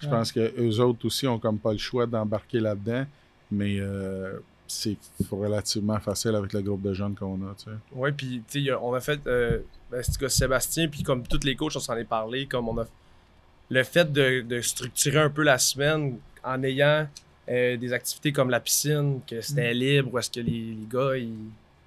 Je 0.00 0.08
pense 0.08 0.32
que 0.32 0.52
eux 0.60 0.80
autres 0.80 1.06
aussi 1.06 1.26
ont 1.28 1.38
comme 1.38 1.58
pas 1.58 1.72
le 1.72 1.78
choix 1.78 2.06
d'embarquer 2.06 2.58
là-dedans, 2.60 3.04
mais 3.52 3.78
euh, 3.78 4.38
c'est 4.66 4.96
relativement 5.30 5.98
facile 6.00 6.34
avec 6.34 6.52
le 6.52 6.60
groupe 6.62 6.82
de 6.82 6.92
jeunes 6.92 7.14
qu'on 7.14 7.36
a. 7.36 7.54
Tu 7.56 7.64
sais. 7.64 7.70
Ouais, 7.94 8.12
puis 8.12 8.42
tu 8.48 8.58
sais, 8.58 8.60
y 8.62 8.70
a- 8.70 8.82
on 8.82 8.92
a 8.94 9.00
fait, 9.00 9.20
euh, 9.26 9.58
ben, 9.90 10.02
Sébastien, 10.28 10.88
puis 10.88 11.02
comme 11.02 11.22
tous 11.22 11.40
les 11.44 11.54
coachs, 11.56 11.76
on 11.76 11.80
s'en 11.80 11.96
est 11.96 12.04
parlé, 12.04 12.46
comme 12.46 12.68
on 12.68 12.78
a 12.78 12.86
le 13.70 13.82
fait 13.84 14.10
de, 14.12 14.40
de 14.42 14.60
structurer 14.60 15.18
un 15.20 15.30
peu 15.30 15.42
la 15.42 15.58
semaine 15.58 16.16
en 16.44 16.62
ayant 16.62 17.06
euh, 17.50 17.76
des 17.76 17.92
activités 17.92 18.32
comme 18.32 18.50
la 18.50 18.60
piscine, 18.60 19.20
que 19.26 19.40
c'était 19.40 19.72
libre, 19.74 20.10
où 20.12 20.18
est-ce 20.18 20.30
que 20.30 20.40
les, 20.40 20.50
les 20.52 20.86
gars, 20.90 21.16
ils, 21.16 21.32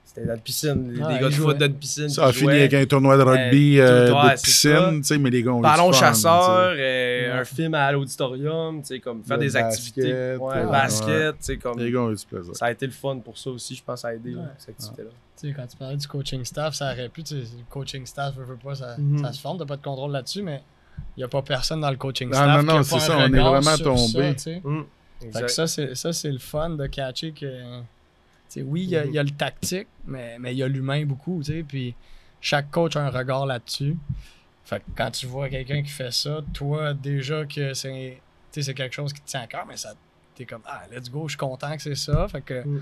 C'était 0.06 0.28
dans 0.28 0.36
une 0.36 0.42
piscine. 0.42 0.92
Les 0.94 1.02
Ouais, 1.02 1.08
gars 1.14 1.18
ils 1.22 1.26
de 1.26 1.30
jouaient. 1.32 1.46
foot 1.54 1.58
dans 1.58 1.66
une 1.68 1.76
piscine. 1.76 2.10
Ça 2.10 2.26
a 2.26 2.34
fini 2.34 2.52
avec 2.52 2.74
un 2.74 2.86
tournoi 2.86 3.16
de 3.18 3.22
rugby 3.24 3.80
Euh, 3.80 4.14
euh, 4.14 4.30
de 4.36 4.42
piscine, 4.42 4.98
tu 5.02 5.04
sais, 5.08 5.18
mais 5.18 5.30
les 5.30 5.42
gars 5.42 5.52
ont 5.54 5.62
Ballon 5.62 5.92
chasseur, 5.92 6.74
euh, 6.76 7.32
Ouais. 7.34 7.40
un 7.40 7.46
film 7.46 7.74
à 7.76 7.92
l'auditorium, 7.92 8.82
tu 8.82 8.88
sais, 8.88 9.00
comme 9.00 9.24
faire 9.24 9.38
Le 9.38 9.44
des 9.44 9.56
activités. 9.56 10.02
basket, 10.12 10.40
Ouais, 10.40 10.56
ouais. 10.66 10.72
basket, 10.72 11.32
tu 11.38 11.44
sais, 11.46 11.58
comme. 11.58 11.80
Les 11.80 11.92
gars 11.92 12.00
ont 12.02 12.12
eu 12.12 12.16
du 12.16 12.26
plaisir. 12.26 12.56
Ça 12.56 12.66
a 12.66 12.72
été 12.72 12.86
le 12.86 12.92
fun 12.92 13.18
pour 13.20 13.38
ça 13.38 13.50
aussi, 13.52 13.76
je 13.76 13.84
pense, 13.84 14.02
ça 14.02 14.10
a 14.10 14.14
aidé, 14.16 14.32
là, 14.32 14.42
Ouais. 14.42 14.48
cette 14.58 14.70
activité-là. 14.72 15.10
Tu 15.40 15.48
sais, 15.48 15.54
quand 15.56 15.66
tu 15.68 15.78
parlais 15.78 15.98
du 15.98 16.08
coaching 16.08 16.44
staff, 16.44 16.74
ça 16.76 16.92
aurait 16.92 17.10
pu, 17.10 17.24
tu 17.24 17.36
sais, 17.36 17.42
le 17.58 17.64
coaching 17.70 18.06
staff, 18.06 18.36
veut, 18.36 18.44
veut 18.46 18.58
pas, 18.62 18.76
ça, 18.76 18.96
Mhm. 18.98 19.20
ça 19.24 19.32
se 19.32 19.40
forme, 19.40 19.58
t'as 19.60 19.66
pas 19.66 19.78
de 19.78 19.82
contrôle 19.84 20.12
là-dessus, 20.12 20.42
mais 20.42 20.62
n'y 21.18 21.24
a 21.24 21.28
pas 21.28 21.42
personne 21.42 21.82
dans 21.82 21.90
le 21.92 21.98
coaching 21.98 22.30
Non, 22.30 22.36
staff. 22.36 22.48
non, 22.48 22.64
qui 22.64 22.70
a 22.70 22.74
non, 22.78 22.84
c'est 22.84 23.00
ça, 23.00 23.18
on 23.18 23.22
est 23.34 23.40
vraiment 23.40 23.78
tombé. 23.78 24.38
ça, 24.38 24.52
Fait 25.40 25.42
que 25.44 25.48
ça, 25.52 25.68
c'est, 25.68 25.96
ça, 25.96 26.14
c'est 26.14 26.32
le 26.32 26.40
fun 26.40 26.72
de 26.72 26.88
catcher 26.88 27.32
que. 27.32 27.80
oui, 28.58 28.84
il 28.84 28.90
y, 28.90 28.96
a- 28.98 29.06
il 29.06 29.14
y 29.14 29.20
a 29.20 29.24
le 29.24 29.30
tactique, 29.32 29.88
mais 30.06 30.38
mais 30.40 30.54
il 30.54 30.58
y 30.58 30.64
a 30.64 30.68
l'humain 30.68 31.06
beaucoup, 31.06 31.42
tu 31.44 31.52
sais. 31.54 31.64
Puis 31.68 31.94
chaque 32.40 32.72
coach 32.72 32.96
a 32.96 33.02
un 33.06 33.10
regard 33.10 33.46
là-dessus. 33.46 33.98
Fait 34.66 34.80
que 34.80 34.86
quand 34.96 35.12
tu 35.12 35.26
vois 35.28 35.50
quelqu'un 35.50 35.82
qui 35.84 35.90
fait 35.90 36.12
ça, 36.14 36.40
toi, 36.54 36.94
déjà 36.94 37.46
que 37.46 37.74
c'est, 37.74 38.20
quelque 38.52 38.94
chose 38.94 39.12
qui 39.14 39.22
te 39.22 39.28
tient 39.28 39.42
à 39.42 39.48
cœur, 39.48 39.66
mais 39.68 39.78
ça, 39.78 39.94
t'es 40.36 40.46
comme, 40.46 40.62
ah, 40.66 40.84
let's 40.92 41.10
go, 41.10 41.28
je 41.28 41.32
suis 41.34 41.38
content 41.38 41.76
que 41.76 41.82
c'est 41.82 41.96
ça. 41.96 42.28
Fait 42.28 42.42
que, 42.42 42.64
Mm. 42.66 42.82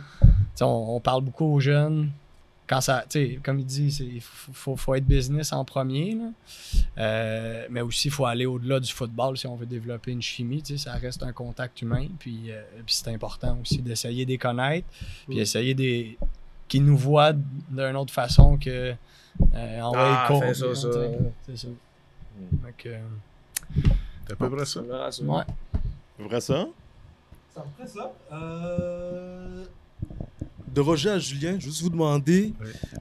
on 0.62 0.99
parle 0.99 1.23
beaucoup 1.23 1.45
aux 1.45 1.60
jeunes. 1.60 2.12
Quand 2.69 2.82
ça, 2.82 3.03
tu 3.10 3.19
sais, 3.34 3.39
comme 3.43 3.58
il 3.60 3.65
dit, 3.65 3.91
c'est- 3.91 4.05
il 4.05 4.21
faut, 4.21 4.51
faut, 4.53 4.75
faut 4.75 4.93
être 4.93 5.05
business 5.08 5.51
en 5.53 5.65
premier, 5.65 6.13
là. 6.13 6.29
Euh, 6.99 7.65
mais 7.71 7.82
aussi, 7.82 8.10
il 8.10 8.12
faut 8.12 8.25
aller 8.25 8.45
au-delà 8.45 8.79
du 8.79 8.93
football 8.93 9.38
si 9.39 9.47
on 9.47 9.55
veut 9.55 9.65
développer 9.65 10.12
une 10.12 10.21
chimie. 10.21 10.62
tu 10.62 10.77
sais, 10.77 10.84
Ça 10.89 10.93
reste 10.93 11.23
un 11.23 11.32
contact 11.34 11.82
humain. 11.82 12.08
Puis, 12.19 12.51
euh, 12.51 12.62
puis 12.86 12.93
c'est 12.93 13.08
important 13.12 13.58
aussi 13.60 13.82
d'essayer 13.82 14.23
de 14.25 14.29
les 14.29 14.38
connaître. 14.38 14.88
Puis 15.27 15.39
essayer 15.39 15.73
des 15.73 16.17
qu'ils 16.67 16.86
nous 16.86 16.97
voient 16.97 17.34
d'une 17.34 17.95
autre 17.95 18.13
façon 18.13 18.55
que 18.58 18.93
euh, 19.55 19.82
en 19.82 19.91
Ah, 19.95 20.25
court, 20.27 20.43
ça. 20.53 20.53
C'est 20.75 20.75
ça. 21.58 21.67
Euh, 22.86 22.99
à 24.32 24.36
peu 24.36 24.49
près 24.49 24.65
ça. 24.65 24.82
C'est 24.82 24.88
vraiment 24.88 25.12
ça. 25.12 25.23
ouais. 25.23 25.43
Vrai 26.27 26.41
ça? 26.41 26.67
Ça 27.55 27.65
me 27.65 27.84
fait 27.84 27.91
ça. 27.91 28.13
Euh, 28.32 29.65
De 30.73 30.82
Roger 30.82 31.10
à 31.10 31.19
Julien, 31.19 31.51
je 31.51 31.55
vais 31.55 31.71
juste 31.71 31.82
vous 31.82 31.89
demander 31.89 32.53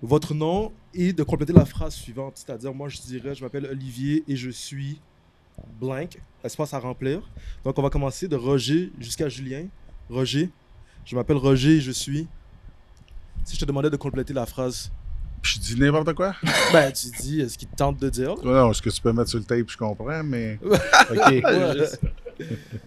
votre 0.03 0.35
nom 0.35 0.73
et 0.95 1.13
de 1.13 1.23
compléter 1.23 1.53
la 1.53 1.65
phrase 1.65 1.95
suivante. 1.95 2.35
C'est-à-dire, 2.37 2.73
moi, 2.73 2.89
je 2.89 2.99
dirais, 3.01 3.35
je 3.35 3.43
m'appelle 3.43 3.67
Olivier 3.67 4.25
et 4.27 4.37
je 4.37 4.51
suis 4.51 5.01
blank, 5.81 6.19
espace 6.43 6.73
à 6.73 6.79
remplir. 6.79 7.21
Donc, 7.65 7.79
on 7.79 7.83
va 7.83 7.91
commencer 7.91 8.29
de 8.29 8.37
Roger 8.37 8.91
jusqu'à 8.99 9.29
Julien. 9.29 9.67
Roger, 10.09 10.51
je 11.05 11.15
m'appelle 11.17 11.37
Roger 11.37 11.77
et 11.77 11.81
je 11.81 11.93
suis. 11.93 12.27
Si 13.45 13.55
je 13.55 13.61
te 13.61 13.65
demandais 13.65 13.91
de 13.91 13.97
compléter 13.97 14.33
la 14.33 14.47
phrase, 14.47 14.91
je 15.43 15.59
dis 15.59 15.79
n'importe 15.79 16.15
quoi. 16.15 16.35
ben, 16.73 16.93
tu 16.93 17.09
dis 17.21 17.49
ce 17.49 17.59
qu'il 17.59 17.69
te 17.69 17.77
tente 17.77 17.99
de 17.99 18.09
dire? 18.09 18.35
Ouais, 18.45 18.53
Non, 18.53 18.73
ce 18.73 18.83
que 18.83 18.91
tu 18.91 19.01
peux 19.01 19.13
mettre 19.13 19.31
sur 19.31 19.39
le 19.39 19.45
tape, 19.45 19.69
je 19.69 19.77
comprends, 19.77 20.23
mais. 20.23 20.59
OK. 20.63 21.17
Ouais. 21.17 21.87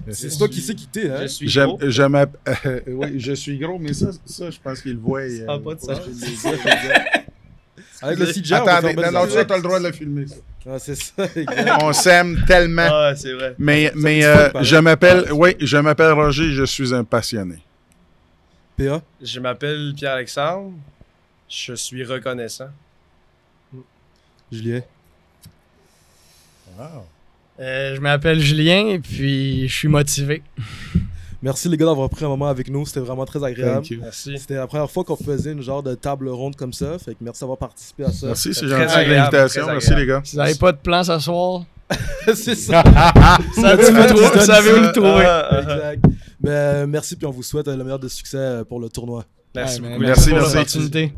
C'est 0.09 0.37
toi 0.37 0.47
qui 0.47 0.61
sais 0.61 0.75
qui 0.75 0.87
t'es, 0.87 1.09
hein? 1.09 1.21
Je 1.23 1.27
suis 1.27 1.47
gros. 1.53 1.77
je 1.81 2.03
m'app- 2.03 2.37
euh, 2.65 2.79
oui, 2.87 3.19
je 3.19 3.33
suis 3.33 3.57
gros, 3.57 3.77
mais 3.79 3.93
ça, 3.93 4.11
ça 4.25 4.49
je 4.49 4.59
pense 4.59 4.81
qu'il 4.81 4.93
le 4.93 4.99
voit. 4.99 5.21
euh, 5.21 5.45
Ça 5.45 5.53
a 5.53 5.59
pas 5.59 5.75
de 5.75 5.79
sens. 5.79 5.99
Avec 8.03 8.17
le 8.17 8.25
va 8.25 8.31
Attendez, 8.73 8.95
non, 8.95 9.11
non, 9.11 9.29
ça. 9.29 9.45
t'as 9.45 9.57
le 9.57 9.61
droit 9.63 9.79
de 9.79 9.85
le 9.87 9.91
filmer. 9.91 10.25
ça. 10.27 10.35
Ah, 10.67 10.79
c'est 10.79 10.95
ça, 10.95 11.23
exact. 11.35 11.83
On 11.83 11.93
s'aime 11.93 12.43
tellement. 12.47 12.87
Ah, 12.89 13.13
c'est 13.15 13.33
vrai. 13.33 13.55
Mais, 13.59 13.91
mais 13.95 14.23
euh, 14.25 14.49
je 14.61 14.75
m'appelle, 14.77 15.31
oui, 15.31 15.55
je 15.59 15.77
m'appelle 15.77 16.11
Roger, 16.13 16.51
je 16.51 16.63
suis 16.65 16.93
un 16.95 17.03
passionné. 17.03 17.57
PA, 18.77 19.01
Je 19.21 19.39
m'appelle 19.39 19.93
Pierre-Alexandre. 19.95 20.73
Je 21.47 21.73
suis 21.75 22.03
reconnaissant. 22.03 22.69
Julien? 24.51 24.81
Euh, 27.59 27.95
je 27.95 28.01
m'appelle 28.01 28.39
Julien 28.39 28.87
et 28.87 28.99
puis 28.99 29.67
je 29.67 29.73
suis 29.75 29.87
motivé. 29.87 30.41
Merci 31.43 31.69
les 31.69 31.77
gars 31.77 31.85
d'avoir 31.87 32.09
pris 32.09 32.23
un 32.23 32.27
moment 32.29 32.47
avec 32.47 32.69
nous, 32.69 32.85
c'était 32.85 32.99
vraiment 32.99 33.25
très 33.25 33.43
agréable. 33.43 33.77
Thank 33.81 33.89
you. 33.91 33.99
Merci. 34.01 34.37
C'était 34.37 34.55
la 34.55 34.67
première 34.67 34.89
fois 34.89 35.03
qu'on 35.03 35.15
faisait 35.15 35.51
une 35.51 35.61
genre 35.61 35.81
de 35.81 35.95
table 35.95 36.29
ronde 36.29 36.55
comme 36.55 36.71
ça, 36.73 36.97
fait 36.99 37.11
que 37.13 37.19
merci 37.21 37.41
d'avoir 37.41 37.57
participé 37.57 38.03
à 38.05 38.11
ça. 38.11 38.27
Merci, 38.27 38.53
c'est 38.53 38.67
gentil 38.67 39.05
de 39.05 39.11
l'invitation. 39.13 39.65
Merci, 39.67 39.95
les 39.95 40.05
gars. 40.05 40.21
Si 40.23 40.35
vous 40.35 40.41
n'avez 40.41 40.55
pas 40.55 40.71
de 40.71 40.77
plan 40.77 41.03
ce 41.03 41.17
soir, 41.19 41.63
c'est 42.35 42.55
ça. 42.55 42.83
ça, 42.93 43.37
tu 43.55 43.61
Ouais, 43.61 43.75
peux 43.75 43.83
tu 43.85 43.93
trouver- 43.93 44.13
donnes 44.13 44.31
vous 44.33 44.39
savez 44.45 44.69
ça. 44.69 44.77
où 44.77 44.81
le 44.81 44.91
trouver. 44.91 45.25
Ah, 45.25 45.47
ah, 45.49 45.55
ah. 45.55 45.61
exact. 45.61 46.05
Ben, 46.39 46.87
merci 46.87 47.15
puis 47.15 47.25
on 47.25 47.31
vous 47.31 47.43
souhaite 47.43 47.67
le 47.67 47.77
meilleur 47.83 47.99
de 47.99 48.07
succès 48.07 48.37
euh, 48.37 48.63
pour 48.63 48.79
le 48.79 48.89
tournoi. 48.89 49.25
Merci 49.55 49.81
Ouais, 49.81 49.89
beaucoup. 49.89 50.01
Merci, 50.01 50.29
pour 50.29 50.37
merci. 50.39 50.55
l'opportunité. 50.55 51.13